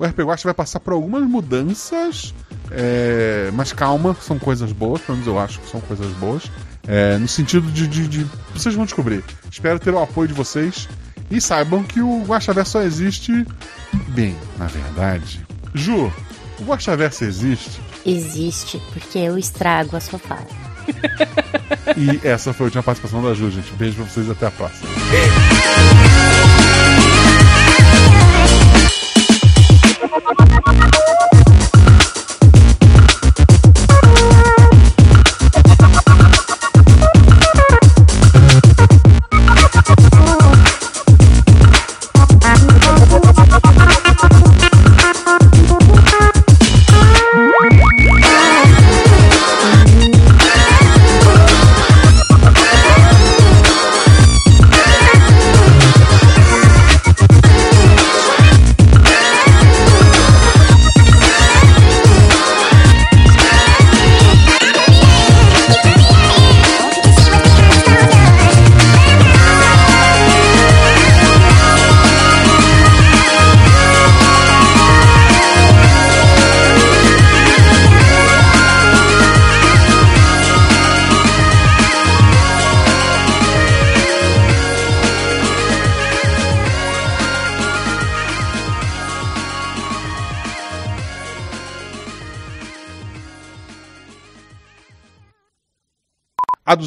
[0.00, 2.32] O RP Guacha vai passar por algumas mudanças,
[2.70, 6.44] é, mas calma, são coisas boas, pelo menos eu acho que são coisas boas.
[6.88, 9.22] É, no sentido de, de- de- Vocês vão descobrir.
[9.50, 10.88] Espero ter o apoio de vocês.
[11.30, 13.46] E saibam que o Guaxaverso só existe
[14.08, 15.46] bem, na verdade.
[15.74, 16.10] Ju,
[16.58, 20.46] o Guaxaverso existe Existe, porque eu estrago a sua fala.
[21.96, 23.70] e essa foi a última participação da Ju, gente.
[23.74, 24.88] Beijo pra vocês e até a próxima.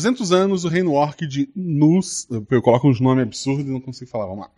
[0.03, 2.27] 200 anos, o reino orc de Nus.
[2.51, 4.25] Eu coloco uns nomes absurdos e não consigo falar.
[4.25, 4.49] Vamos lá.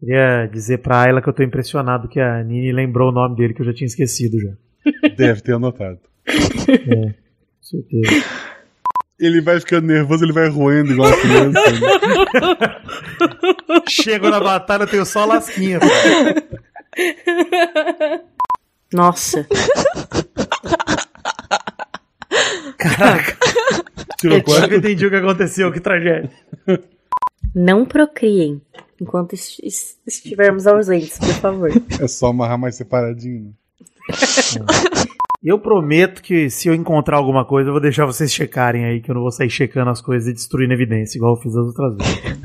[0.00, 3.54] Queria dizer pra Ayla que eu tô impressionado que a Nini lembrou o nome dele
[3.54, 4.52] que eu já tinha esquecido já.
[5.16, 6.00] Deve ter anotado.
[6.26, 7.14] É, com
[7.60, 8.24] certeza.
[9.20, 11.60] Ele vai ficando nervoso, ele vai roendo igual a criança.
[11.70, 11.78] né?
[13.88, 15.78] Chego na batalha, eu tenho só lasquinha.
[18.92, 19.46] Nossa.
[22.78, 23.36] Caraca.
[24.22, 24.62] Tirou Eu quanto?
[24.62, 26.30] nunca entendi o que aconteceu, que tragédia.
[27.54, 28.62] Não procriem
[29.00, 31.70] enquanto es- es- estivermos ausentes, por favor.
[32.00, 33.44] É só amarrar mais separadinho.
[33.44, 33.52] né?
[35.44, 39.10] Eu prometo que se eu encontrar alguma coisa, eu vou deixar vocês checarem aí, que
[39.10, 41.96] eu não vou sair checando as coisas e destruindo evidência, igual eu fiz as outras
[41.96, 42.40] vezes.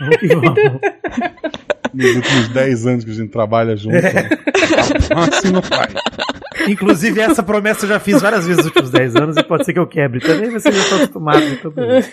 [0.00, 0.80] Vamos que vamos.
[1.94, 3.94] Nos últimos 10 anos que a gente trabalha junto.
[3.94, 4.10] né?
[5.14, 5.86] Assim não vai.
[6.68, 9.72] Inclusive, essa promessa eu já fiz várias vezes nos últimos 10 anos e pode ser
[9.72, 11.52] que eu quebre também, vocês já estão acostumados.
[11.52, 12.10] Então beleza.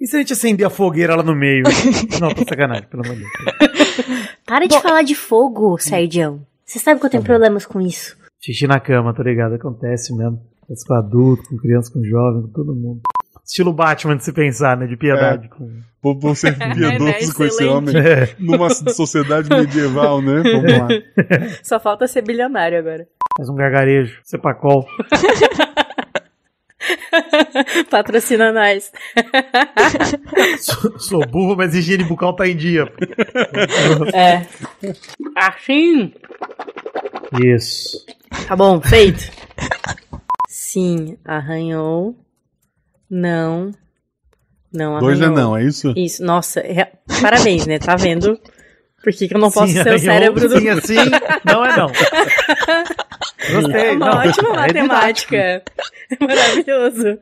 [0.00, 1.64] e se a gente acender a fogueira lá no meio?
[2.20, 4.34] Não, tô sacanagem, pelo amor de Deus.
[4.46, 6.44] Para de falar de fogo, Serdião.
[6.64, 8.16] Você sabe que eu tenho problemas com isso.
[8.44, 9.54] Xixi na cama, tá ligado?
[9.54, 10.40] Acontece mesmo.
[10.62, 13.00] Acontece com adulto, com criança, com jovem, com todo mundo.
[13.44, 14.86] Estilo Batman de se pensar, né?
[14.86, 15.48] De piedade.
[15.48, 15.80] Com...
[16.02, 18.34] Vou, vou ser piedoso com esse homem É.
[18.38, 20.42] numa sociedade medieval, né?
[20.42, 20.88] Vamos lá.
[21.62, 23.06] Só falta ser bilionário agora.
[23.36, 24.86] Faz um gargarejo, cepacol.
[27.90, 28.92] Patrocina nós.
[30.60, 32.84] sou, sou burro, mas higiene bucal tá em dia.
[34.12, 34.46] É.
[35.36, 36.12] Assim.
[37.42, 38.04] Isso.
[38.46, 39.30] Tá bom, feito.
[40.48, 42.16] Sim, arranhou.
[43.14, 43.70] Não.
[44.72, 45.00] Não arranhou.
[45.00, 45.94] Dois é não, é isso?
[45.96, 46.90] Isso, nossa, é-
[47.22, 47.78] parabéns, né?
[47.78, 48.36] Tá vendo?
[49.00, 50.58] Por que, que eu não posso Sim, ser o cérebro do.
[50.58, 50.96] Sim, assim,
[51.44, 51.86] não é não.
[53.52, 53.90] Gostei.
[53.90, 55.36] É uma não, ótima é matemática.
[55.36, 55.62] É
[56.20, 57.18] maravilhoso.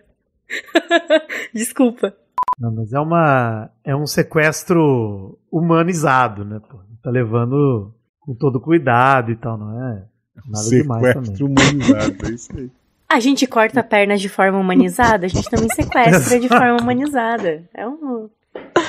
[1.52, 2.14] Desculpa.
[2.58, 6.58] Não, mas é uma é um sequestro humanizado, né?
[6.70, 6.78] Pô?
[7.02, 10.04] Tá levando com todo cuidado e tal, não é
[10.46, 11.24] nada demais também.
[11.24, 12.70] Sequestro humanizado, é isso aí.
[13.12, 17.62] A gente corta pernas de forma humanizada, a gente também sequestra de forma humanizada.
[17.74, 18.30] É um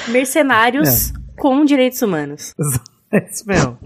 [0.07, 2.53] mercenários com direitos humanos.
[3.15, 3.77] É isso mesmo.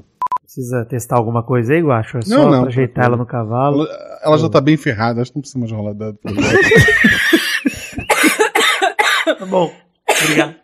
[0.42, 2.20] Precisa testar alguma coisa aí, Guacho?
[2.20, 3.82] É só Não, não, ajeitar ela no cavalo.
[3.82, 6.18] Ela, ela já tá bem ferrada, acho que não precisa mais rolar dado.
[9.38, 9.70] Tá bom,
[10.24, 10.56] obrigado.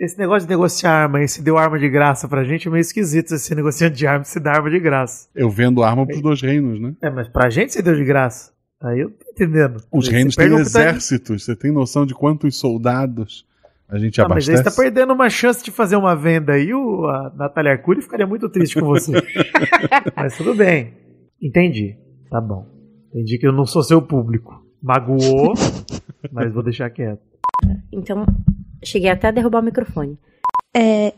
[0.00, 2.80] Esse negócio de negociar arma aí, se deu arma de graça pra gente, é meio
[2.80, 5.28] esquisito você negociando de arma se dá arma de graça.
[5.34, 6.94] Eu vendo arma pros dois reinos, né?
[7.02, 8.53] É, mas pra gente você deu de graça.
[8.84, 9.82] Aí eu tô entendendo.
[9.90, 11.44] Os reinos têm exércitos.
[11.44, 13.46] Você tem noção de quantos soldados
[13.88, 14.74] a gente Ah, mas aí abastece?
[14.74, 18.26] você tá perdendo uma chance de fazer uma venda aí, o, a Natália Arcuri ficaria
[18.26, 19.12] muito triste com você.
[20.14, 20.92] mas tudo bem.
[21.40, 21.96] Entendi.
[22.30, 22.66] Tá bom.
[23.08, 24.62] Entendi que eu não sou seu público.
[24.82, 25.54] Magoou,
[26.30, 27.22] mas vou deixar quieto.
[27.90, 28.26] Então,
[28.82, 30.18] cheguei até a derrubar o microfone.
[30.76, 31.14] É.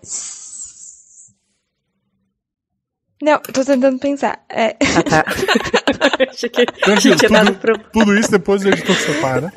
[3.22, 4.44] Não, tô tentando pensar.
[4.48, 4.76] É.
[4.96, 5.24] Ah, tá.
[6.30, 9.52] Achei que Tranquilo, tinha dado tudo, tudo isso depois o editor separa.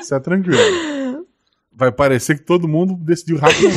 [0.00, 1.26] Isso é tranquilo.
[1.72, 3.68] Vai parecer que todo mundo decidiu rápido.